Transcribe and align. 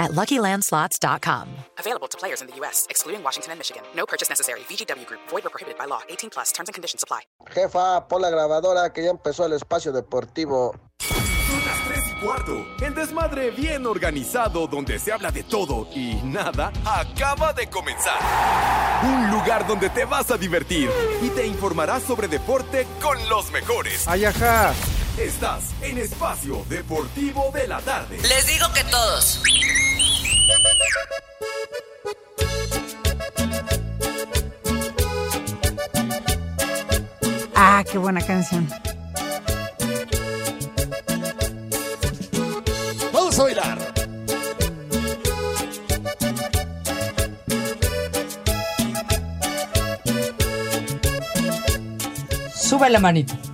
at 0.00 0.10
LuckyLandSlots.com. 0.12 1.48
Available 1.78 2.08
to 2.08 2.18
players 2.18 2.40
in 2.40 2.48
the 2.48 2.56
U.S., 2.56 2.86
excluding 2.90 3.22
Washington 3.22 3.52
and 3.52 3.60
Michigan. 3.60 3.82
No 3.94 4.06
purchase 4.06 4.28
necessary. 4.28 4.60
VGW 4.68 5.06
Group. 5.06 5.20
Void 5.28 5.46
or 5.46 5.50
prohibited 5.50 5.78
by 5.78 5.84
law. 5.84 6.00
18 6.08 6.30
plus. 6.30 6.50
Terms 6.52 6.68
and 6.68 6.74
conditions 6.74 7.04
apply. 7.04 7.20
Jefa, 7.54 8.08
pon 8.08 8.22
la 8.22 8.30
grabadora 8.30 8.92
que 8.92 9.04
ya 9.04 9.10
empezó 9.10 9.46
el 9.46 9.52
espacio 9.52 9.92
deportivo. 9.92 10.74
Son 10.98 11.64
las 11.66 11.84
3 11.88 11.98
y 12.08 12.24
cuarto. 12.24 12.66
El 12.80 12.94
desmadre 12.94 13.50
bien 13.50 13.86
organizado 13.86 14.66
donde 14.66 14.98
se 14.98 15.12
habla 15.12 15.30
de 15.30 15.42
todo 15.42 15.86
y 15.94 16.14
nada 16.22 16.72
acaba 16.84 17.52
de 17.52 17.68
comenzar. 17.68 18.18
Un 19.02 19.30
lugar 19.30 19.66
donde 19.66 19.90
te 19.90 20.04
vas 20.04 20.30
a 20.30 20.36
divertir 20.36 20.90
y 21.22 21.28
te 21.30 21.46
informarás 21.46 22.02
sobre 22.02 22.28
deporte 22.28 22.86
con 23.02 23.16
los 23.28 23.50
mejores. 23.50 24.06
Ay, 24.06 24.24
ajá. 24.26 24.72
Estás 25.20 25.64
en 25.82 25.98
Espacio 25.98 26.64
Deportivo 26.66 27.50
de 27.52 27.68
la 27.68 27.78
Tarde. 27.82 28.16
Les 28.22 28.46
digo 28.46 28.66
que 28.72 28.82
todos. 28.84 29.42
Ah, 37.54 37.84
qué 37.90 37.98
buena 37.98 38.22
canción. 38.22 38.66
Vamos 43.12 43.38
a 43.38 43.42
bailar. 43.42 43.78
Sube 52.54 52.88
la 52.88 52.98
manito. 52.98 53.49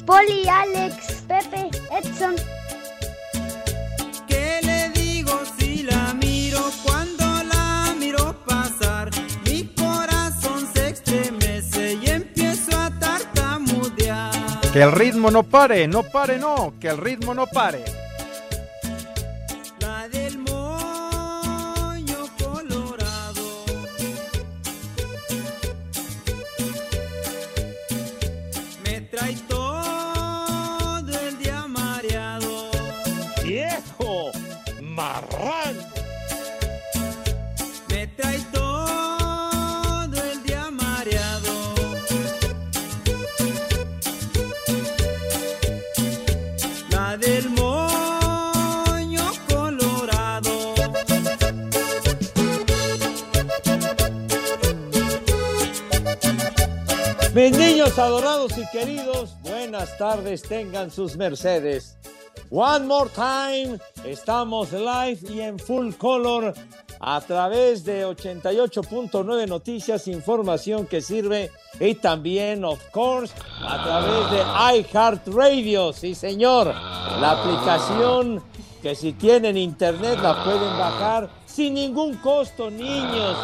Poli, 0.00 0.48
Alex, 0.48 1.22
Pepe, 1.28 1.70
Edson. 1.90 2.34
¿Qué 4.26 4.60
le 4.62 4.88
digo 4.90 5.32
si 5.58 5.82
la 5.82 6.14
miro? 6.14 6.60
Cuando 6.84 7.24
la 7.24 7.94
miro 7.98 8.34
pasar, 8.46 9.10
mi 9.44 9.64
corazón 9.74 10.66
se 10.72 10.88
estremece 10.88 11.98
y 12.02 12.10
empiezo 12.10 12.78
a 12.78 12.90
tartamudear. 12.98 14.32
Que 14.72 14.82
el 14.82 14.92
ritmo 14.92 15.30
no 15.30 15.42
pare, 15.42 15.86
no 15.86 16.02
pare, 16.02 16.38
no. 16.38 16.74
Que 16.80 16.88
el 16.88 16.98
ritmo 16.98 17.34
no 17.34 17.46
pare. 17.46 17.84
Y 58.50 58.66
queridos, 58.72 59.36
buenas 59.42 59.96
tardes, 59.98 60.42
tengan 60.42 60.90
sus 60.90 61.16
mercedes. 61.16 61.96
One 62.50 62.86
more 62.86 63.08
time, 63.14 63.78
estamos 64.04 64.72
live 64.72 65.18
y 65.32 65.42
en 65.42 65.60
full 65.60 65.92
color 65.92 66.52
a 66.98 67.20
través 67.20 67.84
de 67.84 68.04
88.9 68.04 69.46
Noticias, 69.46 70.08
información 70.08 70.86
que 70.86 71.00
sirve 71.00 71.52
y 71.78 71.94
también, 71.94 72.64
of 72.64 72.80
course, 72.90 73.32
a 73.60 73.80
través 73.84 74.30
de 74.32 74.80
iHeartRadio, 74.80 75.92
sí 75.92 76.16
señor, 76.16 76.66
la 77.20 77.40
aplicación 77.40 78.42
que 78.82 78.96
si 78.96 79.12
tienen 79.12 79.56
internet 79.56 80.18
la 80.20 80.42
pueden 80.42 80.76
bajar 80.76 81.30
sin 81.46 81.74
ningún 81.74 82.16
costo, 82.16 82.72
niños, 82.72 83.36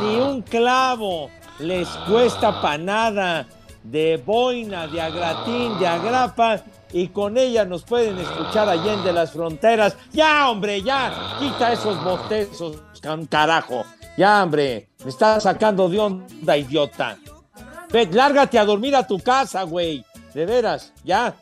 ni 0.00 0.16
un 0.16 0.40
clavo. 0.40 1.28
Les 1.58 1.88
cuesta 2.08 2.62
panada 2.62 3.46
de 3.90 4.18
boina, 4.18 4.86
de 4.86 5.00
agratín, 5.00 5.78
de 5.78 5.86
agrapa 5.86 6.62
y 6.92 7.08
con 7.08 7.36
ella 7.38 7.64
nos 7.64 7.82
pueden 7.82 8.18
escuchar 8.18 8.68
allende 8.68 9.12
las 9.12 9.32
fronteras. 9.32 9.96
Ya, 10.12 10.50
hombre, 10.50 10.82
ya, 10.82 11.36
quita 11.38 11.72
esos 11.72 12.02
bostezos, 12.02 12.76
carajo. 13.30 13.84
Ya, 14.16 14.42
hombre, 14.42 14.88
me 15.04 15.10
estás 15.10 15.42
sacando 15.44 15.88
de 15.88 16.00
onda, 16.00 16.56
idiota. 16.56 17.18
Ve, 17.90 18.06
lárgate 18.06 18.58
a 18.58 18.64
dormir 18.64 18.94
a 18.94 19.06
tu 19.06 19.18
casa, 19.18 19.62
güey. 19.62 20.04
De 20.34 20.44
veras, 20.44 20.92
ya. 21.04 21.34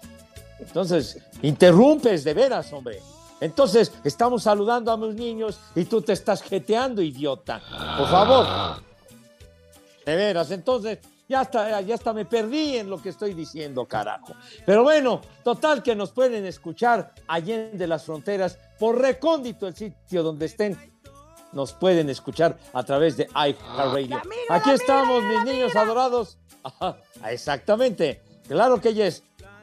Entonces, 0.60 1.18
interrumpes, 1.42 2.22
de 2.22 2.34
veras, 2.34 2.72
hombre. 2.72 3.00
Entonces, 3.40 3.92
estamos 4.04 4.44
saludando 4.44 4.92
a 4.92 4.96
mis 4.96 5.14
niños 5.14 5.58
y 5.74 5.84
tú 5.84 6.00
te 6.00 6.12
estás 6.12 6.42
jeteando, 6.42 7.02
idiota. 7.02 7.60
Por 7.98 8.08
favor. 8.08 8.46
De 10.04 10.14
veras, 10.14 10.50
entonces 10.52 10.98
ya 11.28 11.40
hasta, 11.40 11.80
ya 11.80 11.94
hasta 11.94 12.12
me 12.12 12.24
perdí 12.24 12.76
en 12.76 12.88
lo 12.88 13.00
que 13.00 13.08
estoy 13.08 13.34
diciendo, 13.34 13.86
carajo. 13.86 14.34
Pero 14.64 14.82
bueno, 14.82 15.20
total 15.42 15.82
que 15.82 15.94
nos 15.94 16.12
pueden 16.12 16.46
escuchar 16.46 17.12
allende 17.26 17.86
las 17.86 18.04
fronteras, 18.04 18.58
por 18.78 19.00
recóndito 19.00 19.66
el 19.66 19.74
sitio 19.74 20.22
donde 20.22 20.46
estén. 20.46 20.76
Nos 21.52 21.72
pueden 21.72 22.10
escuchar 22.10 22.58
a 22.72 22.82
través 22.82 23.16
de 23.16 23.28
iHeartRadio. 23.34 24.20
Aquí 24.48 24.70
estamos, 24.70 25.22
mis 25.24 25.44
niños 25.44 25.74
adorados. 25.74 26.38
Ajá, 26.62 26.98
exactamente, 27.28 28.22
claro 28.48 28.80
que 28.80 28.94
yes. 28.94 29.22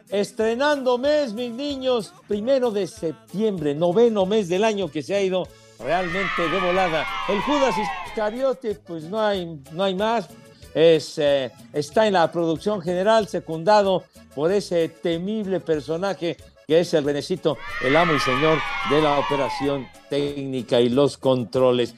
Estrenando 0.09 0.97
mes, 0.97 1.33
mis 1.33 1.51
niños, 1.51 2.13
primero 2.27 2.71
de 2.71 2.87
septiembre, 2.87 3.73
noveno 3.73 4.25
mes 4.25 4.49
del 4.49 4.63
año 4.63 4.91
que 4.91 5.01
se 5.01 5.15
ha 5.15 5.21
ido 5.21 5.47
realmente 5.79 6.49
de 6.49 6.59
volada. 6.59 7.05
El 7.27 7.41
Judas 7.41 7.75
Iscariote, 8.07 8.75
pues 8.75 9.05
no 9.05 9.19
hay, 9.19 9.61
no 9.71 9.83
hay 9.83 9.95
más. 9.95 10.29
Es, 10.73 11.17
eh, 11.17 11.51
está 11.71 12.07
en 12.07 12.13
la 12.13 12.31
producción 12.31 12.81
general, 12.81 13.27
secundado 13.27 14.03
por 14.35 14.51
ese 14.51 14.89
temible 14.89 15.59
personaje 15.59 16.37
que 16.67 16.79
es 16.79 16.93
el 16.93 17.03
Renecito, 17.03 17.57
el 17.83 17.95
amo 17.95 18.13
y 18.13 18.19
señor 18.19 18.57
de 18.89 19.01
la 19.01 19.19
operación 19.19 19.87
técnica 20.09 20.79
y 20.79 20.89
los 20.89 21.17
controles. 21.17 21.93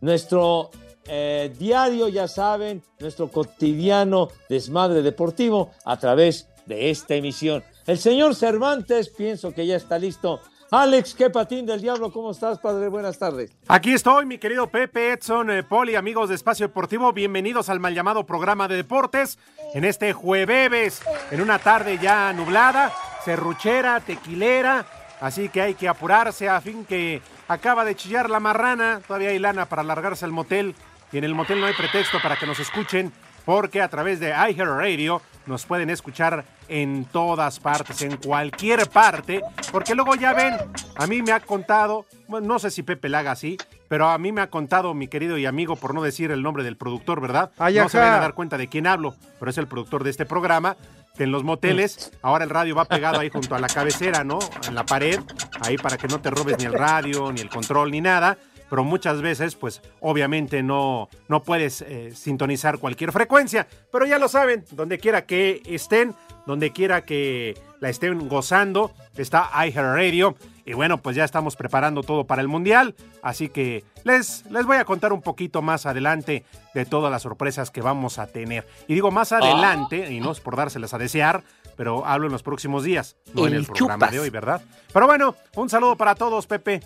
Nuestro 0.00 0.70
eh, 1.06 1.52
diario, 1.58 2.08
ya 2.08 2.28
saben, 2.28 2.82
nuestro 2.98 3.28
cotidiano 3.28 4.28
desmadre 4.48 5.02
deportivo 5.02 5.70
a 5.84 5.98
través 5.98 6.48
de 6.66 6.90
esta 6.90 7.14
emisión. 7.14 7.64
El 7.86 7.98
señor 7.98 8.34
Cervantes, 8.34 9.08
pienso 9.08 9.52
que 9.52 9.66
ya 9.66 9.76
está 9.76 9.98
listo. 9.98 10.40
Alex, 10.72 11.14
qué 11.14 11.28
patín 11.30 11.66
del 11.66 11.80
diablo, 11.80 12.12
¿cómo 12.12 12.30
estás, 12.30 12.60
padre? 12.60 12.86
Buenas 12.86 13.18
tardes. 13.18 13.50
Aquí 13.66 13.92
estoy, 13.92 14.24
mi 14.24 14.38
querido 14.38 14.68
Pepe, 14.68 15.12
Edson, 15.12 15.50
eh, 15.50 15.64
Poli, 15.64 15.96
amigos 15.96 16.28
de 16.28 16.36
Espacio 16.36 16.68
Deportivo. 16.68 17.12
Bienvenidos 17.12 17.68
al 17.68 17.80
mal 17.80 17.92
llamado 17.92 18.24
programa 18.24 18.68
de 18.68 18.76
deportes 18.76 19.36
en 19.74 19.84
este 19.84 20.12
jueves, 20.12 21.02
en 21.32 21.40
una 21.40 21.58
tarde 21.58 21.98
ya 22.00 22.32
nublada, 22.32 22.92
serruchera, 23.24 23.98
tequilera. 23.98 24.86
Así 25.20 25.48
que 25.48 25.60
hay 25.60 25.74
que 25.74 25.88
apurarse 25.88 26.48
a 26.48 26.60
fin 26.60 26.84
que 26.84 27.20
acaba 27.48 27.84
de 27.84 27.96
chillar 27.96 28.30
la 28.30 28.38
marrana. 28.38 29.00
Todavía 29.04 29.30
hay 29.30 29.40
lana 29.40 29.66
para 29.66 29.82
largarse 29.82 30.24
al 30.24 30.30
motel. 30.30 30.76
Y 31.12 31.18
en 31.18 31.24
el 31.24 31.34
motel 31.34 31.60
no 31.60 31.66
hay 31.66 31.74
pretexto 31.74 32.20
para 32.22 32.36
que 32.36 32.46
nos 32.46 32.60
escuchen, 32.60 33.12
porque 33.44 33.80
a 33.82 33.88
través 33.88 34.20
de 34.20 34.28
iHeartRadio 34.30 35.20
nos 35.46 35.66
pueden 35.66 35.90
escuchar 35.90 36.44
en 36.68 37.04
todas 37.06 37.58
partes, 37.58 38.02
en 38.02 38.16
cualquier 38.16 38.88
parte, 38.88 39.42
porque 39.72 39.94
luego 39.94 40.14
ya 40.14 40.32
ven, 40.32 40.54
a 40.96 41.06
mí 41.06 41.22
me 41.22 41.32
ha 41.32 41.40
contado, 41.40 42.06
bueno, 42.28 42.46
no 42.46 42.58
sé 42.58 42.70
si 42.70 42.82
Pepe 42.82 43.08
la 43.08 43.20
haga 43.20 43.32
así, 43.32 43.56
pero 43.88 44.08
a 44.08 44.18
mí 44.18 44.30
me 44.30 44.40
ha 44.40 44.50
contado 44.50 44.94
mi 44.94 45.08
querido 45.08 45.36
y 45.36 45.46
amigo, 45.46 45.74
por 45.74 45.94
no 45.94 46.02
decir 46.02 46.30
el 46.30 46.42
nombre 46.42 46.62
del 46.62 46.76
productor, 46.76 47.20
¿verdad? 47.20 47.50
No 47.58 47.88
se 47.88 47.98
van 47.98 48.14
a 48.14 48.20
dar 48.20 48.34
cuenta 48.34 48.56
de 48.56 48.68
quién 48.68 48.86
hablo, 48.86 49.16
pero 49.40 49.50
es 49.50 49.58
el 49.58 49.66
productor 49.66 50.04
de 50.04 50.10
este 50.10 50.26
programa, 50.26 50.76
que 51.16 51.24
en 51.24 51.32
los 51.32 51.42
moteles 51.42 52.12
ahora 52.22 52.44
el 52.44 52.50
radio 52.50 52.76
va 52.76 52.84
pegado 52.84 53.18
ahí 53.18 53.30
junto 53.30 53.56
a 53.56 53.58
la 53.58 53.66
cabecera, 53.66 54.22
¿no? 54.22 54.38
En 54.68 54.76
la 54.76 54.86
pared, 54.86 55.18
ahí 55.62 55.76
para 55.76 55.98
que 55.98 56.06
no 56.06 56.20
te 56.20 56.30
robes 56.30 56.56
ni 56.58 56.66
el 56.66 56.72
radio, 56.72 57.32
ni 57.32 57.40
el 57.40 57.48
control, 57.48 57.90
ni 57.90 58.00
nada. 58.00 58.38
Pero 58.70 58.84
muchas 58.84 59.20
veces, 59.20 59.56
pues 59.56 59.82
obviamente 60.00 60.62
no, 60.62 61.08
no 61.28 61.42
puedes 61.42 61.82
eh, 61.82 62.12
sintonizar 62.14 62.78
cualquier 62.78 63.12
frecuencia. 63.12 63.66
Pero 63.92 64.06
ya 64.06 64.18
lo 64.18 64.28
saben, 64.28 64.64
donde 64.70 64.98
quiera 64.98 65.26
que 65.26 65.60
estén, 65.66 66.14
donde 66.46 66.70
quiera 66.72 67.02
que 67.02 67.60
la 67.80 67.88
estén 67.90 68.28
gozando, 68.28 68.92
está 69.16 69.50
iHeartRadio. 69.66 70.36
Y 70.64 70.74
bueno, 70.74 70.98
pues 70.98 71.16
ya 71.16 71.24
estamos 71.24 71.56
preparando 71.56 72.02
todo 72.04 72.24
para 72.24 72.42
el 72.42 72.48
Mundial, 72.48 72.94
así 73.22 73.48
que 73.48 73.82
les, 74.04 74.44
les 74.50 74.64
voy 74.66 74.76
a 74.76 74.84
contar 74.84 75.12
un 75.12 75.20
poquito 75.20 75.62
más 75.62 75.84
adelante 75.84 76.44
de 76.74 76.84
todas 76.84 77.10
las 77.10 77.22
sorpresas 77.22 77.72
que 77.72 77.80
vamos 77.80 78.20
a 78.20 78.28
tener. 78.28 78.68
Y 78.86 78.94
digo 78.94 79.10
más 79.10 79.32
adelante, 79.32 80.12
y 80.12 80.20
no 80.20 80.30
es 80.30 80.38
por 80.38 80.54
dárselas 80.54 80.94
a 80.94 80.98
desear, 80.98 81.42
pero 81.76 82.06
hablo 82.06 82.26
en 82.26 82.32
los 82.32 82.44
próximos 82.44 82.84
días, 82.84 83.16
no 83.34 83.48
en 83.48 83.54
El 83.54 83.60
el 83.60 83.66
programa 83.66 83.94
chupas. 83.94 84.12
de 84.12 84.20
hoy, 84.20 84.30
¿verdad? 84.30 84.62
Pero 84.92 85.06
bueno, 85.06 85.34
un 85.56 85.68
saludo 85.68 85.96
para 85.96 86.14
todos, 86.14 86.46
Pepe. 86.46 86.82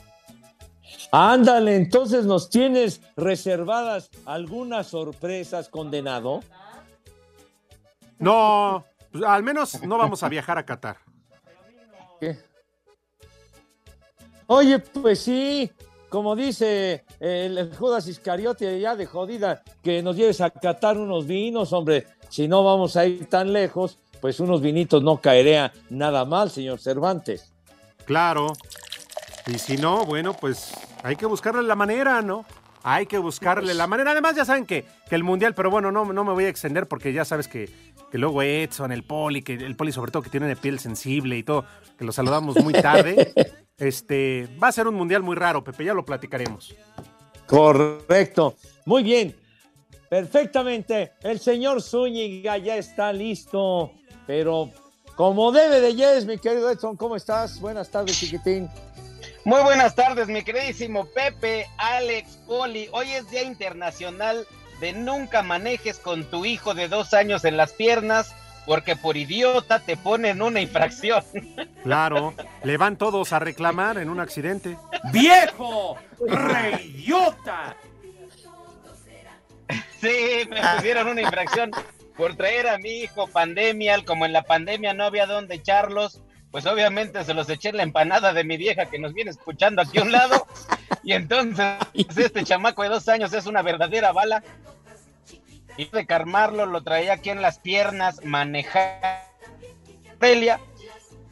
Ándale, 1.11 1.77
entonces 1.77 2.25
nos 2.25 2.51
tienes 2.51 3.01
reservadas 3.17 4.11
algunas 4.25 4.89
sorpresas, 4.89 5.69
condenado. 5.69 6.41
No, 8.19 8.85
pues, 9.13 9.25
al 9.25 9.43
menos 9.43 9.83
no 9.83 9.99
vamos 9.99 10.23
a 10.23 10.29
viajar 10.29 10.59
a 10.59 10.65
Qatar. 10.65 10.97
¿Qué? 12.21 12.39
Oye, 14.47 14.79
pues 14.79 15.21
sí, 15.21 15.71
como 16.09 16.37
dice 16.37 17.05
el 17.19 17.75
Judas 17.77 18.07
Iscariote 18.07 18.79
ya 18.79 18.95
de 18.95 19.07
jodida, 19.07 19.63
que 19.83 20.03
nos 20.03 20.17
lleves 20.17 20.41
a 20.41 20.51
catar 20.51 20.99
unos 20.99 21.27
vinos, 21.27 21.73
hombre. 21.73 22.07
Si 22.29 22.49
no 22.49 22.65
vamos 22.65 22.97
a 22.97 23.07
ir 23.07 23.29
tan 23.29 23.53
lejos, 23.53 23.99
pues 24.21 24.41
unos 24.41 24.61
vinitos 24.61 25.03
no 25.03 25.21
caería 25.21 25.73
nada 25.91 26.25
mal, 26.25 26.51
señor 26.51 26.79
Cervantes. 26.81 27.53
Claro. 28.05 28.49
Y 29.47 29.59
si 29.59 29.77
no, 29.77 30.05
bueno, 30.05 30.35
pues 30.35 30.73
hay 31.03 31.17
que 31.17 31.27
buscarle 31.27 31.63
la 31.63 31.75
manera, 31.75 32.23
¿no? 32.23 32.47
Hay 32.83 33.07
que 33.07 33.19
buscarle 33.19 33.75
la 33.75 33.87
manera. 33.87 34.13
Además, 34.13 34.37
ya 34.37 34.45
saben 34.45 34.67
que, 34.67 34.85
que 35.09 35.15
el 35.15 35.25
Mundial, 35.25 35.55
pero 35.55 35.71
bueno, 35.71 35.91
no, 35.91 36.05
no 36.05 36.25
me 36.25 36.33
voy 36.33 36.45
a 36.45 36.49
extender 36.49 36.87
porque 36.87 37.13
ya 37.13 37.25
sabes 37.25 37.49
que, 37.49 37.71
que 38.11 38.19
luego 38.19 38.43
Edson, 38.43 38.93
el 38.93 39.05
Poli, 39.05 39.43
que 39.43 39.55
el 39.55 39.77
Poli 39.77 39.93
sobre 39.93 40.13
todo 40.13 40.23
que 40.23 40.31
tiene 40.31 40.47
de 40.47 40.57
piel 40.57 40.79
sensible 40.79 41.37
y 41.37 41.43
todo, 41.43 41.65
que 41.99 42.05
lo 42.05 42.13
saludamos 42.13 42.57
muy 42.63 42.73
tarde. 42.75 43.33
este, 43.79 44.49
va 44.63 44.69
a 44.69 44.73
ser 44.73 44.87
un 44.87 44.95
Mundial 44.95 45.23
muy 45.23 45.37
raro, 45.37 45.65
Pepe, 45.65 45.85
ya 45.85 45.95
lo 45.95 46.05
platicaremos. 46.05 46.75
Correcto. 47.47 48.55
Muy 48.87 49.03
bien. 49.03 49.35
Perfectamente. 50.09 51.13
El 51.23 51.41
señor 51.41 51.83
Zúñiga 51.83 52.57
ya 52.59 52.77
está 52.77 53.13
listo. 53.13 53.93
Pero 54.27 54.71
como 55.17 55.53
debe 55.53 55.81
de 55.81 55.95
yes, 55.95 56.27
mi 56.27 56.39
querido 56.39 56.71
Edson, 56.71 56.97
¿cómo 56.97 57.17
estás? 57.17 57.61
Buenas 57.61 57.91
tardes, 57.91 58.19
chiquitín. 58.19 58.69
Muy 59.45 59.63
buenas 59.63 59.95
tardes, 59.95 60.29
mi 60.29 60.43
queridísimo 60.43 61.05
Pepe, 61.05 61.69
Alex, 61.77 62.39
Poli. 62.47 62.89
Hoy 62.93 63.11
es 63.11 63.31
Día 63.31 63.43
Internacional 63.43 64.47
de 64.81 64.95
Nunca 64.95 65.43
manejes 65.43 65.99
con 65.99 66.25
tu 66.25 66.47
hijo 66.47 66.73
de 66.73 66.89
dos 66.89 67.13
años 67.13 67.45
en 67.45 67.59
las 67.59 67.75
piernas, 67.75 68.35
porque 68.65 68.97
por 68.97 69.19
idiota 69.19 69.81
te 69.81 69.99
ponen 69.99 70.41
una 70.41 70.63
infracción. 70.63 71.23
Claro, 71.83 72.33
le 72.63 72.79
van 72.79 72.97
todos 72.97 73.35
a 73.35 73.39
reclamar 73.39 73.99
en 73.99 74.09
un 74.09 74.19
accidente. 74.19 74.79
¡Viejo! 75.13 75.99
¡Reyota! 76.27 77.77
Sí, 80.01 80.49
me 80.49 80.63
pusieron 80.75 81.09
una 81.09 81.21
infracción 81.21 81.71
por 82.17 82.35
traer 82.35 82.69
a 82.69 82.79
mi 82.79 83.01
hijo 83.01 83.27
pandemia. 83.27 84.03
Como 84.07 84.25
en 84.25 84.33
la 84.33 84.45
pandemia 84.45 84.95
no 84.95 85.05
había 85.05 85.27
dónde 85.27 85.57
echarlos, 85.57 86.23
pues 86.55 86.67
obviamente 86.67 87.25
se 87.25 87.35
los 87.35 87.51
eché 87.51 87.71
en 87.71 87.79
la 87.79 87.83
empanada 87.83 88.33
de 88.33 88.45
mi 88.45 88.57
vieja 88.57 88.87
que 88.87 89.01
nos 89.01 89.13
viene 89.13 89.33
escuchando 89.33 89.83
aquí 89.83 89.99
a 89.99 90.03
un 90.03 90.13
lado. 90.13 90.47
Y 91.03 91.13
entonces 91.13 91.79
este 92.17 92.45
chamaco 92.45 92.85
de 92.85 92.91
dos 92.91 93.09
años 93.09 93.33
es 93.33 93.47
una 93.47 93.61
verdadera 93.61 94.13
bala. 94.13 94.41
Y 95.77 95.87
de 95.87 96.07
carmarlo 96.07 96.65
lo 96.67 96.85
traía 96.85 97.15
aquí 97.15 97.31
en 97.31 97.43
las 97.43 97.59
piernas, 97.59 98.25
manejar 98.25 99.25
Pelia. 100.21 100.61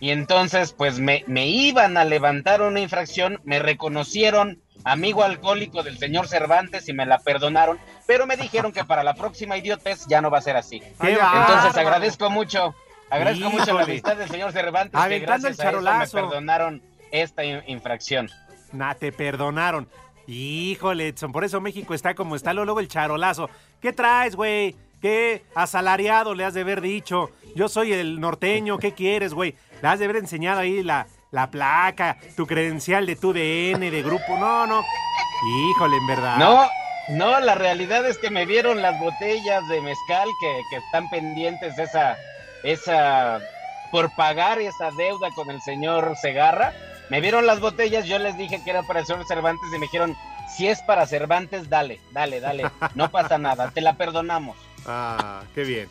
Y 0.01 0.11
entonces, 0.11 0.73
pues 0.73 0.99
me, 0.99 1.23
me 1.29 1.47
iban 1.47 1.97
a 1.99 2.05
levantar 2.05 2.61
una 2.61 2.81
infracción, 2.81 3.41
me 3.45 3.61
reconocieron 3.61 4.61
amigo 4.83 5.23
alcohólico 5.23 5.85
del 5.85 5.99
señor 5.99 6.27
Cervantes 6.27 6.89
y 6.89 6.95
me 6.95 7.07
la 7.07 7.21
perdonaron, 7.21 7.79
pero 8.09 8.27
me 8.27 8.37
dijeron 8.37 8.73
que 8.73 8.85
para 8.85 9.05
la 9.05 9.15
próxima 9.15 9.57
idiotez 9.57 10.05
ya 10.09 10.21
no 10.21 10.33
va 10.33 10.39
a 10.39 10.43
ser 10.43 10.57
así. 10.57 10.81
¡Qué 10.81 11.13
Entonces 11.13 11.77
agradezco 11.77 12.29
mucho, 12.29 12.75
agradezco 13.17 13.51
mucho 13.51 13.75
la 13.75 13.83
amistad 13.85 14.17
del 14.17 14.29
señor 14.29 14.53
Cervantes 14.53 14.93
que 14.93 15.05
Aventando 15.05 15.49
gracias 15.49 15.59
el 15.75 15.87
a 15.87 16.03
eso 16.05 16.17
me 16.17 16.23
perdonaron 16.23 16.83
esta 17.11 17.45
in- 17.45 17.63
infracción. 17.67 18.31
Nah, 18.73 18.95
te 18.95 19.13
perdonaron. 19.13 19.89
Híjole, 20.27 21.09
Edson, 21.09 21.33
por 21.33 21.45
eso 21.45 21.61
México 21.61 21.95
está 21.95 22.15
como 22.15 22.37
está, 22.37 22.53
luego 22.53 22.81
el 22.81 22.89
charolazo. 22.89 23.51
¿Qué 23.81 23.93
traes, 23.93 24.35
güey? 24.37 24.75
¿Qué 25.01 25.43
asalariado 25.55 26.35
le 26.35 26.45
has 26.45 26.55
de 26.55 26.61
haber 26.63 26.81
dicho? 26.81 27.31
Yo 27.57 27.69
soy 27.69 27.93
el 27.93 28.21
norteño, 28.21 28.79
¿qué 28.79 28.93
quieres, 28.93 29.35
güey? 29.35 29.57
Le 29.83 29.89
has 29.89 29.99
de 29.99 30.05
haber 30.05 30.17
enseñado 30.19 30.61
ahí 30.61 30.83
la, 30.83 31.07
la 31.33 31.51
placa, 31.51 32.17
tu 32.37 32.47
credencial 32.47 33.05
de 33.05 33.17
tu 33.17 33.33
DN, 33.33 33.91
de 33.91 34.03
grupo. 34.03 34.39
No, 34.39 34.67
no. 34.67 34.83
Híjole, 35.71 35.97
en 35.97 36.07
verdad. 36.07 36.37
No, 36.39 36.67
no, 37.09 37.41
la 37.41 37.57
realidad 37.57 38.07
es 38.07 38.17
que 38.19 38.31
me 38.31 38.47
vieron 38.47 38.81
las 38.81 38.99
botellas 39.01 39.67
de 39.69 39.81
mezcal 39.81 40.29
que, 40.41 40.61
que 40.71 40.77
están 40.77 41.11
pendientes 41.11 41.77
esa, 41.79 42.17
esa, 42.63 43.41
por 43.91 44.15
pagar 44.15 44.61
esa 44.61 44.91
deuda 44.93 45.31
con 45.35 45.51
el 45.51 45.61
señor 45.61 46.15
Segarra. 46.21 46.73
Me 47.11 47.21
vieron 47.21 47.47
las 47.47 47.61
botellas, 47.61 48.07
yo 48.07 48.19
les 48.19 48.37
dije 48.39 48.63
que 48.65 48.71
era 48.71 48.83
para 48.83 49.01
el 49.01 49.07
señor 49.07 49.27
Cervantes 49.27 49.69
y 49.75 49.79
me 49.79 49.87
dijeron, 49.87 50.17
si 50.57 50.69
es 50.69 50.81
para 50.83 51.07
Cervantes, 51.07 51.69
dale, 51.69 52.01
dale, 52.13 52.41
dale, 52.41 52.71
no 52.95 53.11
pasa 53.11 53.39
nada, 53.39 53.71
te 53.71 53.81
la 53.81 53.97
perdonamos. 53.97 54.57
Ah, 54.87 55.43
qué 55.55 55.65
bien. 55.65 55.89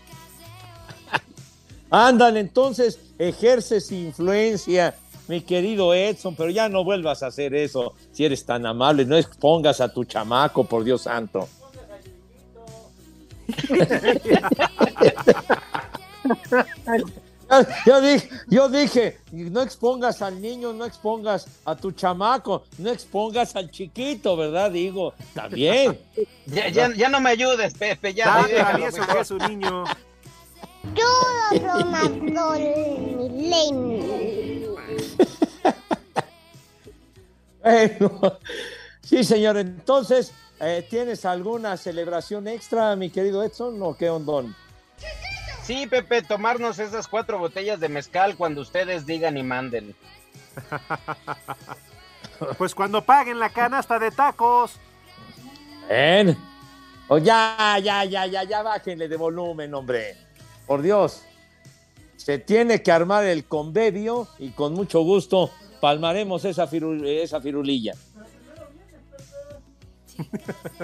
Ándale, 1.89 2.39
entonces 2.39 2.99
ejerces 3.19 3.91
influencia, 3.91 4.95
mi 5.27 5.41
querido 5.41 5.93
Edson, 5.93 6.35
pero 6.35 6.49
ya 6.49 6.69
no 6.69 6.83
vuelvas 6.83 7.21
a 7.21 7.27
hacer 7.27 7.53
eso 7.53 7.93
si 8.11 8.25
eres 8.25 8.45
tan 8.45 8.65
amable. 8.65 9.05
No 9.05 9.17
expongas 9.17 9.81
a 9.81 9.93
tu 9.93 10.05
chamaco, 10.05 10.63
por 10.63 10.83
Dios 10.83 11.03
santo. 11.03 11.47
Yo- 16.23 17.05
Yo 17.85 17.99
dije, 17.99 18.29
yo 18.47 18.69
dije, 18.69 19.17
no 19.33 19.61
expongas 19.61 20.21
al 20.21 20.41
niño, 20.41 20.71
no 20.71 20.85
expongas 20.85 21.47
a 21.65 21.75
tu 21.75 21.91
chamaco, 21.91 22.63
no 22.77 22.89
expongas 22.89 23.57
al 23.57 23.69
chiquito, 23.69 24.37
¿verdad? 24.37 24.71
Digo, 24.71 25.13
también. 25.33 25.99
Ya, 26.45 26.69
ya, 26.69 26.93
ya 26.95 27.09
no 27.09 27.19
me 27.19 27.29
ayudes, 27.31 27.73
Pepe, 27.73 28.13
ya. 28.13 28.23
Tan 28.23 28.47
déjalo, 28.47 28.69
travieso 28.69 28.97
mejor. 28.99 29.15
que 29.15 29.21
es 29.21 29.31
un 29.31 29.37
niño. 29.39 29.83
Yo 30.95 31.59
Ronaldo 31.59 32.51
Milenio. 33.29 34.75
Bueno, 37.61 38.39
sí, 39.01 39.23
señor. 39.23 39.57
Entonces, 39.57 40.31
eh, 40.59 40.85
¿tienes 40.89 41.25
alguna 41.25 41.77
celebración 41.77 42.47
extra, 42.47 42.95
mi 42.95 43.09
querido 43.09 43.43
Edson, 43.43 43.81
o 43.83 43.95
qué 43.95 44.09
ondón? 44.09 44.55
Sí, 45.71 45.87
Pepe, 45.87 46.21
tomarnos 46.21 46.79
esas 46.79 47.07
cuatro 47.07 47.39
botellas 47.39 47.79
de 47.79 47.87
mezcal 47.87 48.35
cuando 48.35 48.59
ustedes 48.59 49.05
digan 49.05 49.37
y 49.37 49.43
manden. 49.43 49.95
Pues 52.57 52.73
cuando 52.73 53.03
paguen 53.03 53.39
la 53.39 53.51
canasta 53.51 53.99
de 53.99 54.09
tacos. 54.09 54.73
Ven. 55.87 56.35
O 57.07 57.19
ya, 57.19 57.77
ya, 57.81 58.03
ya, 58.03 58.25
ya, 58.25 58.43
ya, 58.43 58.63
bájenle 58.63 59.07
de 59.07 59.15
volumen, 59.15 59.73
hombre. 59.75 60.17
Por 60.65 60.81
Dios. 60.81 61.21
Se 62.17 62.39
tiene 62.39 62.81
que 62.81 62.91
armar 62.91 63.25
el 63.25 63.45
convivio 63.45 64.27
y 64.39 64.49
con 64.49 64.73
mucho 64.73 65.01
gusto 65.01 65.51
palmaremos 65.79 66.43
esa, 66.43 66.67
esa 67.05 67.39
firulilla. 67.39 67.93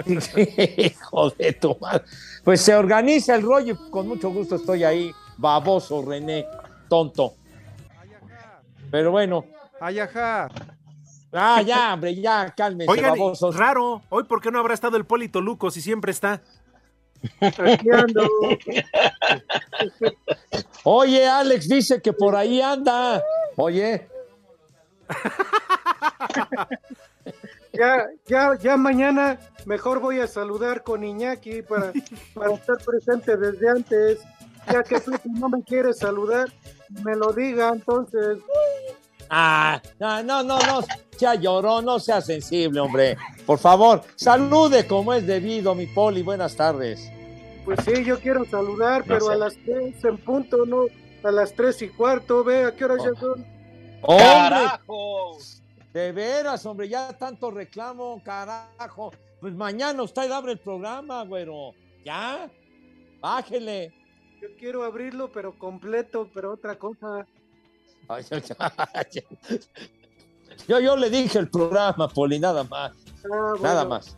Hijo 0.06 1.30
de 1.30 1.52
tu 1.54 1.76
madre. 1.80 2.04
Pues 2.44 2.60
se 2.60 2.74
organiza 2.74 3.34
el 3.34 3.42
rollo 3.42 3.74
y 3.74 3.90
con 3.90 4.08
mucho 4.08 4.30
gusto 4.30 4.56
estoy 4.56 4.84
ahí. 4.84 5.12
Baboso, 5.36 6.04
René, 6.04 6.46
tonto. 6.88 7.34
Pero 8.90 9.10
bueno. 9.10 9.44
Ay, 9.80 10.00
ajá. 10.00 10.48
Ah, 11.32 11.62
ya, 11.62 11.94
hombre, 11.94 12.14
ya, 12.14 12.52
cálmense, 12.56 12.90
Oigan, 12.90 13.10
babosos. 13.10 13.54
raro, 13.54 14.00
hoy 14.08 14.24
por 14.24 14.40
qué 14.40 14.50
no 14.50 14.60
habrá 14.60 14.72
estado 14.72 14.96
el 14.96 15.04
Polito 15.04 15.42
Luco 15.42 15.70
si 15.70 15.82
siempre 15.82 16.10
está. 16.10 16.40
Aquí 17.40 17.90
ando. 17.90 18.26
Oye, 20.84 21.28
Alex 21.28 21.68
dice 21.68 22.00
que 22.00 22.14
por 22.14 22.34
ahí 22.34 22.62
anda. 22.62 23.22
Oye, 23.56 24.08
Ya, 27.78 28.06
ya, 28.26 28.58
ya 28.60 28.76
mañana 28.76 29.38
mejor 29.64 30.00
voy 30.00 30.18
a 30.20 30.26
saludar 30.26 30.82
con 30.82 31.04
Iñaki 31.04 31.62
para, 31.62 31.92
para 32.34 32.54
estar 32.54 32.76
presente 32.84 33.36
desde 33.36 33.68
antes. 33.70 34.18
Ya 34.72 34.82
que 34.82 34.98
Pepe 35.00 35.28
no 35.30 35.48
me 35.48 35.62
quiere 35.62 35.94
saludar, 35.94 36.48
me 37.04 37.14
lo 37.14 37.32
diga 37.32 37.70
entonces. 37.70 38.38
Ah, 39.30 39.80
no, 40.00 40.22
no, 40.22 40.42
no, 40.42 40.58
no, 40.58 40.80
ya 41.18 41.34
lloró, 41.34 41.80
no 41.80 41.98
sea 42.00 42.20
sensible, 42.20 42.80
hombre. 42.80 43.16
Por 43.46 43.58
favor, 43.58 44.02
salude 44.16 44.86
como 44.86 45.14
es 45.14 45.26
debido, 45.26 45.74
mi 45.74 45.86
poli. 45.86 46.22
Buenas 46.22 46.56
tardes. 46.56 47.10
Pues 47.64 47.78
sí, 47.84 48.04
yo 48.04 48.18
quiero 48.18 48.44
saludar, 48.46 49.00
No 49.00 49.06
pero 49.14 49.26
sé. 49.26 49.32
a 49.32 49.36
las 49.36 49.54
tres 49.64 50.04
en 50.04 50.18
punto, 50.18 50.66
no, 50.66 50.84
a 51.22 51.30
las 51.30 51.52
tres 51.54 51.80
y 51.82 51.88
cuarto, 51.88 52.42
ve 52.42 52.64
a 52.64 52.74
qué 52.74 52.84
hora 52.86 52.96
ya 52.96 53.18
son. 53.20 53.46
¡Hombre! 54.02 54.24
¡Carajo! 54.26 55.38
De 55.98 56.12
veras, 56.12 56.64
hombre, 56.64 56.88
ya 56.88 57.12
tanto 57.12 57.50
reclamo, 57.50 58.22
carajo. 58.24 59.10
Pues 59.40 59.52
mañana 59.52 60.00
usted 60.04 60.30
abre 60.30 60.52
el 60.52 60.60
programa, 60.60 61.24
güero. 61.24 61.72
¿Ya? 62.04 62.48
Bájele. 63.20 63.92
Yo 64.40 64.46
quiero 64.56 64.84
abrirlo, 64.84 65.32
pero 65.32 65.58
completo, 65.58 66.30
pero 66.32 66.52
otra 66.52 66.78
cosa. 66.78 67.26
Yo, 70.68 70.78
yo 70.78 70.96
le 70.96 71.10
dije 71.10 71.40
el 71.40 71.50
programa, 71.50 72.08
Poli, 72.08 72.38
nada 72.38 72.62
más. 72.62 72.92
Ah, 73.32 73.54
Nada 73.60 73.84
más. 73.84 74.16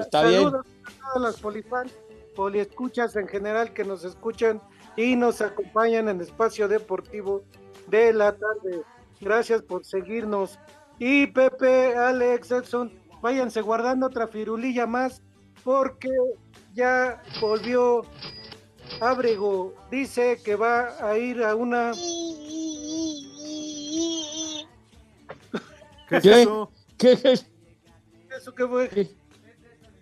Está 0.00 0.24
bien. 0.24 0.42
Saludos 0.42 0.66
a 0.84 0.90
todas 1.14 1.32
las 1.32 1.40
polifans, 1.40 1.92
poliescuchas 2.36 3.16
en 3.16 3.26
general 3.26 3.72
que 3.72 3.84
nos 3.84 4.04
escuchan 4.04 4.60
y 4.96 5.16
nos 5.16 5.40
acompañan 5.40 6.10
en 6.10 6.20
Espacio 6.20 6.68
Deportivo 6.68 7.42
de 7.88 8.12
la 8.12 8.32
tarde. 8.32 8.82
Gracias 9.20 9.62
por 9.62 9.86
seguirnos. 9.86 10.58
Y 10.98 11.26
Pepe, 11.28 11.96
Alex, 11.96 12.50
Edson, 12.50 12.92
váyanse 13.20 13.60
guardando 13.60 14.06
otra 14.06 14.28
firulilla 14.28 14.86
más 14.86 15.22
porque 15.64 16.10
ya 16.74 17.22
volvió 17.40 18.02
Ábrego. 19.00 19.74
Dice 19.90 20.40
que 20.44 20.56
va 20.56 20.94
a 21.00 21.16
ir 21.18 21.42
a 21.42 21.54
una... 21.54 21.92
¿Qué 26.08 26.16
es 26.16 26.22
¿Qué? 26.22 26.42
eso? 26.42 26.70
¿Qué 26.98 27.12
es? 27.12 27.46
¿Eso 28.36 28.54
qué 28.54 28.66
fue? 28.66 29.16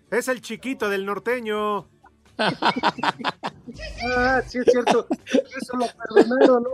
Es 0.09 0.27
el 0.27 0.41
chiquito 0.41 0.89
del 0.89 1.05
norteño. 1.05 1.87
Ah, 4.17 4.41
sí 4.45 4.57
es 4.57 4.65
cierto. 4.65 5.07
Eso 5.25 5.77
lo 5.77 5.85
perdonaron, 5.87 6.63
¿no? 6.63 6.69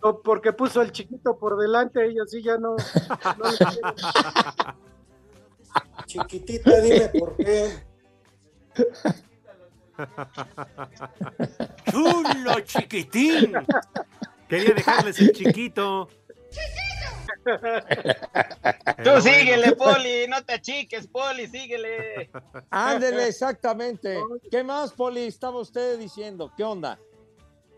O 0.00 0.22
porque 0.22 0.52
puso 0.52 0.80
el 0.80 0.92
chiquito 0.92 1.36
por 1.38 1.58
delante 1.58 2.10
y 2.10 2.18
así 2.18 2.42
ya 2.42 2.56
no. 2.56 2.76
no 3.36 3.50
le. 3.50 3.58
Chiquitita, 6.06 6.80
dime 6.80 7.10
por 7.18 7.36
qué. 7.36 7.86
¡Chulo, 11.90 12.60
chiquitín! 12.60 13.52
Quería 14.48 14.74
dejarles 14.74 15.20
el 15.20 15.32
chiquito. 15.32 16.08
Tú 19.04 19.20
síguele, 19.20 19.72
Poli, 19.72 20.26
no 20.28 20.42
te 20.44 20.54
achiques, 20.54 21.06
Poli, 21.08 21.46
síguele. 21.46 22.30
Ándele, 22.70 23.28
exactamente. 23.28 24.18
¿Qué 24.50 24.64
más, 24.64 24.92
Poli? 24.92 25.26
Estaba 25.26 25.60
usted 25.60 25.98
diciendo. 25.98 26.50
¿Qué 26.56 26.64
onda? 26.64 26.98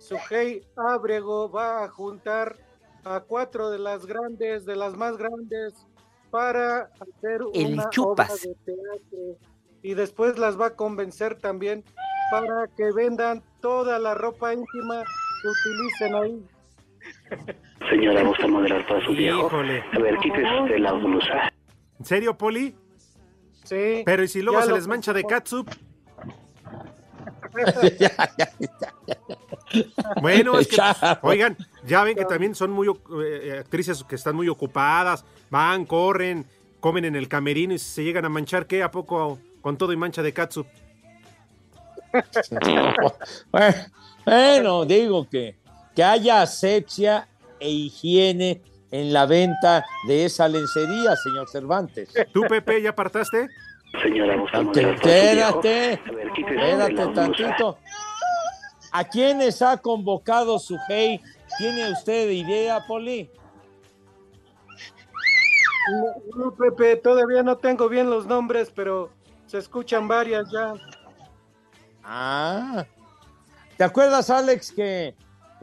Sujei 0.01 0.63
Ábrego 0.77 1.51
va 1.51 1.85
a 1.85 1.89
juntar 1.89 2.57
a 3.05 3.21
cuatro 3.21 3.71
de 3.71 3.79
las 3.79 4.07
grandes, 4.07 4.65
de 4.65 4.75
las 4.77 4.97
más 4.97 5.17
grandes, 5.17 5.87
para 6.31 6.91
hacer 7.01 7.43
El 7.55 7.75
una 7.75 7.91
chupas. 7.91 8.31
obra 8.31 8.37
de 8.43 8.55
teatro. 8.65 9.39
Y 9.83 9.95
después 9.95 10.39
las 10.39 10.61
va 10.61 10.67
a 10.67 10.77
convencer 10.77 11.37
también 11.37 11.85
para 12.31 12.67
que 12.77 12.93
vendan 12.93 13.43
toda 13.61 13.99
la 13.99 14.15
ropa 14.15 14.53
íntima 14.53 15.03
que 15.43 15.49
utilicen 15.49 16.15
ahí. 16.15 16.47
Señora, 17.91 18.23
¿gusta 18.23 18.47
moderar 18.47 18.87
para 18.87 19.05
su 19.05 19.13
viejo? 19.13 19.47
Híjole. 19.47 19.85
A 19.93 19.99
ver, 19.99 20.17
quítese 20.19 20.79
la 20.79 20.93
blusa. 20.93 21.51
¿En 21.99 22.05
serio, 22.05 22.37
Poli? 22.37 22.75
Sí. 23.65 24.03
Pero 24.05 24.23
¿y 24.23 24.29
si 24.29 24.43
luego 24.43 24.61
Ya 24.61 24.67
se 24.67 24.73
les 24.73 24.87
mancha 24.87 25.13
de 25.13 25.25
catsup? 25.25 25.69
Bueno, 30.21 30.59
es 30.59 30.69
que, 30.69 30.77
oigan, 31.23 31.57
ya 31.85 32.03
ven 32.05 32.17
que 32.17 32.25
también 32.25 32.55
son 32.55 32.71
muy 32.71 32.89
oc- 32.89 33.25
eh, 33.25 33.59
actrices 33.61 34.03
que 34.05 34.17
están 34.17 34.35
muy 34.37 34.49
ocupadas, 34.49 35.25
van, 35.49 35.85
corren, 35.87 36.47
comen 36.81 37.05
en 37.05 37.15
el 37.17 37.29
camerino 37.29 37.73
y 37.75 37.79
si 37.79 37.87
se 37.91 38.05
llegan 38.05 38.25
a 38.25 38.29
manchar, 38.29 38.67
¿qué? 38.67 38.83
¿A 38.83 38.91
poco 38.91 39.39
con 39.61 39.77
todo 39.77 39.93
y 39.93 39.97
mancha 39.97 40.23
de? 40.23 40.33
Bueno, 43.53 43.75
bueno, 44.25 44.85
digo 44.85 45.29
que, 45.29 45.57
que 45.95 46.03
haya 46.03 46.43
asepsia 46.43 47.29
e 47.61 47.71
higiene 47.71 48.63
en 48.91 49.13
la 49.13 49.27
venta 49.27 49.85
de 50.09 50.25
esa 50.25 50.49
lencería, 50.49 51.15
señor 51.17 51.49
Cervantes. 51.49 52.09
¿Tú, 52.33 52.43
Pepe, 52.49 52.83
ya 52.83 52.91
apartaste? 52.91 53.49
Señora, 54.03 54.37
¿gusta 54.37 54.59
Te- 54.59 54.65
moderar 54.65 55.01
para 55.01 55.03
su 55.03 55.31
viejo? 55.31 55.61
Espérate, 55.61 55.93
espérate 55.93 57.07
tantito. 57.15 57.79
¿A 58.93 59.05
quiénes 59.05 59.63
ha 59.63 59.77
convocado 59.77 60.59
su 60.59 60.77
hey? 60.89 61.21
¿Tiene 61.59 61.93
usted 61.93 62.31
idea, 62.31 62.85
Poli? 62.87 63.31
No, 66.37 66.45
no, 66.45 66.55
Pepe, 66.55 66.97
todavía 66.97 67.43
no 67.43 67.57
tengo 67.57 67.89
bien 67.89 68.09
los 68.11 68.27
nombres, 68.27 68.71
pero 68.75 69.11
se 69.47 69.59
escuchan 69.59 70.07
varias 70.07 70.51
ya. 70.51 70.75
Ah. 72.05 72.85
¿Te 73.77 73.85
acuerdas, 73.85 74.31
Alex, 74.31 74.73
que 74.73 75.15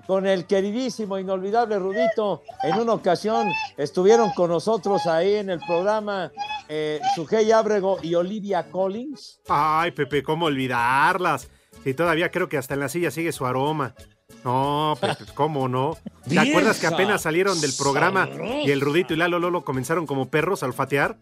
con 0.05 0.25
el 0.25 0.46
queridísimo, 0.46 1.17
inolvidable 1.17 1.77
Rudito, 1.79 2.43
en 2.63 2.79
una 2.79 2.93
ocasión 2.93 3.51
estuvieron 3.77 4.31
con 4.31 4.50
nosotros 4.50 5.05
ahí 5.07 5.36
en 5.36 5.50
el 5.50 5.60
programa 5.60 6.31
eh, 6.69 7.00
Sujei 7.15 7.51
Ábrego 7.51 8.00
y 8.01 8.15
Olivia 8.15 8.69
Collins? 8.69 9.41
Ay, 9.47 9.91
Pepe, 9.91 10.24
¿cómo 10.24 10.45
olvidarlas? 10.45 11.50
Si 11.83 11.93
todavía 11.93 12.31
creo 12.31 12.50
que 12.50 12.57
hasta 12.57 12.74
en 12.74 12.81
la 12.81 12.89
silla 12.89 13.12
sigue 13.12 13.31
su 13.31 13.45
aroma. 13.45 13.95
No, 14.43 14.97
Pepe, 15.00 15.25
¿cómo 15.33 15.67
no? 15.67 15.97
¿Te 16.27 16.39
acuerdas 16.39 16.79
que 16.79 16.88
apenas 16.88 17.21
salieron 17.21 17.62
del 17.62 17.74
programa 17.77 18.29
y 18.63 18.71
el 18.71 18.81
Rudito 18.81 19.13
y 19.13 19.17
Lalo 19.17 19.39
Lolo 19.39 19.63
comenzaron 19.63 20.05
como 20.05 20.29
perros 20.29 20.63
a 20.63 20.65
olfatear? 20.65 21.17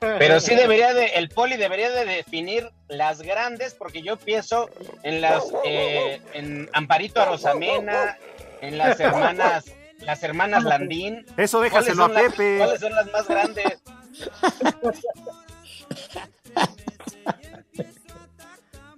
Pero 0.00 0.40
sí 0.40 0.54
debería 0.54 0.94
de, 0.94 1.06
el 1.06 1.28
poli 1.28 1.56
debería 1.56 1.90
de 1.90 2.04
definir 2.04 2.70
las 2.88 3.20
grandes, 3.20 3.74
porque 3.74 4.02
yo 4.02 4.16
pienso 4.16 4.70
en 5.02 5.20
las, 5.20 5.44
eh, 5.64 6.20
en 6.34 6.70
Amparito 6.72 7.20
Arosamena, 7.20 8.16
en 8.60 8.78
las 8.78 9.00
hermanas, 9.00 9.64
las 9.98 10.22
hermanas 10.22 10.64
Landín. 10.64 11.26
Eso 11.36 11.58
¿Cuáles 11.58 11.72
déjaselo 11.72 12.04
a 12.04 12.08
las- 12.08 12.22
Pepe. 12.22 12.58
¿Cuáles 12.58 12.80
son 12.80 12.94
las 12.94 13.12
más 13.12 13.28
grandes? 13.28 13.78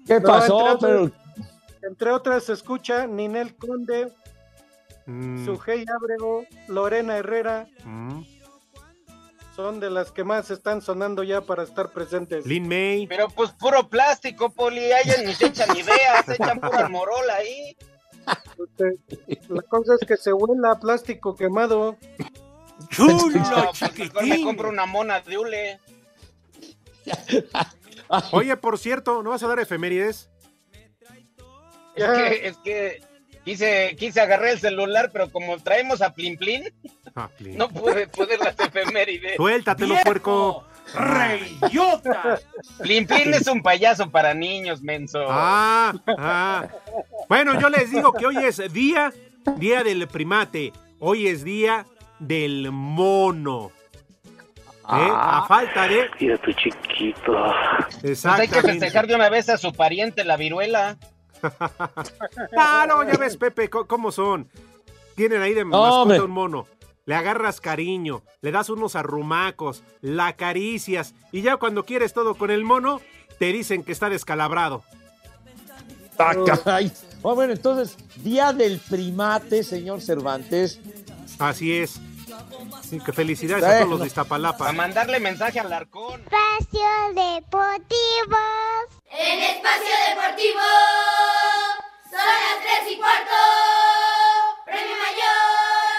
¿Qué 0.06 0.20
No, 0.20 0.26
pasó? 0.26 0.72
entre, 0.72 0.88
Pero, 0.88 1.02
otras, 1.04 1.20
entre 1.82 2.10
otras 2.12 2.44
se 2.44 2.52
escucha 2.52 3.06
Ninel 3.06 3.54
Conde, 3.56 4.12
Mm, 5.06 5.44
Sujei 5.44 5.84
Ábrego, 5.92 6.44
Lorena 6.68 7.16
Herrera, 7.16 7.66
mm. 7.84 8.22
son 9.56 9.80
de 9.80 9.90
las 9.90 10.12
que 10.12 10.22
más 10.22 10.50
están 10.52 10.82
sonando 10.82 11.24
ya 11.24 11.40
para 11.40 11.64
estar 11.64 11.90
presentes. 11.90 12.46
Lin 12.46 12.68
May. 12.68 13.08
Pero 13.08 13.28
pues 13.28 13.50
puro 13.52 13.88
plástico, 13.88 14.50
poli, 14.50 14.84
ellos 14.84 15.16
ni 15.24 15.34
se 15.34 15.46
echan 15.46 15.76
ideas, 15.76 16.26
se 16.26 16.34
echan 16.34 16.60
pura 16.60 16.88
morola 16.88 17.34
ahí. 17.34 17.76
Este, 18.58 18.98
La 19.48 19.62
cosa 19.62 19.94
es 20.00 20.06
que 20.06 20.16
se 20.16 20.32
huela 20.32 20.72
a 20.72 20.78
plástico 20.80 21.34
quemado. 21.36 21.96
¡Chulo, 22.90 23.28
No, 23.38 23.72
pues 23.78 23.98
mejor 23.98 24.26
me 24.26 24.42
compro 24.42 24.68
una 24.70 24.86
mona 24.86 25.20
de 25.20 25.38
hule. 25.38 25.80
Oye, 28.32 28.56
por 28.56 28.78
cierto, 28.78 29.22
¿no 29.22 29.30
vas 29.30 29.42
a 29.42 29.48
dar 29.48 29.60
efemérides? 29.60 30.30
Es 31.94 32.04
que, 32.06 32.46
es 32.48 32.56
que 32.58 33.02
quise, 33.44 33.96
quise 33.98 34.20
agarrar 34.20 34.48
el 34.48 34.58
celular, 34.58 35.10
pero 35.12 35.30
como 35.30 35.58
traemos 35.58 36.00
a 36.02 36.12
Plin, 36.14 36.38
Ah, 37.14 37.28
Plin. 37.36 37.56
no 37.58 37.68
pude 37.68 38.06
poner 38.08 38.38
las 38.38 38.58
efemérides. 38.58 39.36
Suéltatelo, 39.36 39.96
puerco. 40.04 40.64
¡Reyota! 40.94 42.40
Plin 42.78 43.06
Plin 43.06 43.34
es 43.34 43.46
un 43.46 43.62
payaso 43.62 44.10
para 44.10 44.34
niños, 44.34 44.82
menso. 44.82 45.26
Ah, 45.28 45.94
ah. 46.18 46.68
Bueno, 47.28 47.58
yo 47.60 47.68
les 47.68 47.90
digo 47.90 48.12
que 48.12 48.26
hoy 48.26 48.36
es 48.38 48.72
día, 48.72 49.12
día 49.56 49.82
del 49.84 50.06
primate. 50.08 50.72
Hoy 50.98 51.28
es 51.28 51.44
día 51.44 51.86
del 52.18 52.70
mono. 52.72 53.72
¿Eh? 54.92 55.08
A 55.12 55.44
falta 55.46 55.86
de. 55.86 56.10
Mira 56.18 56.36
tu 56.38 56.52
chiquito. 56.52 57.32
Pues 58.00 58.26
hay 58.26 58.48
que 58.48 58.60
festejar 58.60 59.06
de 59.06 59.14
una 59.14 59.28
vez 59.28 59.48
a 59.48 59.56
su 59.56 59.72
pariente, 59.72 60.24
la 60.24 60.36
viruela. 60.36 60.96
Ah, 62.56 62.84
no, 62.86 63.02
ya 63.02 63.16
ves, 63.16 63.36
Pepe, 63.36 63.70
cómo 63.70 64.12
son. 64.12 64.48
Tienen 65.14 65.40
ahí 65.40 65.54
de 65.54 65.64
mascota 65.64 66.22
un 66.22 66.30
mono. 66.30 66.66
Le 67.10 67.16
agarras 67.16 67.60
cariño, 67.60 68.22
le 68.40 68.52
das 68.52 68.70
unos 68.70 68.94
arrumacos, 68.94 69.82
la 70.00 70.28
acaricias 70.28 71.12
y 71.32 71.42
ya 71.42 71.56
cuando 71.56 71.84
quieres 71.84 72.12
todo 72.12 72.36
con 72.36 72.52
el 72.52 72.62
mono, 72.62 73.00
te 73.40 73.46
dicen 73.46 73.82
que 73.82 73.90
está 73.90 74.08
descalabrado. 74.08 74.84
Ah, 76.20 76.36
caray. 76.46 76.92
Ah, 77.24 77.32
bueno, 77.32 77.52
entonces, 77.52 77.96
Día 78.22 78.52
del 78.52 78.78
Primate, 78.78 79.64
señor 79.64 80.00
Cervantes. 80.02 80.78
Así 81.40 81.78
es. 81.78 82.00
Sí, 82.88 83.00
que 83.00 83.12
felicidades 83.12 83.64
a 83.64 83.78
todos 83.78 83.90
los 83.90 84.00
de 84.02 84.06
Iztapalapa. 84.06 84.68
A 84.68 84.72
mandarle 84.72 85.18
mensaje 85.18 85.58
al 85.58 85.72
Arcón. 85.72 86.20
Espacio 86.20 86.90
Deportivo. 87.08 88.38
En 89.10 89.40
Espacio 89.56 89.94
Deportivo. 90.10 90.60
Son 92.04 92.20
las 92.20 92.62
tres 92.62 92.92
y 92.92 92.96
cuarto. 92.98 93.34
Premio 94.64 94.96
Mayor. 94.96 95.89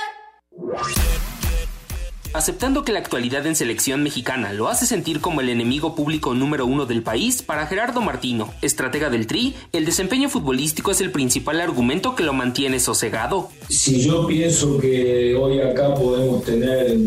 Aceptando 2.33 2.85
que 2.85 2.93
la 2.93 2.99
actualidad 2.99 3.45
en 3.45 3.57
selección 3.57 4.03
mexicana 4.03 4.53
lo 4.53 4.69
hace 4.69 4.85
sentir 4.85 5.19
como 5.19 5.41
el 5.41 5.49
enemigo 5.49 5.95
público 5.95 6.33
número 6.33 6.65
uno 6.65 6.85
del 6.85 7.03
país, 7.03 7.41
para 7.41 7.67
Gerardo 7.67 7.99
Martino, 7.99 8.53
estratega 8.61 9.09
del 9.09 9.27
Tri, 9.27 9.53
el 9.73 9.83
desempeño 9.83 10.29
futbolístico 10.29 10.91
es 10.91 11.01
el 11.01 11.11
principal 11.11 11.59
argumento 11.59 12.15
que 12.15 12.23
lo 12.23 12.31
mantiene 12.31 12.79
sosegado. 12.79 13.49
Si 13.67 14.01
yo 14.01 14.27
pienso 14.27 14.77
que 14.77 15.35
hoy 15.35 15.59
acá 15.59 15.93
podemos 15.93 16.45
tener 16.45 16.97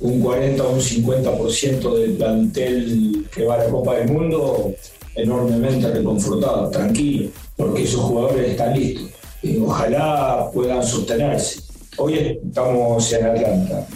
un 0.00 0.20
40 0.22 0.62
o 0.62 0.72
un 0.72 0.80
50% 0.80 1.94
del 1.98 2.12
plantel 2.12 3.28
que 3.30 3.44
va 3.44 3.56
a 3.56 3.58
la 3.58 3.66
Copa 3.66 3.96
del 3.96 4.08
Mundo, 4.08 4.72
enormemente 5.14 5.90
reconfortado, 5.92 6.70
tranquilo, 6.70 7.28
porque 7.54 7.82
esos 7.82 8.00
jugadores 8.00 8.52
están 8.52 8.72
listos. 8.78 9.10
Y 9.42 9.58
ojalá 9.58 10.50
puedan 10.54 10.82
sostenerse. 10.82 11.69
Hoy 12.02 12.14
estamos 12.14 13.12
en 13.12 13.26
Atlanta. 13.26 13.86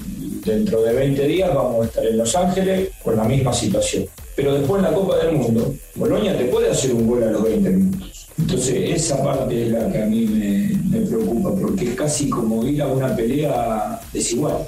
Dentro 0.44 0.82
de 0.82 0.92
20 0.92 1.26
días 1.26 1.54
vamos 1.54 1.82
a 1.82 1.88
estar 1.88 2.04
en 2.04 2.18
Los 2.18 2.36
Ángeles 2.36 2.90
con 3.02 3.16
la 3.16 3.24
misma 3.24 3.50
situación. 3.50 4.04
Pero 4.36 4.58
después 4.58 4.84
en 4.84 4.90
la 4.90 4.94
Copa 4.94 5.16
del 5.16 5.36
Mundo, 5.36 5.74
Boloña 5.94 6.36
te 6.36 6.44
puede 6.44 6.70
hacer 6.70 6.92
un 6.92 7.06
gol 7.06 7.22
a 7.22 7.30
los 7.30 7.42
20 7.42 7.70
minutos. 7.70 8.28
Entonces 8.36 8.90
esa 8.90 9.24
parte 9.24 9.62
es 9.62 9.72
la 9.72 9.90
que 9.90 10.02
a 10.02 10.04
mí 10.04 10.26
me, 10.26 10.98
me 10.98 11.06
preocupa, 11.06 11.54
porque 11.58 11.84
es 11.86 11.94
casi 11.94 12.28
como 12.28 12.62
ir 12.66 12.82
a 12.82 12.88
una 12.88 13.16
pelea 13.16 13.98
desigual. 14.12 14.58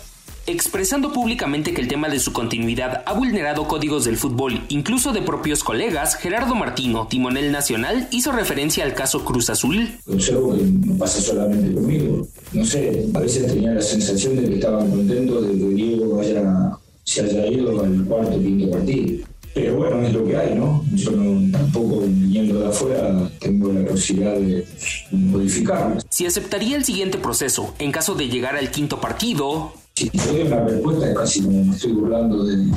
Expresando 0.49 1.13
públicamente 1.13 1.75
que 1.75 1.81
el 1.81 1.89
tema 1.89 2.09
de 2.09 2.21
su 2.21 2.33
continuidad 2.33 3.03
ha 3.05 3.15
vulnerado 3.15 3.67
códigos 3.67 4.05
del 4.05 4.17
fútbol, 4.17 4.63
incluso 4.69 5.13
de 5.13 5.21
propios 5.21 5.65
colegas, 5.65 6.15
Gerardo 6.15 6.55
Martino, 6.55 7.09
timonel 7.09 7.51
nacional, 7.51 8.07
hizo 8.13 8.31
referencia 8.31 8.85
al 8.85 8.95
caso 8.95 9.25
Cruz 9.25 9.51
Azul. 9.51 9.99
Observo 10.07 10.57
que 10.57 10.63
no 10.63 10.97
pasa 10.99 11.21
solamente 11.21 11.75
conmigo. 11.75 12.29
No 12.53 12.65
sé, 12.65 13.09
a 13.13 13.19
veces 13.19 13.49
tenía 13.49 13.73
la 13.73 13.83
sensación 13.83 14.37
de 14.37 14.49
que 14.49 14.55
estaban 14.55 14.89
contentos 14.89 15.49
de 15.49 15.59
que 15.59 15.69
Diego 15.71 16.21
haya, 16.21 16.79
se 17.03 17.23
haya 17.23 17.49
ido 17.49 17.81
al 17.83 18.05
cuarto 18.05 18.39
quinto 18.39 18.71
partido. 18.71 19.27
Pero 19.53 19.77
bueno, 19.77 20.01
es 20.03 20.13
lo 20.13 20.25
que 20.25 20.37
hay, 20.37 20.55
¿no? 20.55 20.85
Yo 20.95 21.11
no, 21.11 21.51
tampoco 21.51 22.03
viniendo 22.03 22.61
de 22.61 22.69
afuera 22.69 23.31
tengo 23.41 23.73
la 23.73 23.85
posibilidad 23.85 24.35
de 24.35 24.65
modificarlo. 25.11 26.01
Si 26.09 26.25
aceptaría 26.25 26.77
el 26.77 26.85
siguiente 26.85 27.19
proceso, 27.19 27.75
en 27.81 27.91
caso 27.91 28.15
de 28.15 28.29
llegar 28.29 28.55
al 28.55 28.71
quinto 28.71 29.01
partido, 29.01 29.73
Si 29.97 30.11
te 30.11 30.19
doy 30.27 30.43
una 30.43 30.63
respuesta, 30.63 31.09
es 31.09 31.17
casi 31.17 31.43
como 31.43 31.65
me 31.65 31.75
estoy 31.75 31.93
burlando 31.93 32.45
de, 32.45 32.71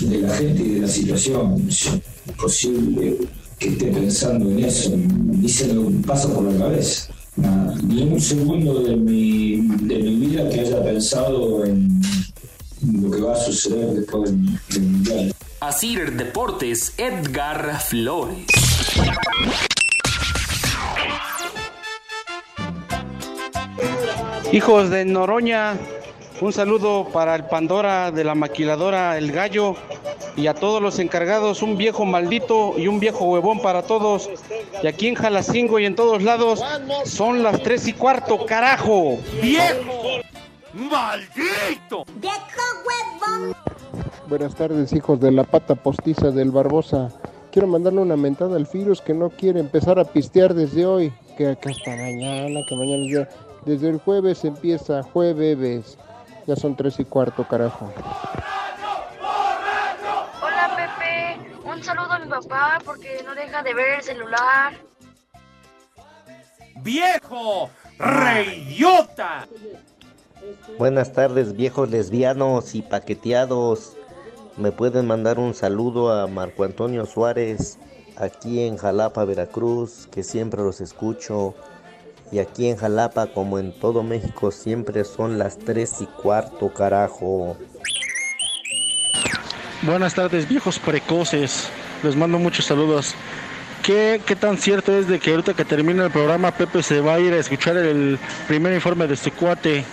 de 0.00 0.18
la 0.18 0.34
gente 0.34 0.62
y 0.62 0.68
de 0.76 0.80
la 0.80 0.88
situación. 0.88 1.62
Es 1.68 1.90
imposible 2.26 3.18
que 3.58 3.68
esté 3.68 3.92
pensando 3.92 4.50
en 4.50 4.64
eso, 4.64 4.92
ni 4.96 5.46
se 5.46 5.74
me 5.74 6.02
pasa 6.06 6.32
por 6.32 6.44
la 6.44 6.58
cabeza. 6.58 7.12
Nada, 7.36 7.76
ni 7.86 8.04
un 8.04 8.18
segundo 8.18 8.82
de 8.82 8.96
mi, 8.96 9.56
de 9.58 9.98
mi 9.98 10.26
vida 10.26 10.48
que 10.48 10.60
haya 10.60 10.82
pensado 10.82 11.66
en 11.66 12.00
lo 12.98 13.10
que 13.10 13.20
va 13.20 13.34
a 13.34 13.36
suceder 13.36 13.88
después 13.88 14.30
del, 14.30 14.58
del 14.70 14.82
Mundial. 14.84 15.34
Asir 15.60 16.16
Deportes, 16.16 16.94
Edgar 16.96 17.78
Flores. 17.82 18.46
Hijos 24.50 24.88
de 24.88 25.04
Noroña, 25.04 25.78
un 26.40 26.52
saludo 26.52 27.08
para 27.12 27.34
el 27.34 27.44
Pandora 27.44 28.10
de 28.10 28.24
la 28.24 28.34
maquiladora 28.34 29.16
El 29.16 29.32
Gallo 29.32 29.76
y 30.36 30.46
a 30.46 30.54
todos 30.54 30.82
los 30.82 30.98
encargados, 30.98 31.62
un 31.62 31.76
viejo 31.76 32.04
maldito 32.04 32.74
y 32.76 32.88
un 32.88 32.98
viejo 32.98 33.24
huevón 33.26 33.60
para 33.60 33.82
todos. 33.82 34.28
Y 34.82 34.86
aquí 34.86 35.08
en 35.08 35.14
Jalacingo 35.14 35.78
y 35.78 35.86
en 35.86 35.94
todos 35.94 36.22
lados 36.22 36.62
son 37.04 37.42
las 37.42 37.62
tres 37.62 37.86
y 37.86 37.92
cuarto, 37.92 38.44
carajo. 38.46 39.18
¡Viejo! 39.40 40.20
¡Maldito! 40.72 42.04
Buenas 44.28 44.54
tardes, 44.54 44.92
hijos 44.92 45.20
de 45.20 45.30
la 45.30 45.44
pata 45.44 45.74
postiza 45.74 46.30
del 46.30 46.50
Barbosa. 46.50 47.10
Quiero 47.52 47.68
mandarle 47.68 48.00
una 48.00 48.16
mentada 48.16 48.56
al 48.56 48.66
virus 48.72 49.00
que 49.00 49.14
no 49.14 49.30
quiere 49.30 49.60
empezar 49.60 50.00
a 50.00 50.04
pistear 50.04 50.54
desde 50.54 50.84
hoy. 50.84 51.12
Que, 51.38 51.56
que 51.60 51.68
hasta 51.68 51.90
mañana, 51.90 52.60
que 52.68 52.76
mañana 52.76 53.04
es 53.04 53.08
día. 53.08 53.28
Desde 53.64 53.90
el 53.90 53.98
jueves 53.98 54.44
empieza 54.44 55.02
jueves. 55.02 55.96
Ya 56.46 56.56
son 56.56 56.76
tres 56.76 57.00
y 57.00 57.04
cuarto, 57.04 57.46
carajo. 57.48 57.90
Hola 60.42 60.76
Pepe, 60.76 61.40
un 61.64 61.82
saludo 61.82 62.12
a 62.12 62.18
mi 62.18 62.28
papá 62.28 62.78
porque 62.84 63.22
no 63.24 63.34
deja 63.34 63.62
de 63.62 63.72
ver 63.72 63.98
el 63.98 64.02
celular. 64.02 64.74
¡Viejo! 66.82 67.70
¡Reyota! 67.98 69.46
Buenas 70.78 71.12
tardes, 71.12 71.56
viejos 71.56 71.90
lesbianos 71.90 72.74
y 72.74 72.82
paqueteados. 72.82 73.96
Me 74.58 74.70
pueden 74.70 75.06
mandar 75.06 75.38
un 75.38 75.54
saludo 75.54 76.12
a 76.12 76.26
Marco 76.26 76.64
Antonio 76.64 77.06
Suárez, 77.06 77.78
aquí 78.16 78.66
en 78.66 78.76
Jalapa, 78.76 79.24
Veracruz, 79.24 80.08
que 80.12 80.22
siempre 80.22 80.62
los 80.62 80.82
escucho. 80.82 81.54
Y 82.32 82.38
aquí 82.38 82.68
en 82.68 82.76
Jalapa, 82.76 83.26
como 83.26 83.58
en 83.58 83.72
todo 83.72 84.02
México, 84.02 84.50
siempre 84.50 85.04
son 85.04 85.38
las 85.38 85.58
3 85.58 86.02
y 86.02 86.06
cuarto, 86.06 86.72
carajo. 86.72 87.56
Buenas 89.82 90.14
tardes, 90.14 90.48
viejos 90.48 90.78
precoces. 90.78 91.68
Les 92.02 92.16
mando 92.16 92.38
muchos 92.38 92.64
saludos. 92.64 93.14
¿Qué, 93.82 94.20
¿Qué 94.24 94.34
tan 94.34 94.56
cierto 94.56 94.96
es 94.96 95.06
de 95.08 95.20
que 95.20 95.30
ahorita 95.30 95.54
que 95.54 95.64
termine 95.64 96.02
el 96.02 96.10
programa 96.10 96.52
Pepe 96.52 96.82
se 96.82 97.00
va 97.00 97.14
a 97.14 97.20
ir 97.20 97.34
a 97.34 97.38
escuchar 97.38 97.76
el 97.76 98.18
primer 98.48 98.72
informe 98.72 99.06
de 99.06 99.14
este 99.14 99.30
cuate? 99.30 99.84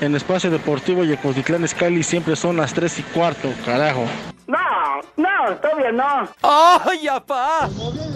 En 0.00 0.16
Espacio 0.16 0.50
Deportivo 0.50 1.04
y 1.04 1.12
Ecotitlán 1.12 1.68
Scali 1.68 2.02
siempre 2.02 2.34
son 2.34 2.56
las 2.56 2.72
3 2.72 2.98
y 2.98 3.02
cuarto, 3.02 3.52
carajo. 3.64 4.06
No, 5.16 5.50
no, 5.50 5.56
todavía 5.56 5.92
no. 5.92 6.28
¡Ay, 6.42 7.08
apá! 7.08 7.68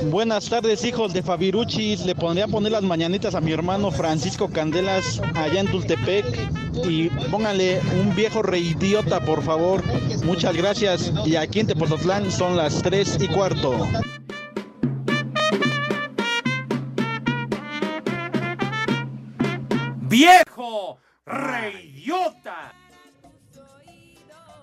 Buenas 0.05 0.49
tardes, 0.49 0.85
hijos 0.85 1.13
de 1.13 1.23
Fabiruchis. 1.23 2.07
Le 2.07 2.15
pondría 2.15 2.45
a 2.45 2.49
poner 2.49 2.73
las 2.73 2.83
mañanitas 2.83 3.35
a 3.35 3.41
mi 3.41 3.53
hermano 3.53 3.91
Francisco 3.91 4.49
Candelas 4.49 5.21
allá 5.35 5.61
en 5.61 5.71
Tultepec. 5.71 6.25
Y 6.85 7.09
pónganle 7.31 7.81
un 8.01 8.15
viejo 8.15 8.43
reidiota, 8.43 9.21
por 9.21 9.43
favor. 9.43 9.83
Muchas 10.25 10.55
gracias. 10.57 11.13
Y 11.25 11.37
aquí 11.37 11.61
en 11.61 11.67
Tepozotlán 11.67 12.31
son 12.31 12.57
las 12.57 12.83
3 12.83 13.19
y 13.21 13.29
cuarto. 13.29 13.87
¡Viejo! 20.09 20.99
¡Reyota! 21.27 22.73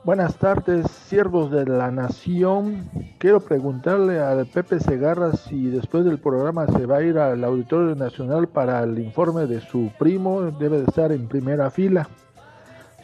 Buenas 0.06 0.36
tardes, 0.36 0.86
siervos 1.08 1.50
de 1.50 1.66
la 1.66 1.89
nación. 1.89 2.89
Quiero 3.20 3.39
preguntarle 3.39 4.20
al 4.20 4.46
Pepe 4.48 4.82
Segarra 4.82 5.32
si 5.32 5.68
después 5.68 6.04
del 6.04 6.20
programa 6.20 6.68
se 6.68 6.86
va 6.86 6.98
a 6.98 7.04
ir 7.04 7.18
al 7.18 7.42
Auditorio 7.46 7.96
Nacional 7.96 8.50
para 8.50 8.84
el 8.84 9.00
informe 9.00 9.46
de 9.46 9.62
su 9.62 9.94
primo. 9.98 10.42
Debe 10.42 10.80
de 10.80 10.84
estar 10.84 11.13
en 11.13 11.30
primera 11.30 11.72
fila. 11.72 12.10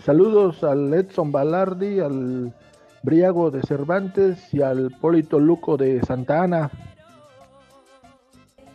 Saludos 0.03 0.61
al 0.65 0.93
Edson 0.93 1.31
Balardi, 1.31 2.01
al 2.01 2.53
Briago 3.01 3.49
de 3.49 3.61
Cervantes 3.61 4.53
y 4.53 4.61
al 4.61 4.91
Polito 4.99 5.39
Luco 5.39 5.77
de 5.77 6.01
Santa 6.01 6.43
Ana. 6.43 6.69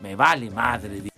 Me 0.01 0.17
vale 0.17 0.51
madre. 0.51 1.14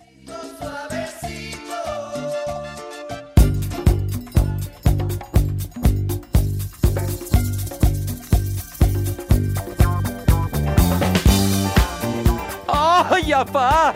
¡Ay, 13.17 13.33
apá! 13.33 13.95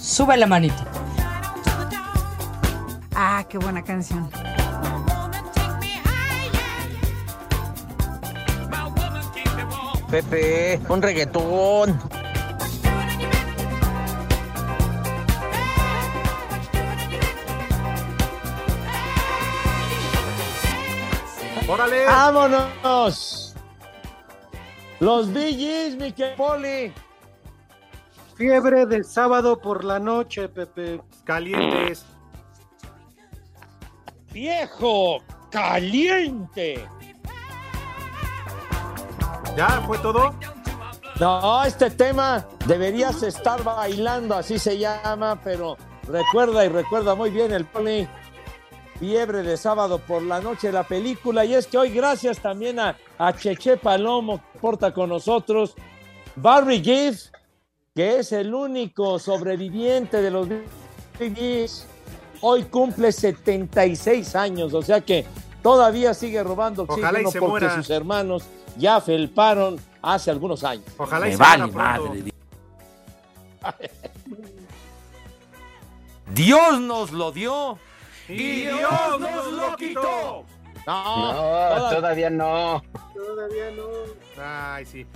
Sube 0.00 0.38
la 0.38 0.46
manito. 0.46 0.74
Ah, 3.14 3.44
qué 3.46 3.58
buena 3.58 3.82
canción. 3.82 4.30
Pepe, 10.10 10.80
un 10.88 11.02
reggaetón. 11.02 12.13
¡Órale! 21.66 22.04
¡Vámonos! 22.04 23.54
Los 25.00 25.32
Billys, 25.32 25.96
mi 25.96 26.12
Poli. 26.36 26.92
Fiebre 28.36 28.84
de 28.84 29.02
sábado 29.02 29.58
por 29.58 29.84
la 29.84 29.98
noche, 29.98 30.48
Pepe. 30.48 31.00
Calientes. 31.24 32.04
Viejo 34.30 35.22
caliente. 35.50 36.86
¿Ya 39.56 39.68
fue 39.86 39.96
todo? 39.98 40.34
No, 41.20 41.64
este 41.64 41.90
tema 41.90 42.44
deberías 42.66 43.22
estar 43.22 43.62
bailando, 43.62 44.34
así 44.34 44.58
se 44.58 44.78
llama, 44.78 45.40
pero 45.42 45.76
recuerda 46.08 46.64
y 46.64 46.68
recuerda 46.68 47.14
muy 47.14 47.30
bien 47.30 47.52
el 47.52 47.64
Poli. 47.64 48.08
Fiebre 48.98 49.42
de 49.42 49.56
sábado 49.56 49.98
por 49.98 50.22
la 50.22 50.40
noche 50.40 50.70
la 50.70 50.84
película. 50.84 51.44
Y 51.44 51.54
es 51.54 51.66
que 51.66 51.78
hoy, 51.78 51.90
gracias 51.90 52.38
también 52.38 52.78
a, 52.78 52.96
a 53.18 53.32
Cheche 53.36 53.76
Palomo, 53.76 54.40
que 54.52 54.58
porta 54.60 54.94
con 54.94 55.08
nosotros, 55.08 55.74
Barry 56.36 56.82
Gibb, 56.82 57.18
que 57.94 58.18
es 58.18 58.32
el 58.32 58.54
único 58.54 59.18
sobreviviente 59.18 60.20
de 60.22 60.30
los 60.30 60.48
Biggies, 61.18 61.86
hoy 62.40 62.64
cumple 62.64 63.12
76 63.12 64.34
años, 64.36 64.74
o 64.74 64.82
sea 64.82 65.00
que 65.00 65.24
todavía 65.62 66.12
sigue 66.14 66.42
robando 66.42 66.84
Ojalá 66.88 67.20
y 67.20 67.24
oxígeno 67.24 67.30
se 67.30 67.38
porque 67.40 67.66
muera. 67.66 67.76
sus 67.76 67.90
hermanos 67.90 68.44
ya 68.76 69.00
felparon 69.00 69.78
hace 70.02 70.30
algunos 70.30 70.64
años. 70.64 70.84
Ojalá 70.98 71.26
y 71.28 71.30
Me 71.30 71.36
se 71.36 71.42
vale 71.42 71.66
madre. 71.68 72.24
Dios 76.32 76.80
nos 76.80 77.12
lo 77.12 77.32
dio 77.32 77.78
Y 78.28 78.62
Dios 78.62 79.20
nos 79.20 79.52
lo 79.52 79.76
quitó. 79.76 80.44
No, 80.86 81.32
No, 81.32 81.32
toda- 81.34 81.90
todavía 81.96 82.30
no. 82.30 82.82
Todavía 83.14 83.70
no. 83.70 84.42
Ay, 84.42 84.84
sí. 84.86 85.06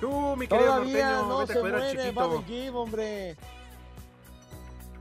Tú, 0.00 0.36
mi 0.36 0.46
querido 0.46 0.66
Todavía 0.74 1.10
norteño, 1.10 1.28
no 1.28 1.38
vete 1.38 1.52
se 1.54 1.60
muere 1.60 1.90
chiquito. 1.90 2.28
Bobby 2.28 2.44
Gibb, 2.44 2.76
hombre. 2.76 3.36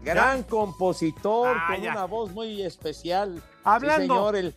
Gran 0.03 0.43
compositor, 0.43 1.57
Ah, 1.57 1.67
con 1.73 1.81
ya. 1.83 1.91
una 1.91 2.05
voz 2.05 2.31
muy 2.31 2.61
especial. 2.61 3.41
Hablando. 3.63 4.01
Sí, 4.01 4.07
señor, 4.07 4.35
el, 4.35 4.55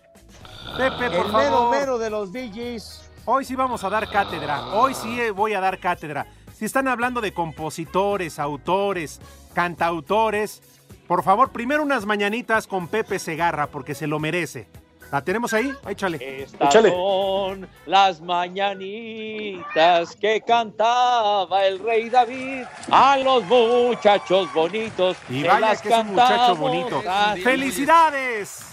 Pepe, 0.76 1.10
por 1.16 1.26
el 1.26 1.32
favor. 1.32 1.40
mero 1.40 1.70
mero 1.70 1.98
de 1.98 2.10
los 2.10 2.30
Gees. 2.32 3.10
Hoy 3.24 3.44
sí 3.44 3.54
vamos 3.56 3.82
a 3.84 3.88
dar 3.90 4.08
cátedra. 4.10 4.74
Hoy 4.74 4.94
sí 4.94 5.18
voy 5.30 5.54
a 5.54 5.60
dar 5.60 5.78
cátedra. 5.78 6.26
Si 6.54 6.64
están 6.64 6.88
hablando 6.88 7.20
de 7.20 7.32
compositores, 7.32 8.38
autores, 8.38 9.20
cantautores, 9.54 10.62
por 11.08 11.24
favor, 11.24 11.50
primero 11.50 11.82
unas 11.82 12.06
mañanitas 12.06 12.66
con 12.68 12.86
Pepe 12.86 13.18
Segarra, 13.18 13.66
porque 13.66 13.94
se 13.96 14.06
lo 14.06 14.20
merece. 14.20 14.68
¿La 15.10 15.22
tenemos 15.24 15.54
ahí? 15.54 15.72
Échale. 15.88 16.42
Estas 16.42 16.74
son 16.74 17.66
las 17.86 18.20
mañanitas 18.20 20.14
que 20.16 20.42
cantaba 20.42 21.64
el 21.64 21.78
rey 21.78 22.10
David 22.10 22.64
a 22.90 23.16
los 23.16 23.42
muchachos 23.44 24.52
bonitos. 24.52 25.16
Y 25.30 25.40
que 25.42 25.48
vaya 25.48 25.60
las 25.60 25.80
que 25.80 25.88
es 25.88 25.96
un 25.96 26.08
muchacho 26.08 26.56
bonito. 26.56 27.02
así. 27.08 27.40
¡Felicidades! 27.40 28.64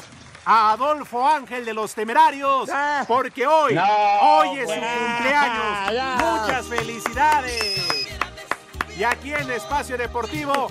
A 0.44 0.74
Adolfo 0.74 1.26
Ángel 1.26 1.64
de 1.66 1.74
los 1.74 1.96
Temerarios, 1.96 2.70
porque 3.08 3.48
hoy, 3.48 3.74
No, 3.74 3.84
hoy 4.22 4.60
es 4.60 4.70
su 4.70 4.76
cumpleaños. 4.76 5.94
Ya. 5.94 6.18
Muchas 6.20 6.68
felicidades. 6.68 8.08
Y 8.98 9.04
aquí 9.04 9.34
en 9.34 9.50
Espacio 9.52 9.98
Deportivo, 9.98 10.68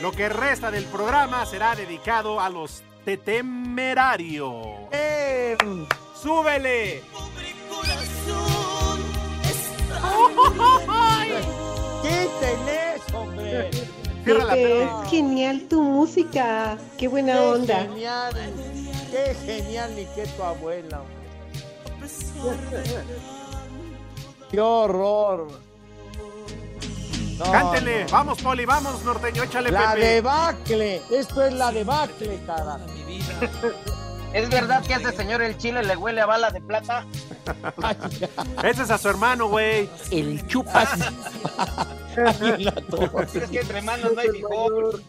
lo 0.00 0.12
que 0.12 0.28
resta 0.28 0.70
del 0.70 0.84
programa 0.84 1.44
será 1.46 1.74
dedicado 1.74 2.40
a 2.40 2.48
los 2.50 2.82
de 3.04 3.16
Temerarios. 3.16 4.66
Em, 4.90 5.86
¡Súbele! 6.20 7.02
¡Quiten 12.02 12.68
eso, 12.68 13.18
hombre! 13.20 13.70
Cierra 14.24 14.44
la 14.44 14.56
es 14.56 15.10
genial 15.10 15.62
tu 15.68 15.82
música. 15.82 16.78
Qué 16.98 17.08
buena 17.08 17.34
¡Qué 17.34 17.38
onda. 17.40 17.80
genial! 17.82 18.34
¡Qué 19.10 19.34
genial 19.46 19.94
ni 19.96 20.06
que 20.06 20.26
tu 20.26 20.42
abuela! 20.42 21.00
hombre. 21.00 21.20
¡Qué 24.50 24.60
horror! 24.60 25.48
No, 27.38 27.50
Cántele, 27.50 28.04
no. 28.04 28.10
vamos 28.10 28.40
Poli, 28.42 28.64
vamos 28.64 29.02
norteño, 29.04 29.42
échale 29.42 29.70
La 29.70 29.92
Pepe. 29.94 30.06
debacle. 30.06 31.02
Esto 31.10 31.42
es 31.44 31.52
la 31.54 31.72
debacle, 31.72 32.40
cara. 32.46 32.78
¿Es 34.32 34.48
verdad 34.50 34.82
que 34.84 34.94
a 34.94 34.96
ese 34.98 35.12
señor 35.12 35.42
el 35.42 35.56
chile 35.58 35.82
le 35.84 35.96
huele 35.96 36.20
a 36.20 36.26
bala 36.26 36.50
de 36.50 36.60
plata? 36.60 37.06
Ese 38.64 38.82
es 38.82 38.90
a 38.90 38.98
su 38.98 39.08
hermano, 39.08 39.46
güey. 39.48 39.88
el 40.10 40.44
chupas. 40.48 40.88
Es 42.16 43.50
que 43.50 43.60
entre 43.60 43.80
manos 43.82 44.12
no 44.12 44.20
hay 44.20 44.28
fijón. 44.30 45.02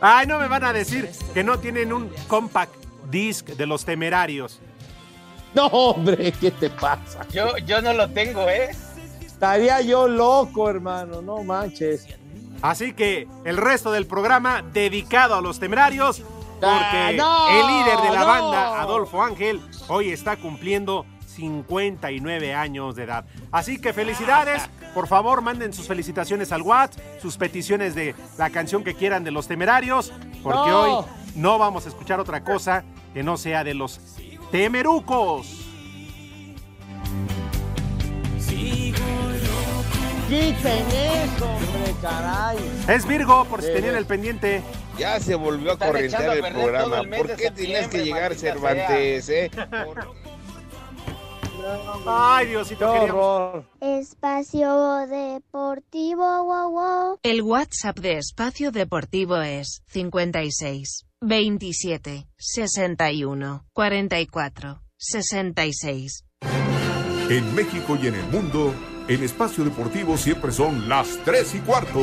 Ay, 0.00 0.26
no 0.26 0.38
me 0.38 0.48
van 0.48 0.64
a 0.64 0.72
decir 0.72 1.10
que 1.34 1.44
no 1.44 1.58
tienen 1.58 1.92
un 1.92 2.08
compact 2.26 2.74
disc 3.10 3.46
de 3.48 3.66
los 3.66 3.84
temerarios. 3.84 4.60
No, 5.54 5.66
hombre, 5.66 6.32
¿qué 6.32 6.50
te 6.50 6.70
pasa? 6.70 7.26
Yo, 7.30 7.56
yo 7.58 7.82
no 7.82 7.92
lo 7.92 8.08
tengo, 8.10 8.48
¿eh? 8.48 8.70
Estaría 9.38 9.80
yo 9.82 10.08
loco, 10.08 10.68
hermano, 10.68 11.22
no 11.22 11.44
manches. 11.44 12.08
Así 12.60 12.92
que 12.92 13.28
el 13.44 13.56
resto 13.56 13.92
del 13.92 14.04
programa 14.04 14.62
dedicado 14.62 15.36
a 15.36 15.40
los 15.40 15.60
temerarios, 15.60 16.22
porque 16.60 16.66
Ah, 16.66 17.12
no, 17.16 17.48
el 17.50 17.66
líder 17.68 17.98
de 18.00 18.10
la 18.16 18.20
no. 18.22 18.26
banda, 18.26 18.80
Adolfo 18.80 19.22
Ángel, 19.22 19.60
hoy 19.86 20.10
está 20.10 20.34
cumpliendo 20.38 21.06
59 21.24 22.52
años 22.52 22.96
de 22.96 23.04
edad. 23.04 23.26
Así 23.52 23.80
que 23.80 23.92
felicidades. 23.92 24.68
Por 24.92 25.06
favor, 25.06 25.40
manden 25.40 25.72
sus 25.72 25.86
felicitaciones 25.86 26.50
al 26.50 26.62
WhatsApp, 26.62 27.00
sus 27.22 27.36
peticiones 27.36 27.94
de 27.94 28.16
la 28.38 28.50
canción 28.50 28.82
que 28.82 28.94
quieran 28.94 29.22
de 29.22 29.30
los 29.30 29.46
temerarios, 29.46 30.12
porque 30.42 30.70
No. 30.70 30.80
hoy 30.80 31.04
no 31.36 31.58
vamos 31.58 31.86
a 31.86 31.90
escuchar 31.90 32.18
otra 32.18 32.42
cosa 32.42 32.82
que 33.14 33.22
no 33.22 33.36
sea 33.36 33.62
de 33.62 33.74
los 33.74 34.00
temerucos. 34.50 35.46
Quiten 40.28 40.86
eso, 40.90 41.50
hombre, 41.50 41.94
caray. 42.02 42.58
Es 42.86 43.06
Virgo, 43.06 43.46
por 43.46 43.62
si 43.62 43.72
tenían 43.72 43.96
el 43.96 44.04
pendiente. 44.04 44.62
Ya 44.98 45.18
se 45.20 45.34
volvió 45.34 45.72
a 45.72 45.84
a 45.84 45.98
el 45.98 46.52
programa. 46.52 47.00
el 47.00 47.08
¿Por 47.08 47.34
qué 47.34 47.50
tenías 47.50 47.88
que 47.88 48.04
llegar 48.04 48.34
Cervantes, 48.34 49.28
eh? 49.30 49.50
Ay, 52.06 52.46
Diosito, 52.48 52.92
Qué 52.92 52.98
queríamos-. 53.00 53.64
Espacio 53.80 55.06
Deportivo, 55.06 56.44
wow, 56.44 56.70
wow. 56.70 57.18
El 57.22 57.42
WhatsApp 57.42 57.98
de 57.98 58.18
Espacio 58.18 58.70
Deportivo 58.70 59.40
es 59.40 59.82
56 59.86 61.06
27 61.20 62.28
61 62.36 63.64
44 63.72 64.82
66. 64.96 66.24
En 67.30 67.54
México 67.54 67.98
y 68.00 68.06
en 68.06 68.14
el 68.14 68.26
mundo, 68.28 68.74
en 69.08 69.22
Espacio 69.22 69.64
Deportivo 69.64 70.16
siempre 70.16 70.52
son 70.52 70.88
las 70.88 71.18
3 71.24 71.54
y 71.54 71.58
cuarto. 71.60 72.00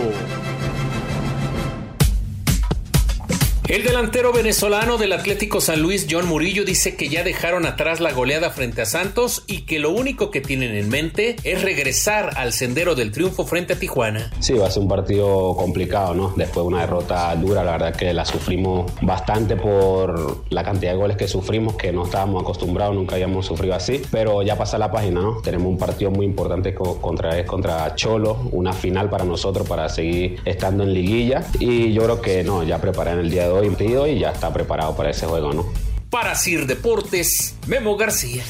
El 3.68 3.84
delantero 3.84 4.32
venezolano 4.32 5.00
del 5.00 5.12
Atlético 5.12 5.60
San 5.60 5.82
Luis, 5.82 6.06
John 6.10 6.28
Murillo, 6.28 6.64
dice 6.66 6.96
que 6.96 7.10
ya 7.10 7.24
dejaron 7.24 7.66
atrás 7.66 8.00
la 8.00 8.12
goleada 8.12 8.52
frente 8.52 8.84
a 8.84 8.86
Santos 8.86 9.44
y 9.48 9.62
que 9.62 9.80
lo 9.80 9.90
único 9.90 10.30
que 10.30 10.40
tienen 10.40 10.76
en 10.76 10.88
mente 10.88 11.36
es 11.44 11.64
regresar 11.64 12.34
al 12.38 12.54
sendero 12.54 12.94
del 12.94 13.12
triunfo 13.12 13.44
frente 13.44 13.74
a 13.74 13.80
Tijuana. 13.80 14.30
Sí, 14.40 14.54
va 14.54 14.68
a 14.68 14.72
ser 14.72 14.84
un 14.84 14.88
partido 14.88 15.56
complicado, 15.56 16.14
¿no? 16.14 16.32
Después 16.36 16.64
de 16.64 16.68
una 16.68 16.82
derrota 16.82 17.36
dura, 17.38 17.64
la 17.64 17.72
verdad 17.72 17.96
que 17.96 18.14
la 18.14 18.24
sufrimos 18.24 18.92
bastante 19.02 19.56
por 19.56 20.44
la 20.52 20.64
cantidad 20.64 20.92
de 20.92 20.98
goles 21.00 21.18
que 21.18 21.28
sufrimos, 21.28 21.74
que 21.76 21.92
no 21.92 22.06
estábamos 22.06 22.44
acostumbrados, 22.44 22.96
nunca 22.96 23.16
habíamos 23.16 23.48
sufrido 23.48 23.74
así, 23.74 24.00
pero 24.12 24.44
ya 24.44 24.56
pasa 24.60 24.78
la 24.78 24.92
página, 24.92 25.22
¿no? 25.22 25.42
Tenemos 25.42 25.68
un 25.70 25.80
partido 25.80 26.12
muy 26.12 26.28
importante 26.28 26.76
co- 26.76 27.02
contra, 27.02 27.44
contra 27.48 27.96
Cholo, 27.96 28.48
una 28.52 28.74
final 28.74 29.10
para 29.10 29.24
nosotros 29.26 29.68
para 29.68 29.90
seguir 29.90 30.40
estando 30.46 30.84
en 30.84 30.94
liguilla 30.94 31.44
y 31.60 31.94
yo 31.94 32.04
creo 32.04 32.22
que 32.22 32.44
no, 32.44 32.62
ya 32.64 32.78
preparé 32.80 33.14
en 33.14 33.20
el 33.22 33.32
día 33.32 33.48
de 33.48 33.50
hoy 33.50 33.55
un 33.64 33.70
partido 33.76 34.08
y 34.08 34.20
ya 34.20 34.32
está 34.32 34.52
preparado 34.54 34.96
para 34.96 35.10
ese 35.12 35.26
juego, 35.26 35.54
¿no? 35.54 35.66
Para 36.10 36.36
Sir 36.36 36.66
Deportes, 36.66 37.56
Memo 37.68 37.98
García. 37.98 38.44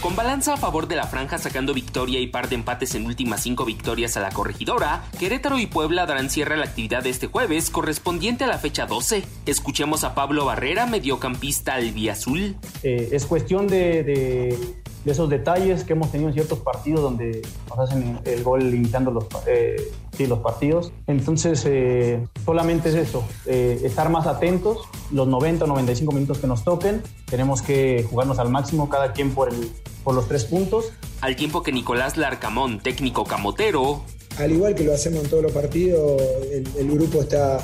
Con 0.00 0.16
balanza 0.16 0.52
a 0.52 0.56
favor 0.58 0.86
de 0.86 0.96
la 0.96 1.06
franja 1.06 1.38
sacando 1.38 1.72
victoria 1.72 2.20
y 2.20 2.26
par 2.26 2.50
de 2.50 2.56
empates 2.56 2.94
en 2.94 3.06
últimas 3.06 3.42
cinco 3.42 3.64
victorias 3.64 4.18
a 4.18 4.20
la 4.20 4.30
corregidora, 4.30 5.02
Querétaro 5.18 5.58
y 5.58 5.66
Puebla 5.66 6.04
darán 6.04 6.28
cierre 6.28 6.54
a 6.54 6.56
la 6.58 6.64
actividad 6.66 7.02
de 7.02 7.08
este 7.08 7.28
jueves 7.28 7.70
correspondiente 7.70 8.44
a 8.44 8.48
la 8.48 8.58
fecha 8.58 8.84
12. 8.84 9.22
Escuchemos 9.46 10.04
a 10.04 10.14
Pablo 10.14 10.44
Barrera, 10.44 10.84
mediocampista 10.84 11.74
albiazul. 11.76 12.54
Eh, 12.82 13.08
es 13.12 13.24
cuestión 13.24 13.66
de, 13.66 14.02
de- 14.04 14.58
de 15.04 15.12
esos 15.12 15.28
detalles 15.28 15.84
que 15.84 15.92
hemos 15.92 16.10
tenido 16.10 16.28
en 16.30 16.34
ciertos 16.34 16.60
partidos 16.60 17.02
donde 17.02 17.42
nos 17.68 17.78
hacen 17.78 18.18
el 18.24 18.42
gol 18.42 18.70
limitando 18.70 19.10
los, 19.10 19.24
eh, 19.46 19.76
sí, 20.16 20.26
los 20.26 20.38
partidos. 20.38 20.92
Entonces, 21.06 21.62
eh, 21.66 22.26
solamente 22.44 22.88
es 22.88 22.94
eso, 22.94 23.22
eh, 23.46 23.80
estar 23.84 24.08
más 24.08 24.26
atentos 24.26 24.78
los 25.12 25.28
90 25.28 25.64
o 25.64 25.68
95 25.68 26.12
minutos 26.12 26.38
que 26.38 26.46
nos 26.46 26.64
toquen. 26.64 27.02
Tenemos 27.26 27.60
que 27.60 28.06
jugarnos 28.08 28.38
al 28.38 28.48
máximo 28.48 28.88
cada 28.88 29.12
quien 29.12 29.32
por, 29.34 29.52
el, 29.52 29.70
por 30.02 30.14
los 30.14 30.26
tres 30.26 30.44
puntos. 30.46 30.86
Al 31.20 31.36
tiempo 31.36 31.62
que 31.62 31.72
Nicolás 31.72 32.16
Larcamón, 32.16 32.80
técnico 32.80 33.24
camotero, 33.24 34.02
Al 34.38 34.52
igual 34.52 34.74
que 34.74 34.84
lo 34.84 34.94
hacemos 34.94 35.24
en 35.24 35.30
todos 35.30 35.42
los 35.42 35.52
partidos, 35.52 36.20
el, 36.50 36.66
el 36.78 36.90
grupo 36.90 37.20
está, 37.20 37.58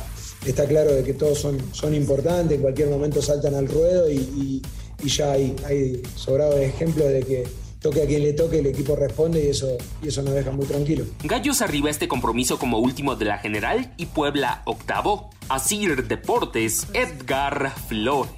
está 0.47 0.67
claro 0.67 0.93
de 0.93 1.03
que 1.03 1.15
todos 1.15 1.39
son, 1.39 1.59
son 1.73 1.95
importantes, 1.95 2.57
en 2.57 2.63
cualquier 2.63 2.89
momento 2.91 3.21
saltan 3.23 3.55
al 3.55 3.67
ruedo 3.67 4.11
y, 4.11 4.17
y- 4.17 4.63
y 5.03 5.09
ya 5.09 5.33
hay, 5.33 5.57
hay 5.67 6.03
sobrado 6.17 6.57
de 6.57 6.67
ejemplos 6.67 7.09
de 7.09 7.23
que 7.23 7.49
toque 7.81 8.03
a 8.03 8.07
quien 8.07 8.23
le 8.23 8.33
toque, 8.33 8.59
el 8.59 8.67
equipo 8.67 8.95
responde 8.95 9.43
y 9.45 9.49
eso, 9.49 9.79
y 10.03 10.09
eso 10.09 10.23
nos 10.23 10.35
deja 10.35 10.51
muy 10.51 10.67
tranquilos. 10.67 11.09
Gallos 11.25 11.63
arriba 11.63 11.91
este 11.91 12.09
compromiso 12.09 12.59
como 12.59 12.79
último 12.79 13.17
de 13.17 13.25
la 13.25 13.39
general 13.39 13.93
y 13.97 14.07
Puebla 14.07 14.63
octavo. 14.67 15.31
Asir 15.49 16.07
Deportes, 16.07 16.87
Edgar 16.93 17.73
Flores. 17.89 18.31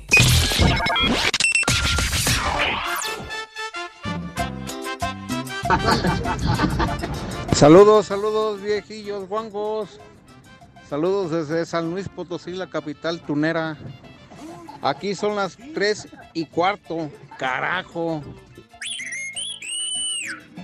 Saludos, 7.55 8.07
saludos 8.07 8.63
viejillos, 8.63 9.29
guangos. 9.29 10.01
Saludos 10.89 11.31
desde 11.31 11.65
San 11.65 11.91
Luis 11.91 12.09
Potosí, 12.09 12.53
la 12.53 12.69
capital 12.69 13.21
tunera. 13.21 13.79
Aquí 14.83 15.15
son 15.15 15.37
las 15.37 15.57
3 15.75 16.09
y 16.35 16.47
cuarto. 16.47 17.09
Carajo. 17.39 18.23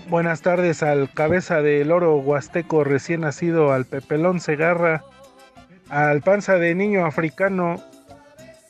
Buenas 0.09 0.43
tardes 0.43 0.83
al 0.83 1.13
cabeza 1.13 1.63
del 1.63 1.93
oro 1.93 2.17
huasteco 2.17 2.83
recién 2.83 3.21
nacido, 3.21 3.73
al 3.73 3.85
Pepelón 3.85 4.41
Segarra, 4.41 5.05
al 5.89 6.23
panza 6.23 6.55
de 6.55 6.75
niño 6.75 7.07
africano, 7.07 7.83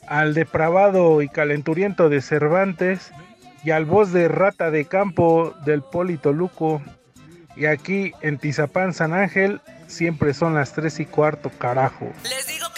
al 0.07 0.33
depravado 0.33 1.21
y 1.21 1.29
calenturiento 1.29 2.09
de 2.09 2.21
Cervantes 2.21 3.11
y 3.63 3.71
al 3.71 3.85
voz 3.85 4.11
de 4.11 4.27
rata 4.27 4.69
de 4.69 4.85
campo 4.85 5.55
del 5.65 5.81
Polito 5.81 6.31
Luco. 6.31 6.81
Y 7.55 7.65
aquí 7.65 8.11
en 8.21 8.37
Tizapán 8.37 8.93
San 8.93 9.13
Ángel 9.13 9.61
siempre 9.87 10.33
son 10.33 10.53
las 10.53 10.73
3 10.73 10.99
y 10.99 11.05
cuarto, 11.05 11.49
carajo. 11.57 12.11
Les 12.23 12.47
digo. 12.47 12.68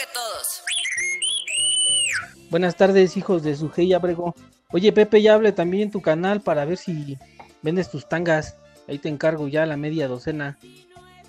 Buenas 2.52 2.76
tardes, 2.76 3.16
hijos 3.16 3.44
de 3.44 3.56
Sujei 3.56 3.94
Abrego. 3.94 4.36
Oye, 4.74 4.92
Pepe, 4.92 5.22
ya 5.22 5.36
hable 5.36 5.54
también 5.54 5.84
en 5.84 5.92
tu 5.92 6.02
canal 6.02 6.42
para 6.42 6.66
ver 6.66 6.76
si 6.76 7.18
vendes 7.62 7.90
tus 7.90 8.10
tangas. 8.10 8.58
Ahí 8.90 9.00
te 9.00 9.08
encargo 9.08 9.48
ya 9.48 9.66
la 9.66 9.78
media 9.78 10.10
docena. 10.10 10.60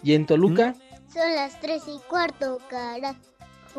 ¿Y 0.02 0.14
en 0.14 0.26
Toluca? 0.26 0.74
Son 1.06 1.32
las 1.36 1.60
tres 1.60 1.84
y 1.86 2.00
cuarto, 2.08 2.58
carajo. 2.68 3.20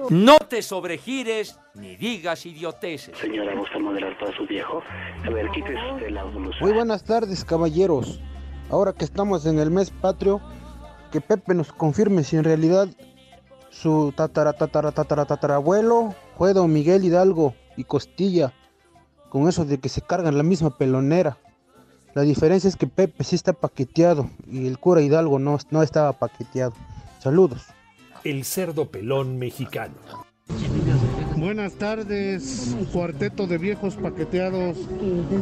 No 0.10 0.38
te 0.38 0.62
sobregires 0.62 1.60
ni 1.74 1.98
digas 1.98 2.46
idioteces. 2.46 3.18
Señora, 3.18 3.54
¿gusta 3.58 3.78
modelar 3.78 4.18
para 4.18 4.34
su 4.38 4.48
viejo? 4.48 4.82
A 5.26 5.30
ver, 5.30 5.52
quítese 5.52 6.12
la 6.12 6.24
blusa. 6.24 6.58
Muy 6.62 6.72
buenas 6.72 7.04
tardes, 7.04 7.44
caballeros. 7.44 8.22
Ahora 8.70 8.94
que 8.94 9.04
estamos 9.04 9.46
en 9.46 9.60
el 9.60 9.70
mes 9.70 9.92
patrio, 9.92 10.40
que 11.12 11.20
Pepe 11.20 11.54
nos 11.56 11.74
confirme 11.74 12.24
si 12.24 12.38
en 12.38 12.46
realidad 12.46 12.88
su 13.74 14.14
tatara 14.16 14.54
tatara 14.54 14.92
tatara 14.92 15.26
tatarabuelo 15.26 16.16
fue 16.38 16.54
don 16.54 16.72
Miguel 16.72 17.04
Hidalgo 17.04 17.56
y 17.76 17.84
Costilla, 17.84 18.54
con 19.30 19.50
eso 19.50 19.66
de 19.66 19.80
que 19.80 19.90
se 19.90 20.02
cargan 20.02 20.38
la 20.38 20.44
misma 20.44 20.78
pelonera. 20.78 21.38
La 22.14 22.22
diferencia 22.22 22.68
es 22.68 22.76
que 22.76 22.86
Pepe 22.86 23.24
sí 23.24 23.36
está 23.36 23.54
paqueteado 23.54 24.30
y 24.48 24.68
el 24.68 24.78
cura 24.78 25.02
Hidalgo 25.02 25.40
no, 25.40 25.58
no 25.72 25.82
estaba 25.82 26.14
paqueteado. 26.14 26.74
Saludos. 27.20 27.64
El 28.24 28.46
cerdo 28.46 28.90
pelón 28.90 29.40
mexicano. 29.40 29.96
Buenas 31.36 31.74
tardes, 31.74 32.76
cuarteto 32.94 33.48
de 33.48 33.58
viejos 33.58 33.96
paqueteados. 33.96 34.78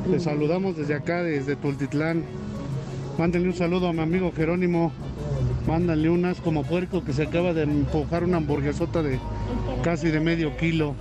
Les 0.10 0.24
saludamos 0.24 0.78
desde 0.78 0.96
acá, 0.96 1.22
desde 1.22 1.58
Tultitlán. 1.58 2.24
Mándenle 3.18 3.50
un 3.50 3.56
saludo 3.56 3.90
a 3.90 3.94
mi 3.94 4.00
amigo 4.00 4.32
Jerónimo. 4.34 4.94
Mándenle 5.68 6.10
un 6.10 6.26
as 6.26 6.42
como 6.42 6.64
puerco 6.64 7.04
que 7.04 7.14
se 7.14 7.24
acaba 7.24 7.54
de 7.54 7.64
empujar 7.64 8.24
una 8.24 8.38
hamburguesota 8.38 9.02
de 9.04 9.20
casi 9.84 10.10
de 10.10 10.20
medio 10.20 10.58
kilo. 10.58 10.96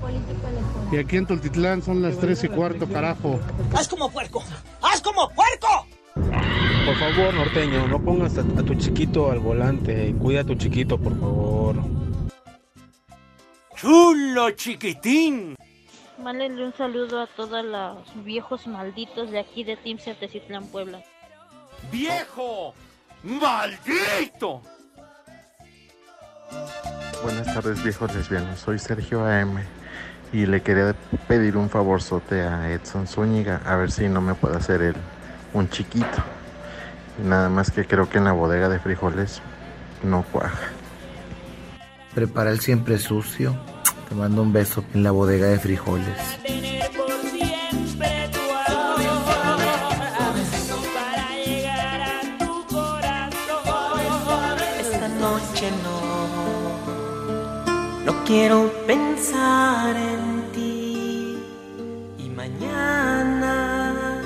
Y 0.93 0.99
aquí 0.99 1.17
en 1.17 1.27
Tultitlán 1.27 1.83
son 1.83 2.03
las 2.03 2.19
tres 2.19 2.45
y 2.45 2.49
cuarto, 2.49 2.87
carajo. 2.89 3.41
¡Haz 3.75 3.89
como 3.89 4.11
puerco! 4.11 4.43
¡Haz 4.83 5.01
como 5.01 5.29
puerco! 5.31 5.87
Por 6.15 6.97
favor, 6.97 7.35
norteño, 7.35 7.87
no 7.89 8.03
pongas 8.03 8.37
a, 8.39 8.41
a 8.41 8.63
tu 8.63 8.75
chiquito 8.75 9.31
al 9.31 9.39
volante. 9.39 10.15
Cuida 10.19 10.41
a 10.41 10.45
tu 10.45 10.55
chiquito, 10.55 10.99
por 10.99 11.19
favor. 11.19 11.77
¡Chulo 13.77 14.51
chiquitín! 14.51 15.57
Mándenle 16.23 16.67
un 16.67 16.75
saludo 16.75 17.23
a 17.23 17.27
todos 17.29 17.65
los 17.65 18.25
viejos 18.25 18.67
malditos 18.67 19.31
de 19.31 19.39
aquí 19.39 19.65
de 19.65 19.77
Team 19.79 19.99
Tecitlán, 19.99 20.67
Puebla. 20.67 21.03
¡Viejo! 21.91 22.75
¡Maldito! 23.23 24.63
Buenas 27.23 27.55
tardes 27.55 27.83
viejos 27.83 28.15
lesbianos, 28.15 28.61
soy 28.61 28.79
Sergio 28.79 29.27
AM 29.27 29.59
y 30.33 30.47
le 30.47 30.63
quería 30.63 30.95
pedir 31.29 31.59
un 31.59 31.69
favorzote 31.69 32.41
a 32.41 32.73
Edson 32.73 33.07
Zúñiga 33.07 33.61
a 33.67 33.77
ver 33.77 33.91
si 33.91 34.09
no 34.09 34.23
me 34.23 34.35
puede 34.35 34.57
hacer 34.57 34.81
el, 34.81 34.95
un 35.53 35.69
chiquito. 35.69 36.25
Nada 37.23 37.51
más 37.51 37.71
que 37.71 37.85
creo 37.85 38.09
que 38.09 38.17
en 38.19 38.25
la 38.25 38.33
bodega 38.33 38.71
de 38.71 38.79
frijoles 38.79 39.43
no 40.03 40.23
cuaja. 40.23 40.71
Prepara 42.15 42.51
el 42.51 42.61
siempre 42.61 42.99
sucio. 42.99 43.55
Te 44.09 44.15
mando 44.15 44.41
un 44.43 44.53
beso 44.53 44.83
en 44.95 45.03
la 45.03 45.11
bodega 45.11 45.49
de 45.49 45.59
frijoles. 45.59 46.39
No 58.05 58.25
quiero 58.25 58.71
pensar 58.87 59.97
en 59.97 60.53
ti 60.53 61.37
y 62.19 62.29
mañana 62.29 64.21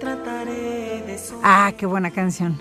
trataré 0.00 1.02
de 1.06 1.18
Ah, 1.42 1.72
qué 1.76 1.86
buena 1.86 2.10
canción. 2.10 2.60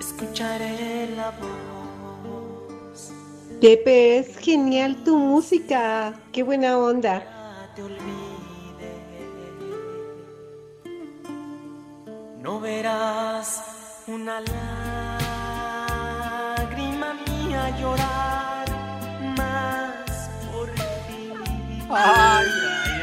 escucharé 0.00 1.08
la 1.16 1.30
voz. 1.30 3.12
Pepe, 3.60 4.18
es 4.18 4.36
genial 4.38 4.96
tu 5.04 5.16
música. 5.18 6.14
Qué 6.32 6.42
buena 6.42 6.78
onda. 6.78 7.22
No 12.42 12.60
verás 12.60 13.62
una 14.06 14.40
lágrima 16.66 17.14
mía 17.26 17.76
llorar 17.80 18.55
Ay, 21.90 22.46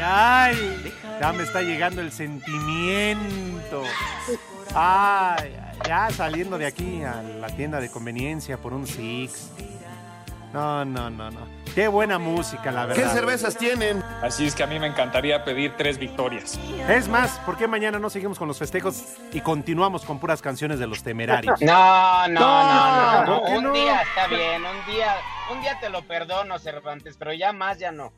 ay. 0.02 0.94
Ya 1.20 1.32
me 1.32 1.42
está 1.44 1.62
llegando 1.62 2.00
el 2.00 2.12
sentimiento. 2.12 3.82
Ay, 4.74 5.54
ay, 5.56 5.78
ya 5.86 6.10
saliendo 6.10 6.58
de 6.58 6.66
aquí 6.66 7.02
a 7.02 7.22
la 7.22 7.48
tienda 7.48 7.80
de 7.80 7.90
conveniencia 7.90 8.58
por 8.58 8.72
un 8.72 8.86
Six. 8.86 9.50
No, 10.52 10.84
no, 10.84 11.10
no, 11.10 11.30
no. 11.30 11.40
Qué 11.74 11.88
buena 11.88 12.20
música, 12.20 12.70
la 12.70 12.86
verdad. 12.86 13.02
¿Qué 13.02 13.08
cervezas 13.08 13.56
tienen? 13.56 14.00
Así 14.22 14.46
es 14.46 14.54
que 14.54 14.62
a 14.62 14.68
mí 14.68 14.78
me 14.78 14.86
encantaría 14.86 15.44
pedir 15.44 15.74
tres 15.76 15.98
victorias. 15.98 16.56
Es 16.88 17.08
más, 17.08 17.40
¿por 17.40 17.56
qué 17.56 17.66
mañana 17.66 17.98
no 17.98 18.08
seguimos 18.08 18.38
con 18.38 18.46
los 18.46 18.58
festejos 18.58 19.02
y 19.32 19.40
continuamos 19.40 20.04
con 20.04 20.20
puras 20.20 20.40
canciones 20.40 20.78
de 20.78 20.86
los 20.86 21.02
temerarios? 21.02 21.60
No, 21.60 22.28
no, 22.28 22.40
no, 22.40 23.20
no. 23.24 23.26
¿por 23.40 23.46
qué 23.46 23.58
Un 23.58 23.64
no? 23.64 23.72
día 23.72 24.02
está 24.02 24.28
bien, 24.28 24.62
un 24.64 24.92
día, 24.94 25.16
un 25.52 25.60
día 25.60 25.80
te 25.80 25.88
lo 25.88 26.02
perdono, 26.06 26.60
Cervantes, 26.60 27.16
pero 27.18 27.32
ya 27.32 27.52
más 27.52 27.80
ya 27.80 27.90
no. 27.90 28.12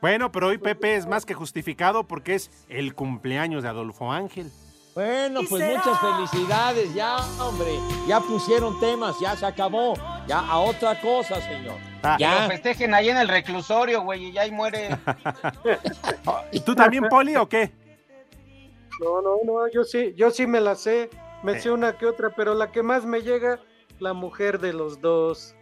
Bueno, 0.00 0.30
pero 0.30 0.48
hoy 0.48 0.58
Pepe 0.58 0.96
es 0.96 1.06
más 1.06 1.24
que 1.24 1.34
justificado 1.34 2.04
porque 2.06 2.34
es 2.34 2.50
el 2.68 2.94
cumpleaños 2.94 3.62
de 3.62 3.68
Adolfo 3.68 4.12
Ángel. 4.12 4.50
Bueno, 4.94 5.40
pues 5.46 5.76
muchas 5.76 6.00
felicidades, 6.00 6.94
ya, 6.94 7.18
hombre. 7.38 7.78
Ya 8.08 8.18
pusieron 8.18 8.80
temas, 8.80 9.14
ya 9.20 9.36
se 9.36 9.44
acabó. 9.44 9.94
Ya 10.26 10.38
a 10.38 10.58
otra 10.58 10.98
cosa, 11.02 11.38
señor. 11.42 11.76
Que 12.16 12.22
ya. 12.22 12.42
lo 12.42 12.48
festejen 12.48 12.94
ahí 12.94 13.10
en 13.10 13.18
el 13.18 13.28
reclusorio, 13.28 14.02
güey, 14.02 14.26
y 14.26 14.32
ya 14.32 14.42
ahí 14.42 14.50
muere. 14.50 14.96
¿Y 16.50 16.60
tú 16.60 16.74
también, 16.74 17.08
Poli, 17.10 17.36
o 17.36 17.46
qué? 17.46 17.72
No, 19.02 19.20
no, 19.20 19.36
no, 19.44 19.68
yo 19.70 19.84
sí, 19.84 20.14
yo 20.16 20.30
sí 20.30 20.46
me 20.46 20.60
la 20.60 20.74
sé, 20.74 21.10
me 21.42 21.60
sé 21.60 21.70
una 21.70 21.98
que 21.98 22.06
otra, 22.06 22.30
pero 22.34 22.54
la 22.54 22.72
que 22.72 22.82
más 22.82 23.04
me 23.04 23.20
llega, 23.20 23.60
la 23.98 24.14
mujer 24.14 24.58
de 24.60 24.72
los 24.72 25.02
dos. 25.02 25.54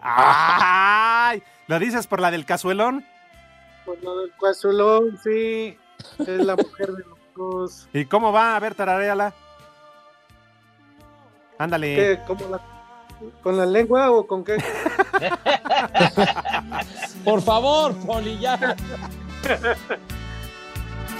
¡Ay! 0.00 1.40
¿Lo 1.68 1.78
dices 1.78 2.08
por 2.08 2.20
la 2.20 2.32
del 2.32 2.44
cazuelón? 2.44 3.04
Por 3.84 4.02
lo 4.02 4.16
del 4.18 4.32
cazuelón, 4.40 5.18
sí, 5.22 5.76
es 6.18 6.28
la 6.44 6.56
mujer 6.56 6.92
de 6.92 7.04
los 7.04 7.18
viejos. 7.18 7.88
¿Y 7.92 8.04
cómo 8.06 8.32
va? 8.32 8.56
A 8.56 8.60
ver, 8.60 8.74
tararéala. 8.74 9.32
Ándale. 11.58 11.94
¿Qué? 11.94 12.20
¿Cómo 12.26 12.48
la- 12.48 12.60
¿Con 13.42 13.56
la 13.56 13.64
lengua 13.66 14.10
o 14.10 14.26
con 14.26 14.42
qué? 14.44 14.56
Por 17.24 17.40
favor, 17.40 17.94
Poli, 18.04 18.36
ya. 18.40 18.58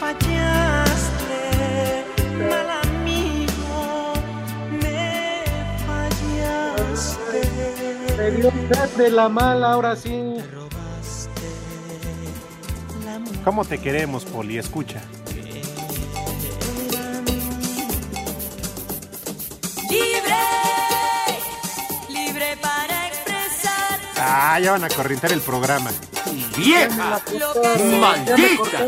Fallaste, 0.01 2.05
mal 2.49 2.71
amigo, 2.83 4.13
me 4.81 5.45
fallaste. 5.87 7.41
Me 8.17 8.31
dio 8.33 8.51
de 8.97 9.11
la 9.11 9.29
mala, 9.29 9.73
ahora 9.73 9.95
sí. 9.95 10.35
¿Cómo 13.45 13.65
te 13.65 13.79
queremos, 13.79 14.25
Poli? 14.25 14.59
Escucha. 14.59 15.01
Libre, 19.91 20.37
libre 22.09 22.57
para 22.61 23.09
expresar 23.09 24.01
Ah, 24.17 24.59
ya 24.61 24.73
van 24.73 24.85
a 24.85 24.89
corrientar 24.89 25.33
el 25.33 25.41
programa. 25.41 25.91
¡Vieja! 26.57 27.21
¡Maldita! 28.01 28.87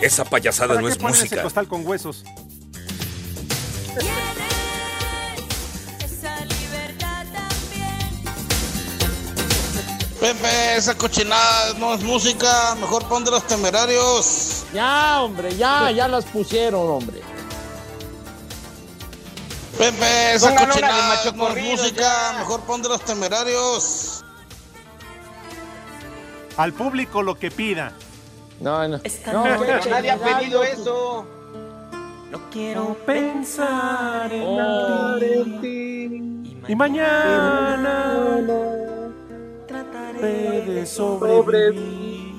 Esa 0.00 0.24
payasada 0.24 0.68
¿Para 0.68 0.80
no 0.80 0.86
qué 0.88 0.92
es 0.92 0.98
ponen 0.98 1.14
ese 1.14 1.24
música. 1.24 1.42
costal 1.42 1.68
con 1.68 1.86
huesos? 1.86 2.24
Pepe, 10.22 10.76
esa 10.76 10.94
cochinada 10.96 11.74
no 11.80 11.94
es 11.94 12.02
música, 12.04 12.76
mejor 12.76 13.02
pon 13.08 13.24
de 13.24 13.32
los 13.32 13.44
temerarios. 13.44 14.64
Ya, 14.72 15.20
hombre, 15.20 15.56
ya, 15.56 15.90
ya 15.90 16.06
las 16.06 16.24
pusieron, 16.26 16.88
hombre. 16.88 17.20
Pepe, 19.76 20.34
esa 20.34 20.50
Pongan 20.50 20.66
cochinada 20.68 21.08
Macho 21.08 21.32
no 21.32 21.48
es 21.48 21.64
música, 21.64 22.34
mejor 22.38 22.60
pon 22.60 22.82
de 22.82 22.88
los 22.90 23.04
temerarios. 23.04 24.24
Al 26.56 26.72
público 26.72 27.20
lo 27.24 27.34
que 27.34 27.50
pida. 27.50 27.92
No, 28.60 28.86
no. 28.86 28.98
No, 28.98 29.42
Pero 29.42 29.84
nadie 29.90 30.10
ha 30.12 30.18
pedido 30.18 30.62
eso. 30.62 31.26
No 32.30 32.48
quiero 32.52 32.96
pensar 33.04 34.32
en 34.32 34.44
Oh. 34.46 35.16
ti. 35.60 36.58
Y 36.68 36.76
mañana 36.76 38.38
trataré 40.22 40.62
de 40.62 40.86
sobrevivir. 40.86 42.32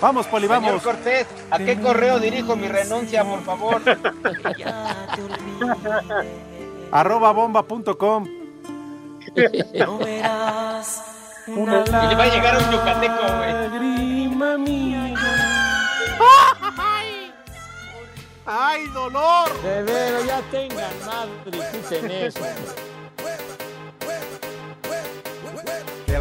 Vamos, 0.00 0.26
Poli, 0.26 0.48
Señor 0.48 0.62
vamos. 0.62 0.82
Cortés, 0.82 1.26
¿a 1.50 1.58
qué 1.58 1.80
correo 1.80 2.18
dirijo 2.18 2.56
mi 2.56 2.66
renuncia, 2.66 3.24
por 3.24 3.42
favor? 3.44 3.80
Arroba 6.90 7.32
bomba.com. 7.32 8.26
No 9.72 9.98
verás 9.98 11.00
Una 11.46 11.84
Y 11.86 12.08
le 12.08 12.14
va 12.16 12.24
a 12.24 12.28
llegar 12.28 12.58
un 12.58 12.70
yucateco, 12.70 13.22
güey. 13.38 14.58
mía. 14.58 15.14
¡Ay, 18.44 18.88
dolor! 18.88 19.62
De 19.62 19.82
veras, 19.84 20.26
ya 20.26 20.42
tengan 20.50 20.90
madre, 21.06 21.60
quiten 21.72 22.10
eso. 22.10 22.40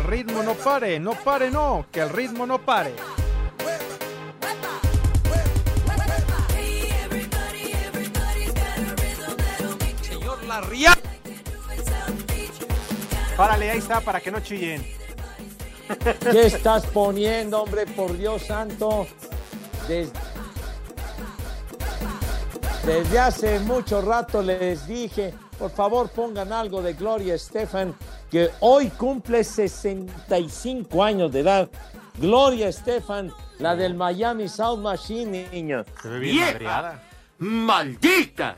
Ritmo 0.04 0.44
no 0.44 0.54
pare, 0.56 1.00
no 1.00 1.14
pare, 1.14 1.50
no, 1.52 1.86
que 1.92 2.00
el 2.02 2.10
ritmo 2.10 2.46
no 2.46 2.60
pare. 2.64 2.94
Señor 10.02 10.44
Larria. 10.46 10.94
Párale, 13.38 13.72
ahí 13.72 13.80
está, 13.80 14.02
para 14.02 14.20
que 14.20 14.32
no 14.32 14.40
chillen. 14.40 14.86
¿Qué 16.32 16.46
estás 16.46 16.86
poniendo, 16.88 17.62
hombre? 17.64 17.86
Por 17.86 18.18
Dios 18.18 18.44
santo. 18.44 19.08
Des- 19.88 20.12
Desde 22.86 23.20
hace 23.20 23.60
mucho 23.60 24.02
rato 24.02 24.42
les 24.42 24.88
dije, 24.88 25.34
por 25.60 25.70
favor 25.72 26.10
pongan 26.10 26.52
algo 26.52 26.82
de 26.82 26.94
Gloria 26.94 27.36
Estefan, 27.36 27.94
que 28.32 28.50
hoy 28.62 28.90
cumple 28.90 29.44
65 29.44 31.04
años 31.04 31.32
de 31.34 31.42
edad. 31.42 31.70
Gloria 32.18 32.70
Estefan, 32.70 33.32
la 33.60 33.76
del 33.76 33.94
Miami 33.94 34.48
South 34.48 34.80
Machine, 34.80 35.50
niños. 35.52 35.86
Se 36.02 36.08
ve 36.08 36.20
bien 36.20 36.58
¡Vieja! 36.58 37.04
¡Maldita! 37.40 38.56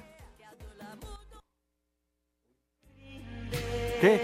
¿Qué? 3.99 4.21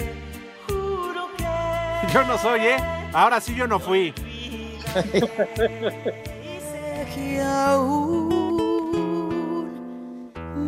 Yo 2.14 2.24
no 2.26 2.38
soy, 2.38 2.60
¿eh? 2.62 2.78
Ahora 3.14 3.42
sí 3.42 3.56
yo 3.56 3.66
no 3.66 3.80
fui. 3.80 4.14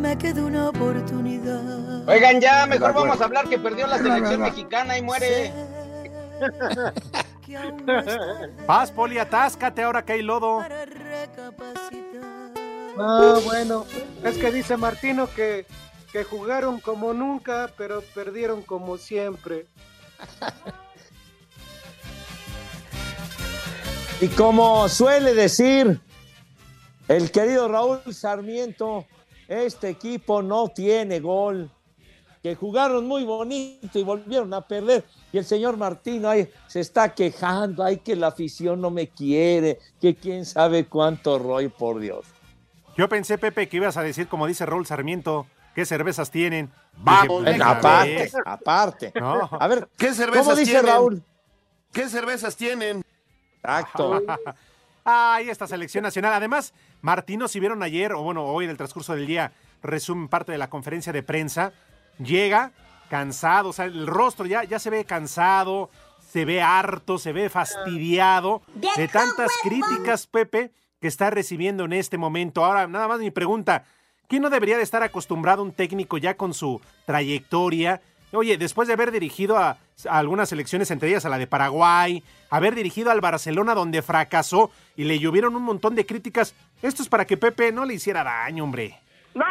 me 0.02 0.18
queda 0.18 0.44
una 0.44 0.68
oportunidad. 0.68 2.08
Oigan, 2.08 2.40
ya, 2.40 2.66
mejor 2.66 2.92
vamos 2.92 3.20
a 3.20 3.24
hablar 3.24 3.48
que 3.48 3.58
perdió 3.58 3.86
la 3.86 3.98
selección 3.98 4.40
mexicana 4.40 4.98
y 4.98 5.02
muere. 5.02 5.52
Paz, 8.66 8.90
Poli, 8.96 9.18
atáscate 9.18 9.82
ahora 9.82 10.04
que 10.04 10.14
hay 10.14 10.22
lodo. 10.22 10.60
Ah, 12.98 13.38
bueno, 13.44 13.86
es 14.24 14.36
que 14.36 14.50
dice 14.50 14.76
Martino 14.76 15.28
que, 15.30 15.66
que 16.10 16.24
jugaron 16.24 16.80
como 16.80 17.14
nunca, 17.14 17.70
pero 17.78 18.02
perdieron 18.14 18.62
como 18.62 18.98
siempre. 18.98 19.66
Y 24.20 24.28
como 24.28 24.88
suele 24.88 25.32
decir 25.34 26.00
el 27.08 27.30
querido 27.30 27.68
Raúl 27.68 28.02
Sarmiento, 28.12 29.06
este 29.48 29.88
equipo 29.88 30.42
no 30.42 30.68
tiene 30.68 31.20
gol. 31.20 31.70
Que 32.42 32.56
jugaron 32.56 33.06
muy 33.06 33.24
bonito 33.24 33.98
y 33.98 34.02
volvieron 34.02 34.52
a 34.52 34.62
perder. 34.62 35.04
Y 35.32 35.38
el 35.38 35.44
señor 35.44 35.76
Martino 35.76 36.28
ahí 36.28 36.48
se 36.66 36.80
está 36.80 37.14
quejando, 37.14 37.84
ay 37.84 37.98
que 37.98 38.16
la 38.16 38.28
afición 38.28 38.80
no 38.80 38.90
me 38.90 39.06
quiere, 39.08 39.78
que 40.00 40.16
quién 40.16 40.44
sabe 40.44 40.86
cuánto 40.86 41.38
rollo, 41.38 41.70
por 41.70 42.00
Dios. 42.00 42.26
Yo 42.96 43.08
pensé, 43.08 43.38
Pepe, 43.38 43.68
que 43.68 43.76
ibas 43.76 43.96
a 43.96 44.02
decir, 44.02 44.26
como 44.26 44.48
dice 44.48 44.66
Raúl 44.66 44.86
Sarmiento, 44.86 45.46
qué 45.74 45.86
cervezas 45.86 46.32
tienen. 46.32 46.70
Vamos, 46.96 47.44
Dije, 47.44 47.58
pues, 47.58 47.68
aparte, 47.68 48.32
aparte. 48.44 49.12
No. 49.20 49.48
A 49.52 49.68
ver, 49.68 49.88
¿Qué 49.96 50.12
cervezas 50.12 50.46
¿cómo 50.46 50.56
dice 50.56 50.72
tienen? 50.72 50.86
Raúl? 50.90 51.22
¿Qué 51.92 52.08
cervezas 52.08 52.56
tienen? 52.56 53.04
Exacto. 53.62 54.20
Ay, 55.04 55.50
esta 55.50 55.66
selección 55.66 56.02
nacional. 56.02 56.32
Además, 56.32 56.74
Martino, 57.00 57.48
si 57.48 57.58
vieron 57.60 57.82
ayer, 57.82 58.12
o 58.12 58.22
bueno, 58.22 58.44
hoy 58.44 58.64
en 58.64 58.70
el 58.70 58.76
transcurso 58.76 59.14
del 59.14 59.26
día, 59.26 59.52
resumen 59.82 60.28
parte 60.28 60.52
de 60.52 60.58
la 60.58 60.70
conferencia 60.70 61.12
de 61.12 61.22
prensa, 61.22 61.72
llega 62.18 62.72
cansado, 63.10 63.70
o 63.70 63.72
sea, 63.72 63.86
el 63.86 64.06
rostro 64.06 64.46
ya, 64.46 64.64
ya 64.64 64.78
se 64.78 64.90
ve 64.90 65.04
cansado, 65.04 65.90
se 66.32 66.44
ve 66.44 66.62
harto, 66.62 67.18
se 67.18 67.32
ve 67.32 67.50
fastidiado 67.50 68.62
de 68.96 69.08
tantas 69.08 69.50
críticas, 69.62 70.26
Pepe, 70.26 70.72
que 71.00 71.08
está 71.08 71.30
recibiendo 71.30 71.84
en 71.84 71.92
este 71.92 72.16
momento. 72.16 72.64
Ahora, 72.64 72.86
nada 72.86 73.08
más 73.08 73.20
mi 73.20 73.30
pregunta, 73.30 73.84
¿quién 74.28 74.40
no 74.40 74.48
debería 74.48 74.76
de 74.76 74.82
estar 74.82 75.02
acostumbrado 75.02 75.62
un 75.62 75.72
técnico 75.72 76.16
ya 76.16 76.36
con 76.36 76.54
su 76.54 76.80
trayectoria? 77.04 78.00
Oye, 78.32 78.56
después 78.56 78.88
de 78.88 78.94
haber 78.94 79.10
dirigido 79.10 79.58
a, 79.58 79.78
a 80.08 80.18
algunas 80.18 80.48
selecciones, 80.48 80.90
entre 80.90 81.08
ellas 81.08 81.24
a 81.24 81.28
la 81.28 81.38
de 81.38 81.46
Paraguay, 81.46 82.22
haber 82.50 82.74
dirigido 82.74 83.10
al 83.10 83.20
Barcelona 83.20 83.74
donde 83.74 84.02
fracasó 84.02 84.70
y 84.96 85.04
le 85.04 85.18
llovieron 85.18 85.54
un 85.54 85.62
montón 85.62 85.94
de 85.94 86.06
críticas, 86.06 86.54
esto 86.80 87.02
es 87.02 87.08
para 87.08 87.26
que 87.26 87.36
Pepe 87.36 87.72
no 87.72 87.84
le 87.84 87.94
hiciera 87.94 88.24
daño, 88.24 88.64
hombre. 88.64 88.98
No, 89.34 89.44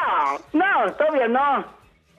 no, 0.54 0.94
todavía 0.96 1.28
no. 1.28 1.66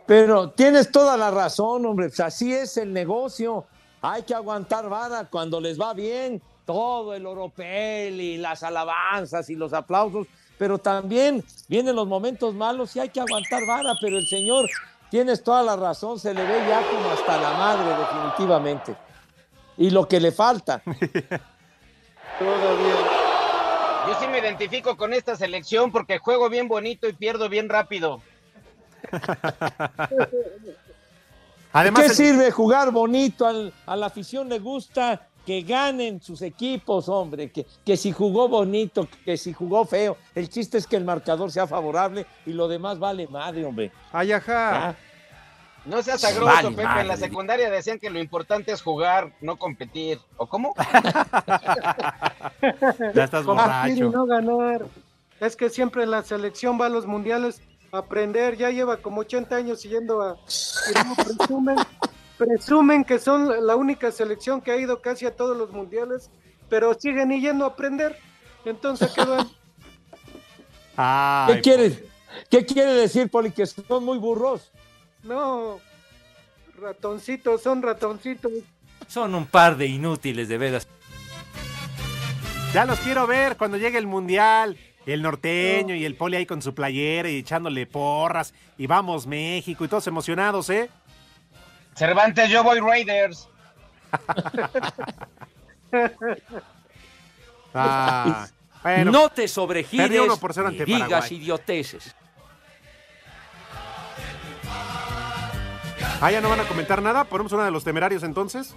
Pero 0.07 0.51
tienes 0.51 0.91
toda 0.91 1.17
la 1.17 1.31
razón, 1.31 1.87
hombre. 1.87 2.09
Pues 2.09 2.21
así 2.21 2.53
es 2.53 2.77
el 2.77 2.93
negocio. 2.93 3.67
Hay 4.01 4.23
que 4.23 4.35
aguantar 4.35 4.89
vara 4.89 5.29
cuando 5.31 5.61
les 5.61 5.81
va 5.81 5.95
bien. 5.95 6.43
Todo 6.65 7.15
el 7.15 7.27
oropel 7.27 8.21
y 8.21 8.37
las 8.37 8.63
alabanzas 8.63 9.49
y 9.51 9.55
los 9.55 9.73
aplausos. 9.73 10.27
Pero 10.59 10.79
también 10.79 11.43
vienen 11.69 11.97
los 11.97 12.07
momentos 12.07 12.55
malos 12.55 12.95
y 12.97 13.01
hay 13.01 13.09
que 13.09 13.21
aguantar 13.21 13.65
vara. 13.67 13.95
Pero 14.01 14.19
el 14.19 14.27
señor, 14.27 14.69
tienes 15.13 15.45
toda 15.45 15.63
la 15.63 15.77
razón, 15.77 16.19
se 16.19 16.33
le 16.33 16.43
ve 16.43 16.65
ya 16.67 16.81
como 16.91 17.11
hasta 17.11 17.37
la 17.39 17.51
madre, 17.53 17.95
definitivamente. 17.99 18.97
Y 19.77 19.91
lo 19.91 20.09
que 20.09 20.19
le 20.19 20.33
falta. 20.33 20.81
Todavía. 22.39 22.95
Yo 24.09 24.15
sí 24.19 24.27
me 24.29 24.39
identifico 24.39 24.97
con 24.97 25.13
esta 25.13 25.37
selección 25.37 25.93
porque 25.93 26.19
juego 26.19 26.49
bien 26.49 26.67
bonito 26.67 27.07
y 27.07 27.13
pierdo 27.13 27.51
bien 27.51 27.69
rápido. 27.69 28.23
Además, 31.75 32.03
¿Qué 32.05 32.09
el- 32.09 32.15
sirve 32.15 32.51
jugar 32.51 32.91
bonito? 32.91 33.47
Al- 33.47 33.73
a 33.85 33.97
la 33.97 34.07
afición 34.07 34.49
le 34.49 34.59
gusta 34.61 35.29
que 35.47 35.63
ganen 35.63 36.21
sus 36.23 36.41
equipos, 36.43 37.09
hombre, 37.09 37.51
que, 37.51 37.67
que 37.85 37.97
si 37.97 38.13
jugó 38.13 38.49
bonito, 38.49 39.09
que 39.25 39.37
si 39.37 39.53
jugó 39.53 39.85
feo. 39.85 40.17
El 40.35 40.49
chiste 40.49 40.79
es 40.79 40.87
que 40.87 40.97
el 40.97 41.05
marcador 41.05 41.51
sea 41.51 41.67
favorable 41.67 42.27
y 42.47 42.53
lo 42.53 42.69
demás 42.69 42.99
vale 42.99 43.27
madre, 43.29 43.65
hombre. 43.65 43.91
Ay, 44.13 44.33
ajá. 44.33 44.95
No 45.85 46.01
seas 46.01 46.23
agroso, 46.23 46.47
Vale, 46.47 46.71
Pepe. 46.71 46.85
madre. 46.85 47.01
En 47.01 47.09
la 47.09 47.17
secundaria 47.17 47.69
decían 47.69 47.99
que 47.99 48.09
lo 48.09 48.21
importante 48.21 48.71
es 48.71 48.81
jugar, 48.83 49.33
no 49.41 49.57
competir. 49.57 50.21
¿O 50.37 50.47
cómo? 50.47 50.75
Ya 53.15 53.25
estás 53.25 53.43
y 53.43 53.47
borracho. 53.47 54.11
no 54.11 54.27
ganar. 54.27 54.87
Es 55.41 55.57
que 55.57 55.69
siempre 55.71 56.07
la 56.07 56.23
selección 56.23 56.81
va 56.81 56.87
a 56.87 56.89
los 56.89 57.07
mundiales 57.07 57.61
a 57.91 57.99
aprender. 57.99 58.57
Ya 58.57 58.71
lleva 58.71 58.99
como 58.99 59.23
80 59.23 59.57
años 59.57 59.81
siguiendo 59.81 60.23
a. 60.23 60.37
presumen 62.39 63.05
que 63.05 63.19
son 63.19 63.67
la 63.67 63.77
única 63.77 64.11
selección 64.11 64.61
que 64.61 64.73
ha 64.73 64.77
ido 64.77 65.01
casi 65.01 65.27
a 65.27 65.37
todos 65.37 65.57
los 65.57 65.71
mundiales, 65.71 66.31
pero 66.69 66.95
siguen 66.95 67.31
yendo 67.31 67.65
a 67.65 67.69
aprender. 67.69 68.17
Entonces, 68.65 69.13
¿qué 69.15 69.25
van? 69.25 69.49
¿Qué 71.49 71.61
quiere, 71.61 72.05
¿Qué 72.51 72.67
quiere 72.67 72.93
decir, 72.95 73.31
Poli? 73.31 73.51
Que 73.51 73.67
son 73.67 74.05
muy 74.05 74.19
burros. 74.19 74.71
No, 75.23 75.81
ratoncitos, 76.79 77.63
son 77.63 77.83
ratoncitos. 77.83 78.53
Son 79.09 79.35
un 79.35 79.47
par 79.47 79.77
de 79.77 79.87
inútiles, 79.87 80.49
de 80.49 80.59
veras. 80.59 80.89
Ya 82.73 82.85
los 82.85 82.99
quiero 83.01 83.27
ver 83.27 83.57
cuando 83.57 83.77
llegue 83.77 83.99
el 83.99 84.07
mundial. 84.07 84.79
El 85.05 85.21
norteño 85.21 85.97
y 85.97 86.05
el 86.05 86.15
poli 86.15 86.37
ahí 86.37 86.47
con 86.47 86.63
su 86.63 86.75
playera 86.75 87.29
y 87.29 87.39
echándole 87.39 87.87
porras. 87.87 88.55
Y 88.79 88.87
vamos 88.87 89.27
México 89.27 89.85
y 89.85 89.89
todos 89.89 90.07
emocionados, 90.07 90.71
¿eh? 90.71 90.89
Cervantes, 91.95 92.49
yo 92.51 92.63
voy 92.65 92.81
Raiders. 92.81 93.49
Ah, 97.75 98.47
bueno, 98.83 99.11
no 99.13 99.29
te 99.31 99.49
sobregires 99.49 100.11
ni 100.11 100.17
digas 100.85 101.09
Paraguay. 101.09 101.35
idioteces. 101.35 102.15
Ah, 106.21 106.31
ya 106.31 106.41
no 106.41 106.49
van 106.51 106.61
a 106.61 106.65
comentar 106.65 107.01
nada. 107.01 107.25
Ponemos 107.25 107.53
una 107.53 107.65
de 107.65 107.71
los 107.71 107.85
temerarios 107.85 108.23
entonces. 108.23 108.75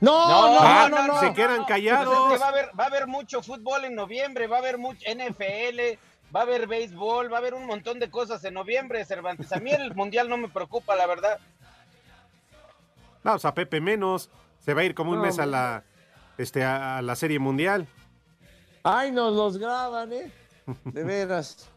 No, 0.00 0.28
no, 0.28 0.58
Ah, 0.60 0.88
no, 0.90 1.06
no. 1.06 1.20
Se 1.20 1.32
quedan 1.32 1.56
Pues 1.58 1.68
callados. 1.68 2.32
es 2.32 2.32
que 2.32 2.38
va 2.38 2.46
a 2.46 2.48
haber, 2.48 2.70
va 2.78 2.84
a 2.84 2.86
haber 2.88 3.06
mucho 3.06 3.42
fútbol 3.42 3.84
en 3.84 3.94
noviembre, 3.94 4.46
va 4.48 4.56
a 4.56 4.60
haber 4.60 4.78
mucho 4.78 5.04
NFL, 5.08 5.96
va 6.34 6.40
a 6.40 6.42
haber 6.42 6.66
béisbol, 6.66 7.30
va 7.32 7.36
a 7.36 7.40
haber 7.40 7.54
un 7.54 7.66
montón 7.66 8.00
de 8.00 8.10
cosas 8.10 8.44
en 8.44 8.54
noviembre, 8.54 9.04
Cervantes. 9.04 9.52
A 9.52 9.60
mí 9.60 9.70
el 9.70 9.94
mundial 9.94 10.28
no 10.28 10.36
me 10.36 10.48
preocupa, 10.48 10.96
la 10.96 11.06
verdad. 11.06 11.38
Vamos 13.22 13.44
a 13.44 13.54
Pepe 13.54 13.80
menos. 13.80 14.30
Se 14.58 14.74
va 14.74 14.82
a 14.82 14.84
ir 14.84 14.94
como 14.94 15.10
un 15.12 15.18
No, 15.18 15.22
mes 15.24 15.38
a 15.38 15.46
la, 15.46 15.84
este, 16.38 16.64
a 16.64 16.98
a 16.98 17.02
la 17.02 17.16
serie 17.16 17.38
mundial. 17.38 17.86
Ay, 18.84 19.10
nos 19.12 19.34
los 19.34 19.58
graban, 19.58 20.12
¿eh? 20.12 20.32
De 20.84 21.04
veras. 21.04 21.68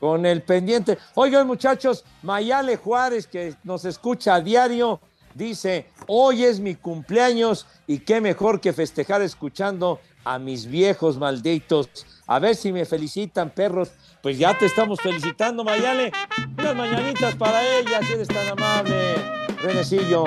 Con 0.00 0.26
el 0.26 0.42
pendiente. 0.42 0.98
Oigan, 1.14 1.46
muchachos, 1.46 2.04
Mayale 2.22 2.76
Juárez, 2.76 3.26
que 3.26 3.54
nos 3.64 3.84
escucha 3.84 4.34
a 4.34 4.40
diario, 4.40 5.00
dice: 5.34 5.86
Hoy 6.06 6.44
es 6.44 6.60
mi 6.60 6.74
cumpleaños 6.74 7.66
y 7.86 8.00
qué 8.00 8.20
mejor 8.20 8.60
que 8.60 8.72
festejar 8.72 9.22
escuchando 9.22 10.00
a 10.24 10.38
mis 10.38 10.66
viejos 10.66 11.16
malditos. 11.18 11.88
A 12.26 12.38
ver 12.40 12.56
si 12.56 12.72
me 12.72 12.84
felicitan, 12.84 13.50
perros. 13.50 13.92
Pues 14.22 14.38
ya 14.38 14.58
te 14.58 14.66
estamos 14.66 15.00
felicitando, 15.00 15.64
Mayale. 15.64 16.12
Unas 16.58 16.76
mañanitas 16.76 17.34
para 17.36 17.64
ella, 17.78 18.02
si 18.02 18.12
eres 18.12 18.28
tan 18.28 18.48
amable, 18.48 19.14
Renecillo. 19.62 20.24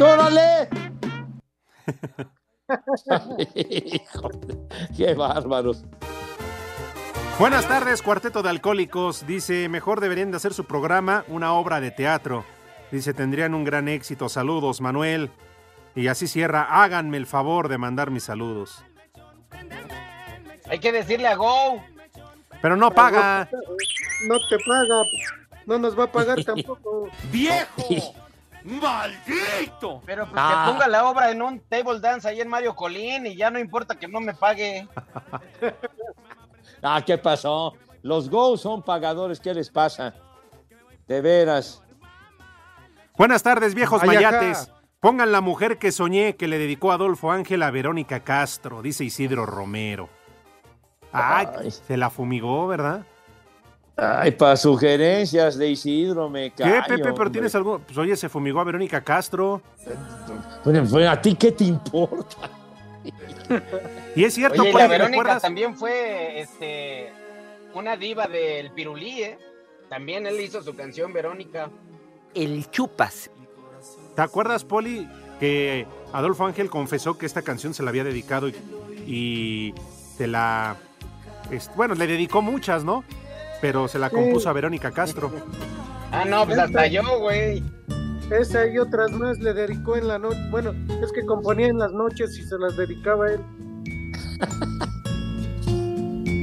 ¡Órale! 0.00 0.68
Híjole, 3.54 4.58
¡Qué 4.96 5.14
bárbaros! 5.14 5.84
Buenas 7.38 7.66
tardes, 7.68 8.02
cuarteto 8.02 8.42
de 8.42 8.50
alcohólicos. 8.50 9.26
Dice, 9.26 9.68
mejor 9.68 10.00
deberían 10.00 10.30
de 10.30 10.38
hacer 10.38 10.54
su 10.54 10.64
programa 10.64 11.24
una 11.28 11.52
obra 11.54 11.80
de 11.80 11.90
teatro. 11.90 12.44
Dice, 12.90 13.14
tendrían 13.14 13.54
un 13.54 13.64
gran 13.64 13.88
éxito. 13.88 14.28
Saludos, 14.28 14.80
Manuel. 14.80 15.30
Y 15.94 16.08
así 16.08 16.26
cierra, 16.26 16.82
háganme 16.82 17.16
el 17.16 17.26
favor 17.26 17.68
de 17.68 17.78
mandar 17.78 18.10
mis 18.10 18.24
saludos. 18.24 18.84
Hay 20.68 20.78
que 20.78 20.92
decirle 20.92 21.28
a 21.28 21.34
Go. 21.36 21.82
Pero 22.60 22.76
no 22.76 22.90
paga. 22.90 23.48
No 24.28 24.38
te 24.48 24.56
paga, 24.58 25.02
no 25.66 25.78
nos 25.78 25.98
va 25.98 26.04
a 26.04 26.12
pagar 26.12 26.44
tampoco. 26.44 27.08
¡Viejo! 27.30 28.14
¡Maldito! 28.64 30.00
Pero 30.06 30.24
pues 30.26 30.36
Ah. 30.36 30.64
que 30.66 30.72
ponga 30.72 30.86
la 30.88 31.08
obra 31.08 31.30
en 31.30 31.42
un 31.42 31.58
table 31.60 31.98
dance 31.98 32.28
ahí 32.28 32.40
en 32.40 32.48
Mario 32.48 32.76
Colín 32.76 33.26
y 33.26 33.34
ya 33.36 33.50
no 33.50 33.58
importa 33.58 33.96
que 33.96 34.06
no 34.08 34.20
me 34.20 34.34
pague. 34.34 34.86
Ah, 36.84 37.00
¿qué 37.04 37.16
pasó? 37.16 37.74
Los 38.02 38.28
Go 38.28 38.56
son 38.56 38.82
pagadores, 38.82 39.38
¿qué 39.38 39.54
les 39.54 39.70
pasa? 39.70 40.14
De 41.06 41.20
veras. 41.20 41.80
Buenas 43.16 43.44
tardes, 43.44 43.72
viejos 43.74 44.02
Ay, 44.02 44.08
mayates. 44.08 44.68
Pongan 44.98 45.30
la 45.30 45.40
mujer 45.40 45.78
que 45.78 45.92
soñé 45.92 46.34
que 46.34 46.48
le 46.48 46.58
dedicó 46.58 46.90
Adolfo 46.90 47.30
Ángel 47.30 47.62
a 47.62 47.70
Verónica 47.70 48.24
Castro, 48.24 48.82
dice 48.82 49.04
Isidro 49.04 49.46
Romero. 49.46 50.08
Ay, 51.12 51.70
se 51.70 51.96
la 51.96 52.10
fumigó, 52.10 52.66
¿verdad? 52.66 53.04
Ay, 53.96 54.30
para 54.32 54.56
sugerencias 54.56 55.58
de 55.58 55.70
Isidro 55.70 56.28
me 56.30 56.50
¿Qué, 56.50 56.62
callo, 56.62 56.82
Pepe? 56.88 56.98
¿Pero 57.02 57.14
hombre. 57.14 57.30
tienes 57.30 57.54
algo? 57.54 57.78
Pues 57.78 57.96
oye, 57.98 58.16
se 58.16 58.28
fumigó 58.28 58.60
a 58.60 58.64
Verónica 58.64 59.02
Castro. 59.02 59.60
Bueno, 60.64 60.84
pues, 60.90 61.06
¿a 61.06 61.20
ti 61.20 61.34
qué 61.34 61.52
te 61.52 61.64
importa? 61.64 62.50
Y 64.14 64.24
es 64.24 64.34
cierto, 64.34 64.62
Oye, 64.62 64.72
la 64.72 64.86
Verónica 64.86 65.40
también 65.40 65.76
fue 65.76 66.40
este 66.40 67.12
una 67.74 67.96
diva 67.96 68.26
del 68.26 68.70
Pirulí, 68.72 69.22
¿eh? 69.22 69.38
También 69.88 70.26
él 70.26 70.40
hizo 70.40 70.62
su 70.62 70.74
canción 70.74 71.12
Verónica. 71.12 71.70
El 72.34 72.70
Chupas. 72.70 73.30
¿Te 74.14 74.22
acuerdas, 74.22 74.64
Poli, 74.64 75.08
que 75.38 75.86
Adolfo 76.12 76.46
Ángel 76.46 76.70
confesó 76.70 77.18
que 77.18 77.26
esta 77.26 77.42
canción 77.42 77.74
se 77.74 77.82
la 77.82 77.90
había 77.90 78.04
dedicado 78.04 78.48
y, 78.48 78.54
y 79.06 79.74
se 80.16 80.26
la... 80.26 80.76
es- 81.50 81.70
bueno, 81.76 81.94
le 81.94 82.06
dedicó 82.06 82.40
muchas, 82.42 82.84
¿no? 82.84 83.04
Pero 83.60 83.88
se 83.88 83.98
la 83.98 84.08
Sí. 84.08 84.16
compuso 84.16 84.48
a 84.48 84.52
Verónica 84.52 84.90
Castro. 84.90 85.30
Ah, 86.10 86.24
no, 86.26 86.44
pues 86.46 86.58
hasta 86.58 86.86
yo, 86.88 87.02
güey. 87.20 87.62
Esa 88.30 88.66
y 88.66 88.78
otras 88.78 89.10
más 89.12 89.38
le 89.38 89.52
dedicó 89.52 89.96
en 89.96 90.08
la 90.08 90.18
noche. 90.18 90.38
Bueno, 90.50 90.72
es 91.02 91.12
que 91.12 91.24
componía 91.26 91.66
en 91.68 91.78
las 91.78 91.92
noches 91.92 92.36
y 92.38 92.42
se 92.42 92.58
las 92.58 92.76
dedicaba 92.76 93.26
a 93.26 93.32
él. 93.32 93.40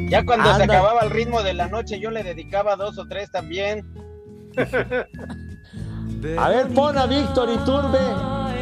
Ya 0.09 0.25
cuando 0.25 0.55
se 0.55 0.63
acababa 0.63 1.01
el 1.01 1.09
ritmo 1.11 1.43
de 1.43 1.53
la 1.53 1.67
noche, 1.67 1.99
yo 1.99 2.09
le 2.09 2.23
dedicaba 2.23 2.75
dos 2.75 2.97
o 2.97 3.07
tres 3.07 3.29
también. 3.31 3.85
A 6.37 6.49
ver, 6.49 6.67
pon 6.69 6.97
a 6.97 7.05
Víctor 7.05 7.49
Iturbe. 7.49 7.99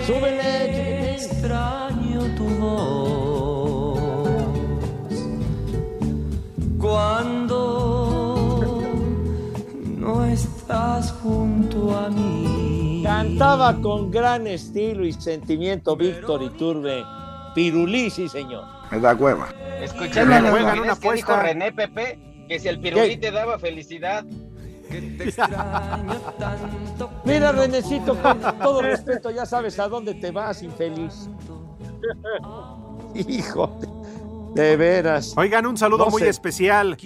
Súbele, 0.06 0.66
chiquitín. 0.66 1.32
Extraño 1.32 2.22
tu 2.36 2.46
voz 2.60 3.27
cuando 6.88 8.80
no 9.98 10.26
estás 10.26 11.12
junto 11.12 11.98
a 11.98 12.10
mí. 12.10 13.02
Cantaba 13.04 13.76
con 13.82 14.10
gran 14.10 14.48
estilo 14.48 15.06
y 15.06 15.12
sentimiento 15.12 15.98
Víctor 15.98 16.44
Iturbe. 16.44 17.04
Pirulí, 17.54 18.10
sí, 18.10 18.30
señor. 18.30 18.64
Me 18.92 19.02
da 19.02 19.14
hueva. 19.16 19.50
Escucharon 19.82 20.30
Me 20.30 20.42
la 20.42 20.50
juegan 20.50 20.78
estupidez 20.78 20.86
una 20.86 20.96
que 20.96 21.14
dijo 21.16 21.32
apuesta. 21.34 21.44
René 21.44 21.74
Pepe, 21.74 22.20
que 22.48 22.60
si 22.60 22.70
el 22.70 22.80
pirulí 22.80 23.10
¿Qué? 23.10 23.18
te 23.18 23.32
daba 23.32 23.60
felicidad. 23.60 24.24
Mira, 27.26 27.52
Renecito, 27.52 28.16
con 28.22 28.40
todo 28.40 28.82
respeto, 28.82 29.30
ya 29.32 29.46
sabes 29.46 29.78
a 29.80 29.90
dónde 29.90 30.14
te 30.14 30.32
vas, 30.32 30.64
infeliz. 30.64 31.30
Hijo, 33.28 33.78
de 34.62 34.78
veras. 34.78 35.34
Oigan, 35.38 35.66
un 35.66 35.78
saludo 35.78 36.06
No 36.06 36.12
muy 36.12 36.22
sé. 36.22 36.30
especial 36.30 36.98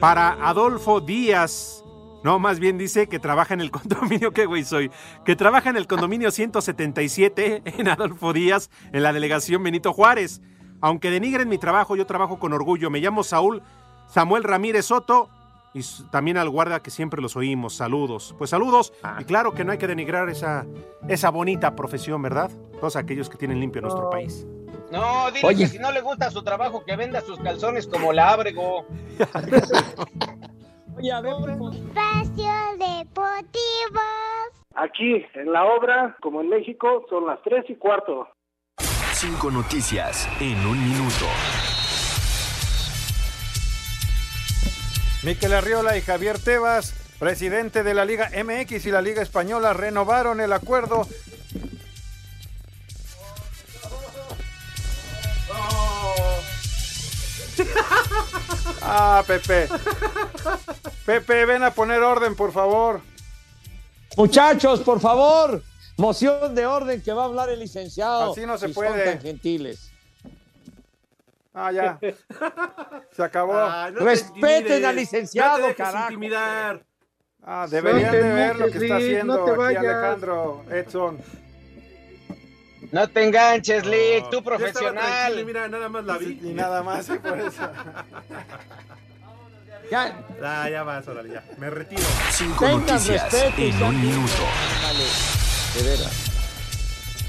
para 0.00 0.32
Adolfo 0.48 1.00
Díaz. 1.00 1.84
No, 2.22 2.38
más 2.38 2.60
bien 2.60 2.76
dice 2.76 3.06
que 3.08 3.18
trabaja 3.18 3.54
en 3.54 3.60
el 3.60 3.70
condominio, 3.72 4.32
¿qué 4.32 4.46
güey 4.46 4.64
soy? 4.64 4.90
Que 5.24 5.36
trabaja 5.36 5.70
en 5.70 5.76
el 5.76 5.86
condominio 5.86 6.30
177 6.30 7.62
en 7.64 7.88
Adolfo 7.88 8.32
Díaz, 8.32 8.70
en 8.92 9.02
la 9.02 9.12
delegación 9.12 9.62
Benito 9.62 9.92
Juárez. 9.92 10.40
Aunque 10.82 11.10
denigren 11.10 11.48
mi 11.48 11.58
trabajo, 11.58 11.96
yo 11.96 12.06
trabajo 12.06 12.38
con 12.38 12.52
orgullo. 12.52 12.90
Me 12.90 13.00
llamo 13.00 13.22
Saúl 13.22 13.62
Samuel 14.08 14.44
Ramírez 14.44 14.86
Soto 14.86 15.28
y 15.72 15.82
también 16.10 16.36
al 16.36 16.50
guarda 16.50 16.80
que 16.80 16.90
siempre 16.90 17.22
los 17.22 17.36
oímos. 17.36 17.74
Saludos. 17.74 18.34
Pues 18.38 18.50
saludos. 18.50 18.92
Y 19.18 19.24
claro 19.24 19.52
que 19.52 19.64
no 19.64 19.72
hay 19.72 19.78
que 19.78 19.86
denigrar 19.86 20.28
esa, 20.28 20.66
esa 21.08 21.30
bonita 21.30 21.76
profesión, 21.76 22.20
¿verdad? 22.22 22.50
Todos 22.80 22.96
aquellos 22.96 23.28
que 23.28 23.36
tienen 23.36 23.60
limpio 23.60 23.80
nuestro 23.82 24.10
país. 24.10 24.46
No, 24.90 25.30
dile 25.30 25.46
Oye. 25.46 25.64
que 25.64 25.70
si 25.70 25.78
no 25.78 25.92
le 25.92 26.00
gusta 26.00 26.30
su 26.30 26.42
trabajo, 26.42 26.84
que 26.84 26.96
venda 26.96 27.20
sus 27.20 27.38
calzones 27.40 27.86
como 27.86 28.12
la 28.12 28.30
Ábrego. 28.30 28.86
Espacio 31.02 32.52
Deportivo. 32.78 34.00
Aquí, 34.74 35.24
en 35.34 35.52
la 35.52 35.64
obra, 35.64 36.16
como 36.20 36.40
en 36.40 36.48
México, 36.48 37.06
son 37.08 37.26
las 37.26 37.40
tres 37.42 37.64
y 37.68 37.76
cuarto. 37.76 38.28
Cinco 39.12 39.50
noticias 39.50 40.28
en 40.40 40.66
un 40.66 40.78
minuto. 40.82 41.26
Miquel 45.22 45.52
Arriola 45.52 45.96
y 45.96 46.00
Javier 46.00 46.38
Tebas, 46.38 46.94
presidente 47.18 47.82
de 47.82 47.94
la 47.94 48.04
Liga 48.04 48.30
MX 48.30 48.86
y 48.86 48.90
la 48.90 49.02
Liga 49.02 49.22
Española, 49.22 49.72
renovaron 49.74 50.40
el 50.40 50.52
acuerdo. 50.52 51.06
Ah, 58.82 59.22
Pepe. 59.26 59.68
Pepe, 61.04 61.44
ven 61.44 61.62
a 61.62 61.70
poner 61.70 62.02
orden, 62.02 62.34
por 62.34 62.50
favor. 62.52 63.00
Muchachos, 64.16 64.80
por 64.80 65.00
favor, 65.00 65.62
moción 65.96 66.54
de 66.54 66.66
orden 66.66 67.02
que 67.02 67.12
va 67.12 67.22
a 67.22 67.26
hablar 67.26 67.50
el 67.50 67.60
licenciado. 67.60 68.32
Así 68.32 68.46
no 68.46 68.58
se 68.58 68.68
si 68.68 68.74
puede. 68.74 69.04
Son 69.04 69.12
tan 69.14 69.20
gentiles. 69.22 69.90
Ah, 71.52 71.72
ya. 71.72 71.98
Se 73.12 73.22
acabó. 73.22 73.54
Ah, 73.54 73.90
no 73.92 74.00
Respeten 74.00 74.84
al 74.84 74.96
licenciado, 74.96 75.50
no 75.50 75.56
te 75.56 75.62
dejes 75.68 75.76
carajo. 75.76 76.04
intimidar. 76.12 76.84
Ah, 77.42 77.66
deberían 77.70 78.12
de 78.12 78.22
ver 78.22 78.56
lo 78.56 78.70
que 78.70 78.78
está 78.78 78.96
haciendo 78.96 79.36
no 79.36 79.44
te 79.44 79.50
aquí 79.50 79.58
vayas. 79.58 79.84
Alejandro 79.84 80.64
Edson. 80.70 81.18
No 82.92 83.08
te 83.08 83.24
enganches, 83.24 83.86
Lick, 83.86 84.30
tú 84.30 84.38
y 84.38 84.42
profesional. 84.42 85.44
mira, 85.44 85.68
nada 85.68 85.88
más 85.88 86.04
la 86.04 86.18
vi. 86.18 86.40
Y 86.42 86.52
nada 86.52 86.82
más, 86.82 87.08
y 87.08 87.18
por 87.18 87.38
eso. 87.38 87.62
Ya, 89.90 90.22
Ah, 90.44 90.68
ya 90.70 90.84
vas, 90.84 91.08
órale, 91.08 91.30
ya. 91.30 91.42
Me 91.58 91.68
retiro. 91.68 92.02
Cinco 92.30 92.64
tengan 92.64 92.86
noticias 92.86 93.24
respeto 93.32 93.60
y 93.60 93.70
en 93.70 93.82
un 93.82 94.00
minuto. 94.00 94.42
De 95.74 95.82
veras. 95.82 96.12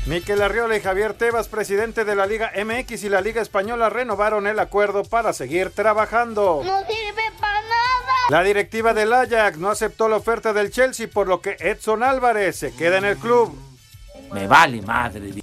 Miquel 0.05 0.41
Arriola 0.43 0.77
y 0.77 0.79
Javier 0.81 1.15
Tebas, 1.15 1.47
presidente 1.47 2.05
de 2.05 2.15
la 2.15 2.27
Liga 2.27 2.51
MX 2.63 3.03
y 3.03 3.09
la 3.09 3.21
Liga 3.21 3.41
Española, 3.41 3.89
renovaron 3.89 4.45
el 4.45 4.59
acuerdo 4.59 5.03
para 5.03 5.33
seguir 5.33 5.71
trabajando. 5.71 6.61
No 6.63 6.79
sirve 6.81 7.31
para 7.39 7.61
nada. 7.61 8.13
La 8.29 8.43
directiva 8.43 8.93
del 8.93 9.11
Ajax 9.13 9.57
no 9.57 9.69
aceptó 9.71 10.07
la 10.07 10.17
oferta 10.17 10.53
del 10.53 10.69
Chelsea, 10.69 11.07
por 11.11 11.27
lo 11.27 11.41
que 11.41 11.57
Edson 11.59 12.03
Álvarez 12.03 12.57
se 12.57 12.75
queda 12.75 12.97
en 12.99 13.05
el 13.05 13.17
club. 13.17 13.57
Me 14.33 14.45
vale 14.45 14.83
madre. 14.83 15.40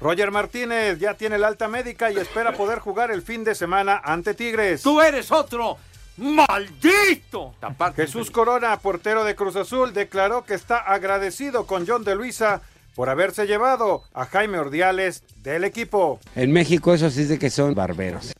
Roger 0.00 0.30
Martínez 0.30 0.98
ya 0.98 1.14
tiene 1.14 1.38
la 1.38 1.48
alta 1.48 1.66
médica 1.66 2.10
y 2.10 2.18
espera 2.18 2.52
poder 2.52 2.78
jugar 2.78 3.10
el 3.10 3.22
fin 3.22 3.42
de 3.42 3.54
semana 3.54 4.00
ante 4.04 4.34
Tigres. 4.34 4.82
Tú 4.82 5.00
eres 5.00 5.32
otro 5.32 5.76
maldito. 6.16 7.54
Jesús 7.96 8.30
Corona, 8.30 8.78
portero 8.78 9.24
de 9.24 9.34
Cruz 9.34 9.56
Azul, 9.56 9.92
declaró 9.92 10.44
que 10.44 10.54
está 10.54 10.78
agradecido 10.78 11.66
con 11.66 11.86
John 11.86 12.04
de 12.04 12.14
Luisa 12.14 12.60
por 12.94 13.08
haberse 13.08 13.46
llevado 13.46 14.02
a 14.14 14.26
Jaime 14.26 14.58
Ordiales 14.58 15.24
del 15.42 15.64
equipo. 15.64 16.20
En 16.36 16.52
México 16.52 16.94
eso 16.94 17.10
sí 17.10 17.22
es 17.22 17.28
de 17.28 17.38
que 17.38 17.50
son 17.50 17.74
barberos. 17.74 18.32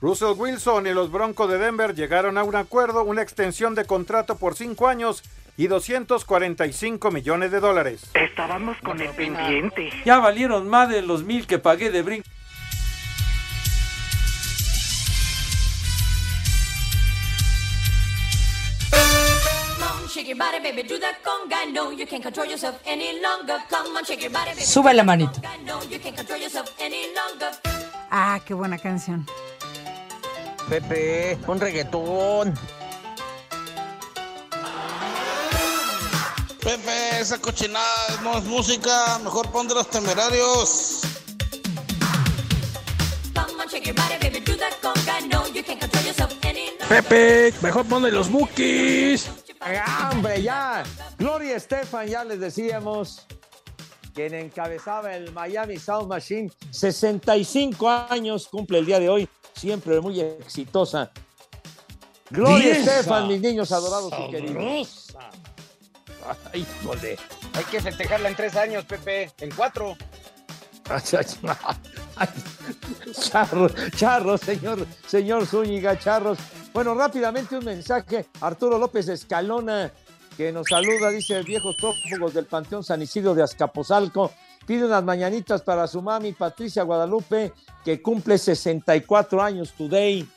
Russell 0.00 0.34
Wilson 0.36 0.86
y 0.86 0.94
los 0.94 1.10
Broncos 1.10 1.50
de 1.50 1.58
Denver 1.58 1.94
llegaron 1.94 2.38
a 2.38 2.44
un 2.44 2.56
acuerdo, 2.56 3.04
una 3.04 3.20
extensión 3.20 3.74
de 3.74 3.84
contrato 3.84 4.36
por 4.36 4.54
cinco 4.54 4.88
años 4.88 5.22
y 5.56 5.66
245 5.66 7.10
millones 7.10 7.50
de 7.50 7.60
dólares. 7.60 8.10
Estábamos 8.14 8.76
con 8.78 9.00
el 9.00 9.10
pendiente. 9.10 9.90
Ya 10.04 10.18
valieron 10.18 10.68
más 10.68 10.88
de 10.88 11.02
los 11.02 11.24
mil 11.24 11.46
que 11.46 11.58
pagué 11.58 11.90
de 11.90 12.02
brinco. 12.02 12.28
Sube 24.64 24.94
la 24.94 25.04
manito. 25.04 25.40
Ah, 28.10 28.40
qué 28.44 28.54
buena 28.54 28.78
canción. 28.78 29.26
Pepe, 30.68 31.38
un 31.46 31.60
reggaetón. 31.60 32.54
Pepe, 36.70 37.20
esa 37.20 37.36
cochinada 37.40 38.20
no 38.22 38.38
es 38.38 38.44
música. 38.44 39.18
Mejor 39.24 39.50
pon 39.50 39.66
de 39.66 39.74
los 39.74 39.90
temerarios. 39.90 41.00
Pepe, 46.88 47.52
mejor 47.60 47.84
ponle 47.86 48.12
los 48.12 48.30
bookies. 48.30 49.28
Ah, 49.60 50.10
hombre, 50.12 50.42
ya. 50.44 50.84
Gloria 51.18 51.56
Estefan, 51.56 52.06
ya 52.06 52.22
les 52.22 52.38
decíamos, 52.38 53.26
quien 54.14 54.34
encabezaba 54.34 55.12
el 55.16 55.32
Miami 55.32 55.76
Sound 55.76 56.06
Machine, 56.08 56.52
65 56.70 57.88
años 57.88 58.46
cumple 58.46 58.78
el 58.78 58.86
día 58.86 59.00
de 59.00 59.08
hoy, 59.08 59.28
siempre 59.56 60.00
muy 60.00 60.20
exitosa. 60.20 61.10
Gloria 62.30 62.76
Estefan, 62.76 63.26
mis 63.26 63.40
niños 63.40 63.72
adorados 63.72 64.12
y 64.16 64.30
queridos. 64.30 64.99
Híjole. 66.54 67.18
Hay 67.54 67.64
que 67.64 67.80
festejarla 67.80 68.28
en 68.28 68.36
tres 68.36 68.56
años, 68.56 68.84
Pepe. 68.84 69.30
En 69.38 69.50
cuatro. 69.50 69.96
Charros, 73.12 73.72
charros, 73.96 74.40
señor, 74.40 74.86
señor 75.06 75.46
Zúñiga, 75.46 75.96
charros. 75.98 76.38
Bueno, 76.72 76.94
rápidamente 76.94 77.56
un 77.56 77.64
mensaje. 77.64 78.26
Arturo 78.40 78.76
López 78.78 79.08
Escalona, 79.08 79.92
que 80.36 80.50
nos 80.50 80.66
saluda, 80.68 81.10
dice 81.10 81.42
viejos 81.42 81.76
prófugos 81.76 82.34
del 82.34 82.46
Panteón 82.46 82.82
San 82.82 83.02
Isidro 83.02 83.34
de 83.34 83.42
Azcapotzalco. 83.42 84.32
Pide 84.66 84.84
unas 84.84 85.04
mañanitas 85.04 85.62
para 85.62 85.86
su 85.86 86.02
mami 86.02 86.32
Patricia 86.32 86.82
Guadalupe, 86.82 87.52
que 87.84 88.02
cumple 88.02 88.36
64 88.36 89.42
años 89.42 89.72
today. 89.72 90.28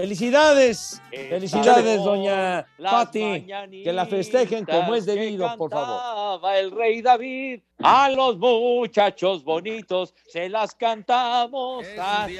Felicidades, 0.00 1.00
felicidades, 1.10 2.04
doña 2.04 2.66
Pati. 2.78 3.46
Que 3.82 3.92
la 3.94 4.04
festejen 4.04 4.66
como 4.66 4.94
es 4.94 5.06
debido, 5.06 5.56
por 5.56 5.70
favor. 5.70 6.54
el 6.54 6.70
rey 6.70 7.00
David. 7.00 7.62
A 7.82 8.10
los 8.10 8.36
muchachos 8.36 9.42
bonitos 9.42 10.12
se 10.28 10.50
las 10.50 10.74
cantamos. 10.74 11.86
así. 11.98 12.38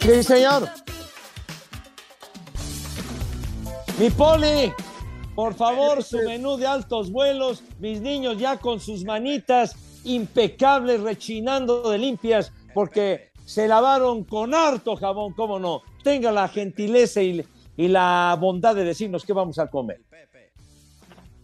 Sí, 0.00 0.22
señor. 0.22 0.68
Mi 3.98 4.10
poli, 4.10 4.72
por 5.36 5.54
favor, 5.54 6.02
su 6.02 6.16
menú 6.22 6.56
de 6.56 6.66
altos 6.66 7.12
vuelos, 7.12 7.62
mis 7.78 8.00
niños 8.00 8.38
ya 8.38 8.56
con 8.56 8.80
sus 8.80 9.04
manitas 9.04 9.76
impecables, 10.02 11.02
rechinando 11.02 11.90
de 11.90 11.98
limpias, 11.98 12.52
porque 12.72 13.30
se 13.44 13.68
lavaron 13.68 14.24
con 14.24 14.54
harto 14.54 14.96
jabón, 14.96 15.34
cómo 15.34 15.58
no. 15.58 15.82
Tenga 16.02 16.32
la 16.32 16.48
gentileza 16.48 17.20
y, 17.22 17.44
y 17.76 17.88
la 17.88 18.34
bondad 18.40 18.74
de 18.74 18.84
decirnos 18.84 19.26
qué 19.26 19.34
vamos 19.34 19.58
a 19.58 19.66
comer. 19.66 20.00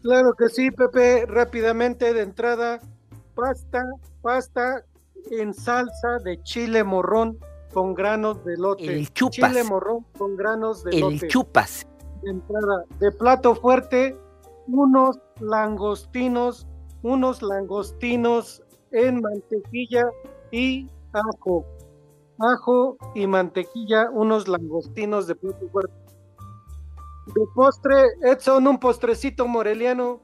Claro 0.02 0.32
que 0.36 0.48
sí, 0.48 0.70
Pepe. 0.70 1.26
Rápidamente 1.26 2.14
de 2.14 2.22
entrada, 2.22 2.80
pasta, 3.34 3.84
pasta 4.22 4.84
en 5.30 5.52
salsa 5.52 6.18
de 6.24 6.42
chile 6.42 6.82
morrón 6.82 7.38
con 7.72 7.94
granos 7.94 8.42
de 8.44 8.56
lote. 8.56 8.86
El 8.86 9.12
chupas. 9.12 9.50
Chile 9.50 9.64
morrón 9.64 10.06
con 10.16 10.34
granos 10.34 10.82
de 10.82 10.92
El 10.92 11.00
lote. 11.00 11.28
chupas. 11.28 11.86
De 12.22 12.30
entrada, 12.30 12.84
de 13.00 13.10
plato 13.12 13.54
fuerte, 13.54 14.16
unos 14.68 15.18
langostinos, 15.40 16.66
unos 17.02 17.42
langostinos 17.42 18.62
en 18.92 19.20
mantequilla 19.20 20.08
y 20.50 20.88
ajo. 21.12 21.64
Ajo 22.38 22.96
y 23.14 23.26
mantequilla, 23.26 24.10
unos 24.10 24.48
langostinos 24.48 25.26
de 25.26 25.34
plato 25.34 25.68
fuerte. 25.70 25.94
De 27.26 27.46
postre, 27.54 27.94
Edson, 28.22 28.66
un 28.66 28.78
postrecito 28.78 29.46
moreliano. 29.46 30.20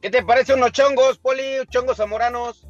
¿Qué 0.00 0.10
te 0.10 0.24
parece 0.24 0.54
unos 0.54 0.72
chongos, 0.72 1.18
Poli? 1.18 1.42
Chongos 1.68 1.98
zamoranos. 1.98 2.66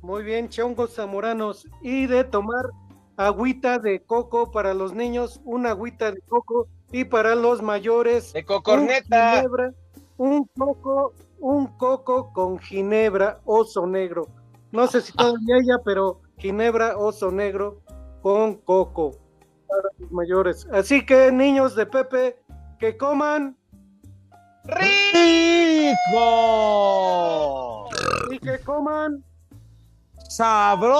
Muy 0.00 0.22
bien, 0.22 0.48
chongos 0.48 0.94
zamoranos. 0.94 1.68
Y 1.82 2.06
de 2.06 2.24
tomar 2.24 2.70
agüita 3.16 3.78
de 3.78 4.02
coco 4.02 4.50
para 4.50 4.72
los 4.72 4.94
niños, 4.94 5.40
una 5.44 5.70
agüita 5.70 6.12
de 6.12 6.20
coco. 6.22 6.68
Y 6.92 7.04
para 7.04 7.34
los 7.34 7.62
mayores, 7.62 8.32
De 8.32 8.44
cocorneta. 8.44 9.34
un 9.34 9.34
ginebra, 9.40 9.72
un 10.18 10.44
coco, 10.56 11.14
un 11.40 11.66
coco 11.78 12.32
con 12.32 12.58
ginebra, 12.58 13.40
oso 13.44 13.86
negro. 13.86 14.28
No 14.70 14.86
sé 14.86 15.00
si 15.00 15.12
todavía 15.16 15.56
haya, 15.56 15.78
pero 15.84 16.20
ginebra, 16.38 16.96
oso 16.96 17.30
negro 17.30 17.80
con 18.20 18.56
coco 18.56 19.12
para 19.66 19.88
los 19.98 20.12
mayores. 20.12 20.66
Así 20.70 21.04
que, 21.04 21.32
niños 21.32 21.74
de 21.74 21.86
Pepe, 21.86 22.38
que 22.78 22.96
coman 22.96 23.56
¡Rico! 24.64 25.98
y 28.30 28.38
que 28.38 28.60
coman 28.60 29.24
sabroso. 30.28 30.92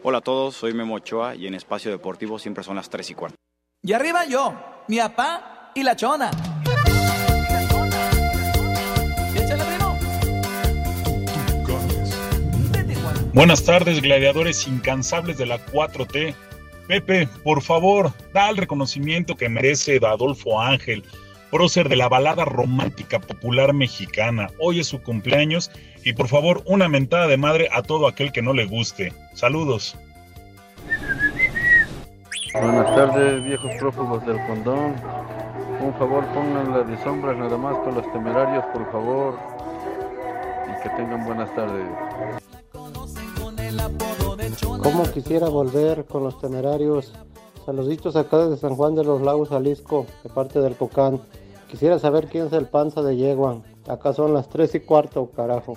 Hola 0.00 0.18
a 0.18 0.20
todos, 0.20 0.54
soy 0.54 0.74
Memo 0.74 0.94
Ochoa 0.94 1.34
y 1.34 1.48
en 1.48 1.54
Espacio 1.54 1.90
Deportivo 1.90 2.38
siempre 2.38 2.62
son 2.62 2.76
las 2.76 2.88
3 2.88 3.10
y 3.10 3.14
cuarto. 3.14 3.36
Y 3.82 3.92
arriba 3.94 4.24
yo, 4.26 4.54
mi 4.86 4.98
papá 4.98 5.72
y 5.74 5.82
la 5.82 5.96
chona. 5.96 6.30
Buenas 13.34 13.64
tardes, 13.64 14.00
gladiadores 14.00 14.68
incansables 14.68 15.36
de 15.36 15.46
la 15.46 15.58
4T. 15.66 16.32
Pepe, 16.86 17.28
por 17.42 17.60
favor, 17.60 18.12
da 18.32 18.50
el 18.50 18.56
reconocimiento 18.56 19.36
que 19.36 19.48
merece 19.48 19.98
Adolfo 20.00 20.60
Ángel, 20.60 21.02
prócer 21.50 21.88
de 21.88 21.96
la 21.96 22.08
balada 22.08 22.44
romántica 22.44 23.18
popular 23.20 23.72
mexicana. 23.72 24.48
Hoy 24.58 24.80
es 24.80 24.88
su 24.88 25.02
cumpleaños 25.02 25.70
y 26.04 26.12
por 26.12 26.28
favor, 26.28 26.62
una 26.66 26.88
mentada 26.88 27.26
de 27.26 27.36
madre 27.36 27.68
a 27.72 27.82
todo 27.82 28.06
aquel 28.06 28.32
que 28.32 28.42
no 28.42 28.52
le 28.52 28.66
guste. 28.66 29.12
Saludos. 29.34 29.96
Buenas 32.52 32.94
tardes, 32.94 33.44
viejos 33.44 33.70
prófugos 33.78 34.26
del 34.26 34.38
condón. 34.46 34.94
Un 35.80 35.94
favor, 35.94 36.26
pónganla 36.34 36.82
de 36.82 37.02
sombras 37.04 37.36
nada 37.36 37.56
más 37.56 37.76
con 37.78 37.94
los 37.94 38.12
temerarios, 38.12 38.64
por 38.72 38.90
favor. 38.90 39.38
Y 40.66 40.82
que 40.82 40.88
tengan 40.96 41.24
buenas 41.24 41.54
tardes. 41.54 41.86
Como 44.82 45.04
quisiera 45.12 45.48
volver 45.48 46.04
con 46.06 46.24
los 46.24 46.40
temerarios. 46.40 47.12
Saluditos 47.72 48.16
acá 48.16 48.38
desde 48.38 48.56
San 48.56 48.76
Juan 48.76 48.94
de 48.94 49.04
los 49.04 49.20
Lagos, 49.20 49.50
Jalisco, 49.50 50.06
de 50.22 50.30
parte 50.30 50.58
del 50.58 50.74
Cocán. 50.74 51.20
Quisiera 51.68 51.98
saber 51.98 52.28
quién 52.28 52.46
es 52.46 52.52
el 52.54 52.64
panza 52.64 53.02
de 53.02 53.14
Yeguan. 53.14 53.62
Acá 53.86 54.14
son 54.14 54.32
las 54.32 54.48
3 54.48 54.76
y 54.76 54.80
cuarto, 54.80 55.30
carajo. 55.36 55.74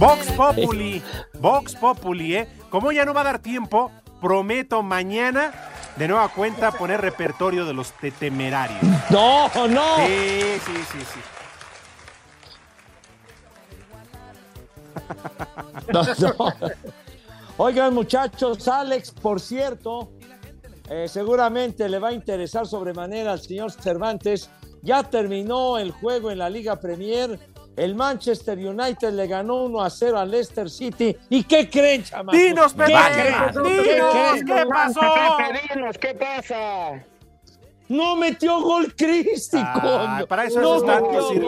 Vox 0.00 0.32
Populi, 0.32 1.02
Vox 1.40 1.76
Populi, 1.76 2.34
¿eh? 2.34 2.48
Como 2.68 2.90
ya 2.90 3.04
no 3.04 3.14
va 3.14 3.20
a 3.20 3.24
dar 3.24 3.38
tiempo, 3.38 3.92
prometo 4.20 4.82
mañana 4.82 5.52
de 5.94 6.08
nueva 6.08 6.28
cuenta 6.30 6.72
poner 6.72 7.00
repertorio 7.00 7.64
de 7.64 7.74
los 7.74 7.92
te- 7.92 8.10
temerarios. 8.10 8.82
No, 9.10 9.48
no. 9.68 9.96
Sí, 9.98 10.58
sí, 10.66 10.72
sí, 10.92 10.98
sí. 11.14 11.20
No, 15.92 16.02
no. 16.02 16.52
Oigan, 17.56 17.94
muchachos, 17.94 18.68
Alex, 18.68 19.10
por 19.10 19.40
cierto, 19.40 20.12
eh, 20.90 21.06
seguramente 21.08 21.88
le 21.88 21.98
va 21.98 22.08
a 22.08 22.12
interesar 22.12 22.66
sobremanera 22.66 23.32
al 23.32 23.40
señor 23.40 23.72
Cervantes. 23.72 24.50
Ya 24.82 25.02
terminó 25.02 25.78
el 25.78 25.90
juego 25.90 26.30
en 26.30 26.38
la 26.38 26.48
Liga 26.50 26.78
Premier. 26.78 27.38
El 27.74 27.94
Manchester 27.94 28.58
United 28.58 29.12
le 29.12 29.26
ganó 29.26 29.64
1 29.64 29.82
a 29.82 29.90
0 29.90 30.18
al 30.18 30.30
Leicester 30.30 30.68
City. 30.68 31.16
¿Y 31.30 31.44
qué 31.44 31.68
creen, 31.70 32.04
chamacos? 32.04 32.38
Dinos, 32.40 32.74
¿Qué 32.74 32.78
Pepe, 32.78 32.92
creen? 33.12 34.46
¿qué 34.46 34.66
pasó? 34.68 35.00
Dinos, 35.74 35.98
¿qué 35.98 36.14
pasa? 36.14 37.04
No 37.88 38.16
metió 38.16 38.60
gol 38.60 38.94
Cristi, 38.94 39.56
Ah, 39.60 40.14
coño. 40.18 40.26
para 40.26 40.44
eso 40.44 40.60
no 40.60 40.80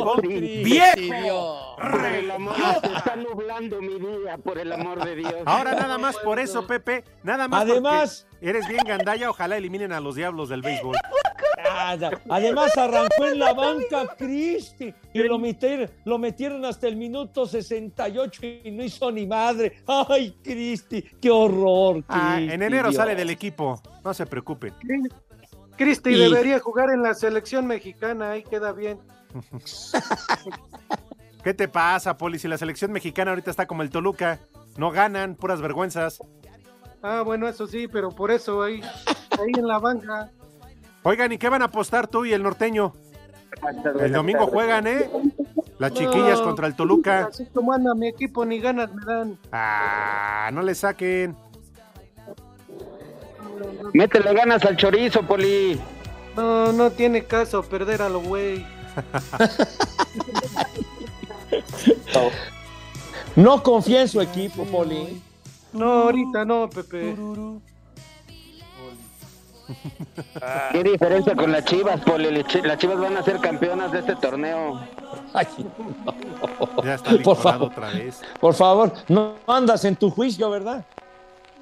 gol 0.04 0.20
Cristi. 0.22 0.64
¡Viejo! 0.64 1.76
Por 1.76 2.04
el 2.06 2.30
amor, 2.30 2.54
se 2.82 2.92
está 2.94 3.16
nublando 3.16 3.80
mi 3.80 3.98
día, 3.98 4.36
por 4.38 4.58
el 4.58 4.72
amor 4.72 5.04
de 5.04 5.16
Dios. 5.16 5.34
Ahora 5.46 5.74
nada 5.74 5.98
más 5.98 6.16
por 6.18 6.38
eso, 6.38 6.66
Pepe, 6.66 7.04
nada 7.22 7.48
más 7.48 7.62
Además- 7.62 8.26
eres 8.40 8.66
bien 8.68 8.84
gandalla, 8.86 9.30
ojalá 9.30 9.56
eliminen 9.56 9.92
a 9.92 10.00
los 10.00 10.14
diablos 10.14 10.48
del 10.48 10.62
béisbol. 10.62 10.96
Nada. 11.62 12.10
Además 12.28 12.76
arrancó 12.76 13.26
en 13.26 13.38
la 13.38 13.52
banca 13.52 14.14
Cristi 14.16 14.94
y 15.12 15.22
lo 15.22 15.38
metieron, 15.38 15.90
lo 16.04 16.18
metieron 16.18 16.64
hasta 16.64 16.86
el 16.88 16.96
minuto 16.96 17.46
68 17.46 18.40
y 18.64 18.70
no 18.70 18.82
hizo 18.84 19.10
ni 19.12 19.26
madre. 19.26 19.82
Ay, 19.86 20.36
Cristi, 20.42 21.02
qué 21.20 21.30
horror. 21.30 22.02
Ah, 22.08 22.34
Cristi, 22.36 22.54
en 22.54 22.62
enero 22.62 22.88
Dios. 22.88 22.96
sale 22.96 23.14
del 23.14 23.28
equipo, 23.30 23.80
no 24.02 24.14
se 24.14 24.24
preocupen. 24.26 24.74
Cristi 25.80 26.10
Y- 26.10 26.18
debería 26.18 26.60
jugar 26.60 26.90
en 26.90 27.02
la 27.02 27.14
selección 27.14 27.66
mexicana, 27.66 28.32
ahí 28.32 28.42
queda 28.42 28.72
bien. 28.72 28.98
¿Qué 31.42 31.54
te 31.54 31.68
pasa, 31.68 32.18
Poli? 32.18 32.38
Si 32.38 32.48
la 32.48 32.58
selección 32.58 32.92
mexicana 32.92 33.30
ahorita 33.30 33.50
está 33.50 33.66
como 33.66 33.82
el 33.82 33.88
Toluca, 33.88 34.40
no 34.76 34.90
ganan, 34.90 35.36
puras 35.36 35.62
vergüenzas. 35.62 36.22
Ah, 37.02 37.22
bueno, 37.24 37.48
eso 37.48 37.66
sí, 37.66 37.88
pero 37.88 38.10
por 38.10 38.30
eso 38.30 38.62
ahí, 38.62 38.82
ahí 39.40 39.52
en 39.56 39.66
la 39.66 39.78
banca. 39.78 40.30
Oigan, 41.02 41.32
¿y 41.32 41.38
qué 41.38 41.48
van 41.48 41.62
a 41.62 41.66
apostar 41.66 42.08
tú 42.08 42.26
y 42.26 42.34
el 42.34 42.42
norteño? 42.42 42.92
El 44.00 44.12
domingo 44.12 44.46
juegan, 44.48 44.86
¿eh? 44.86 45.10
Las 45.78 45.94
chiquillas 45.94 46.40
No, 46.40 46.44
contra 46.44 46.66
el 46.66 46.76
Toluca. 46.76 47.28
Así 47.30 47.46
como 47.46 47.72
anda 47.72 47.94
mi 47.94 48.08
equipo, 48.08 48.44
ni 48.44 48.60
ganas 48.60 48.92
me 48.92 49.02
dan. 49.06 49.38
Ah, 49.50 50.50
no 50.52 50.60
le 50.60 50.74
saquen. 50.74 51.34
Métele 53.92 54.32
ganas 54.34 54.64
al 54.64 54.76
chorizo, 54.76 55.22
Poli. 55.22 55.80
No, 56.36 56.72
no 56.72 56.90
tiene 56.90 57.24
caso 57.24 57.62
perder 57.62 58.02
a 58.02 58.08
lo 58.08 58.20
güey. 58.20 58.64
No 63.36 63.62
confía 63.62 64.02
en 64.02 64.08
su 64.08 64.20
equipo, 64.20 64.64
Poli. 64.64 65.22
No, 65.72 66.02
ahorita 66.02 66.44
no, 66.44 66.68
Pepe. 66.68 67.14
¿Qué 70.72 70.82
diferencia 70.82 71.36
con 71.36 71.52
las 71.52 71.64
chivas, 71.64 72.00
Poli? 72.00 72.30
Las 72.30 72.46
chi- 72.48 72.62
Las 72.62 72.78
chivas 72.78 72.98
van 72.98 73.16
a 73.16 73.22
ser 73.22 73.38
campeonas 73.40 73.92
de 73.92 74.00
este 74.00 74.16
torneo. 74.16 74.80
Ay, 75.32 75.46
Ya 76.84 76.94
está 76.94 77.10
Por 77.22 77.36
favor. 77.36 77.68
otra 77.70 77.90
vez. 77.90 78.20
Por 78.40 78.54
favor, 78.54 78.92
no 79.08 79.34
andas 79.46 79.84
en 79.84 79.94
tu 79.94 80.10
juicio, 80.10 80.50
¿verdad? 80.50 80.84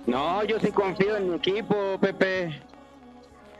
No, 0.08 0.42
yo 0.42 0.58
sí 0.58 0.72
confío 0.72 1.16
en 1.16 1.28
mi 1.28 1.36
equipo, 1.36 1.98
Pepe. 2.00 2.62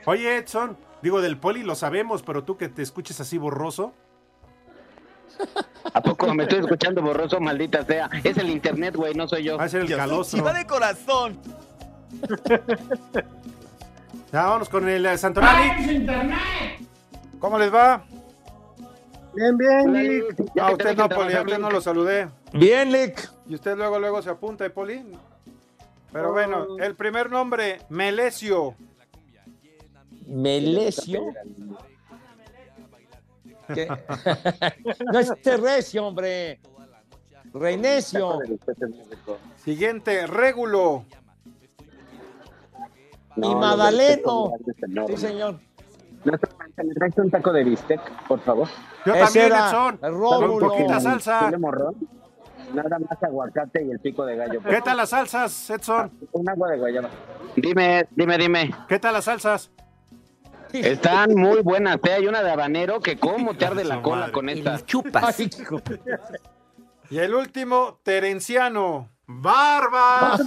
Oye, 0.07 0.39
Edson, 0.39 0.79
digo 1.03 1.21
del 1.21 1.37
Poli 1.37 1.63
lo 1.63 1.75
sabemos, 1.75 2.23
pero 2.23 2.43
tú 2.43 2.57
que 2.57 2.71
te 2.71 2.81
escuches 2.81 3.21
así 3.21 3.37
borroso. 3.37 3.93
¿A 5.93 6.01
poco 6.01 6.33
me 6.35 6.45
estoy 6.45 6.61
escuchando 6.61 7.03
borroso, 7.03 7.39
maldita 7.39 7.85
sea? 7.85 8.09
Es 8.25 8.39
el 8.39 8.49
internet, 8.49 8.97
güey, 8.97 9.13
no 9.13 9.29
soy 9.29 9.45
yo. 9.45 9.59
Va 9.59 9.65
a 9.65 9.69
ser 9.69 9.83
el 9.83 9.95
calostro. 9.95 10.39
Chiva 10.39 10.55
de 10.55 10.67
corazón. 10.67 11.39
Ya 14.31 14.45
vámonos 14.45 14.69
con 14.69 14.87
el 14.87 15.07
eh, 15.07 15.17
Santorani. 15.17 16.07
¿Cómo 17.39 17.59
les 17.59 17.73
va? 17.73 18.05
Bien, 19.35 19.57
bien, 19.57 19.91
Nick. 19.91 20.59
A 20.61 20.73
usted 20.73 20.95
no, 20.95 21.09
Poli, 21.09 21.33
a 21.33 21.41
usted 21.41 21.59
no 21.59 21.71
lo 21.71 21.81
saludé. 21.81 22.29
Bien, 22.53 22.93
Lick. 22.93 23.27
Y 23.49 23.55
usted 23.55 23.75
luego, 23.75 23.99
luego 23.99 24.21
se 24.21 24.29
apunta, 24.29 24.67
¿eh, 24.67 24.71
Poli? 24.71 25.03
Pero 26.13 26.33
bueno, 26.33 26.79
el 26.79 26.95
primer 26.95 27.31
nombre, 27.31 27.81
Melesio. 27.91 28.75
Melesio. 30.27 31.33
¿Qué? 33.75 33.87
no 35.13 35.19
es 35.19 35.33
Terresio, 35.43 36.07
hombre. 36.07 36.61
Renecio. 37.53 38.39
Siguiente, 39.57 40.27
Régulo. 40.27 41.05
y 43.37 43.55
Madaleno. 43.55 44.53
Sí, 45.07 45.17
señor. 45.17 45.61
¿Me 46.25 46.95
traes 46.95 47.19
un 47.19 47.31
taco 47.31 47.53
de 47.53 47.65
bistec, 47.65 48.01
por 48.27 48.41
favor? 48.41 48.69
Yo 49.05 49.15
Ese 49.15 49.25
también, 49.25 49.47
era 49.47 49.69
Edson. 49.69 49.99
Con 49.99 50.59
poquita 50.59 51.01
salsa. 51.01 51.41
Chile 51.47 51.59
morrón, 51.59 51.97
nada 52.75 52.99
más 52.99 53.23
aguacate 53.23 53.85
y 53.85 53.91
el 53.91 54.01
pico 54.01 54.25
de 54.27 54.37
gallo. 54.37 54.61
¿Qué 54.63 54.81
tal 54.81 54.97
las 54.97 55.11
salsas, 55.11 55.71
Edson? 55.71 56.11
Un 56.33 56.49
agua 56.49 56.71
de 56.71 56.79
guayaba. 56.79 57.09
Dime, 57.57 58.07
dime, 58.11 58.39
dime. 58.39 58.75
¿Qué 58.89 58.99
tal 58.99 59.15
las 59.15 59.25
salsas? 59.25 59.71
Están 60.73 61.35
muy 61.35 61.63
buenas, 61.63 61.99
¿eh? 62.05 62.13
Hay 62.13 62.27
una 62.27 62.43
de 62.43 62.51
habanero 62.51 63.01
que 63.01 63.19
cómo 63.19 63.55
te 63.55 63.65
arde 63.65 63.85
la 63.85 64.03
cola 64.03 64.21
madre. 64.23 64.33
con 64.33 64.49
esta. 64.51 64.85
Chupas. 64.85 65.39
Ay, 65.41 65.51
hijo. 65.59 65.81
Y 67.11 67.19
el 67.19 67.35
último, 67.35 67.99
Terenciano. 68.03 69.09
¡Barba! 69.27 70.39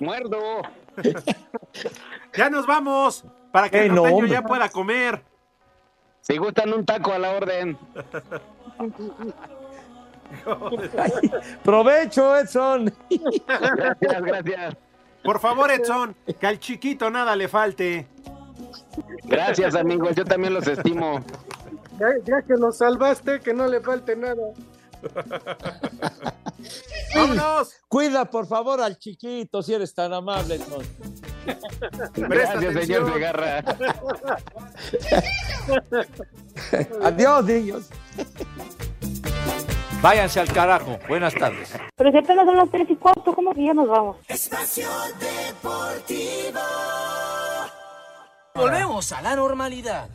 Muerdo. 0.00 0.38
Ya 2.34 2.50
nos 2.50 2.66
vamos. 2.66 3.24
Para 3.52 3.68
que 3.68 3.80
Eh, 3.82 3.86
el 3.86 3.94
no, 3.94 4.02
norteño 4.02 4.26
ya 4.26 4.42
pueda 4.42 4.68
comer. 4.68 5.22
Si 6.20 6.36
gustan 6.36 6.72
un 6.72 6.84
taco 6.84 7.12
a 7.12 7.18
la 7.18 7.30
orden. 7.32 7.76
Provecho, 11.64 12.36
Edson. 12.36 12.92
Gracias, 13.76 14.22
gracias. 14.22 14.76
Por 15.22 15.38
favor, 15.38 15.70
Edson, 15.70 16.14
que 16.38 16.46
al 16.46 16.58
chiquito 16.58 17.10
nada 17.10 17.36
le 17.36 17.48
falte. 17.48 18.06
Gracias, 19.24 19.74
amigos. 19.74 20.14
Yo 20.16 20.24
también 20.24 20.54
los 20.54 20.66
estimo. 20.66 21.20
Ya, 21.98 22.08
ya 22.24 22.42
que 22.42 22.54
lo 22.54 22.72
salvaste, 22.72 23.40
que 23.40 23.52
no 23.52 23.66
le 23.66 23.80
falte 23.80 24.16
nada. 24.16 24.42
¡Vámonos! 27.14 27.74
Cuida, 27.88 28.24
por 28.24 28.46
favor, 28.46 28.80
al 28.80 28.98
chiquito, 28.98 29.62
si 29.62 29.74
eres 29.74 29.94
tan 29.94 30.12
amable, 30.12 30.56
Edson. 30.56 30.84
Gracias, 32.14 32.74
señor 32.74 33.12
Segarra. 33.12 33.58
Adiós, 37.02 37.44
niños. 37.44 37.88
Váyanse 40.02 40.40
al 40.40 40.52
carajo. 40.52 40.98
Buenas 41.08 41.34
tardes. 41.34 41.72
Pero 41.96 42.10
si 42.10 42.18
apenas 42.18 42.46
son 42.46 42.56
las 42.56 42.70
3 42.70 42.90
y 42.90 42.96
cuarto, 42.96 43.34
¿cómo 43.34 43.54
que 43.54 43.64
ya 43.64 43.74
nos 43.74 43.88
vamos? 43.88 44.16
Espacio 44.28 44.88
Deportivo. 45.18 46.60
Volvemos 48.54 49.12
a 49.12 49.22
la 49.22 49.36
normalidad. 49.36 50.08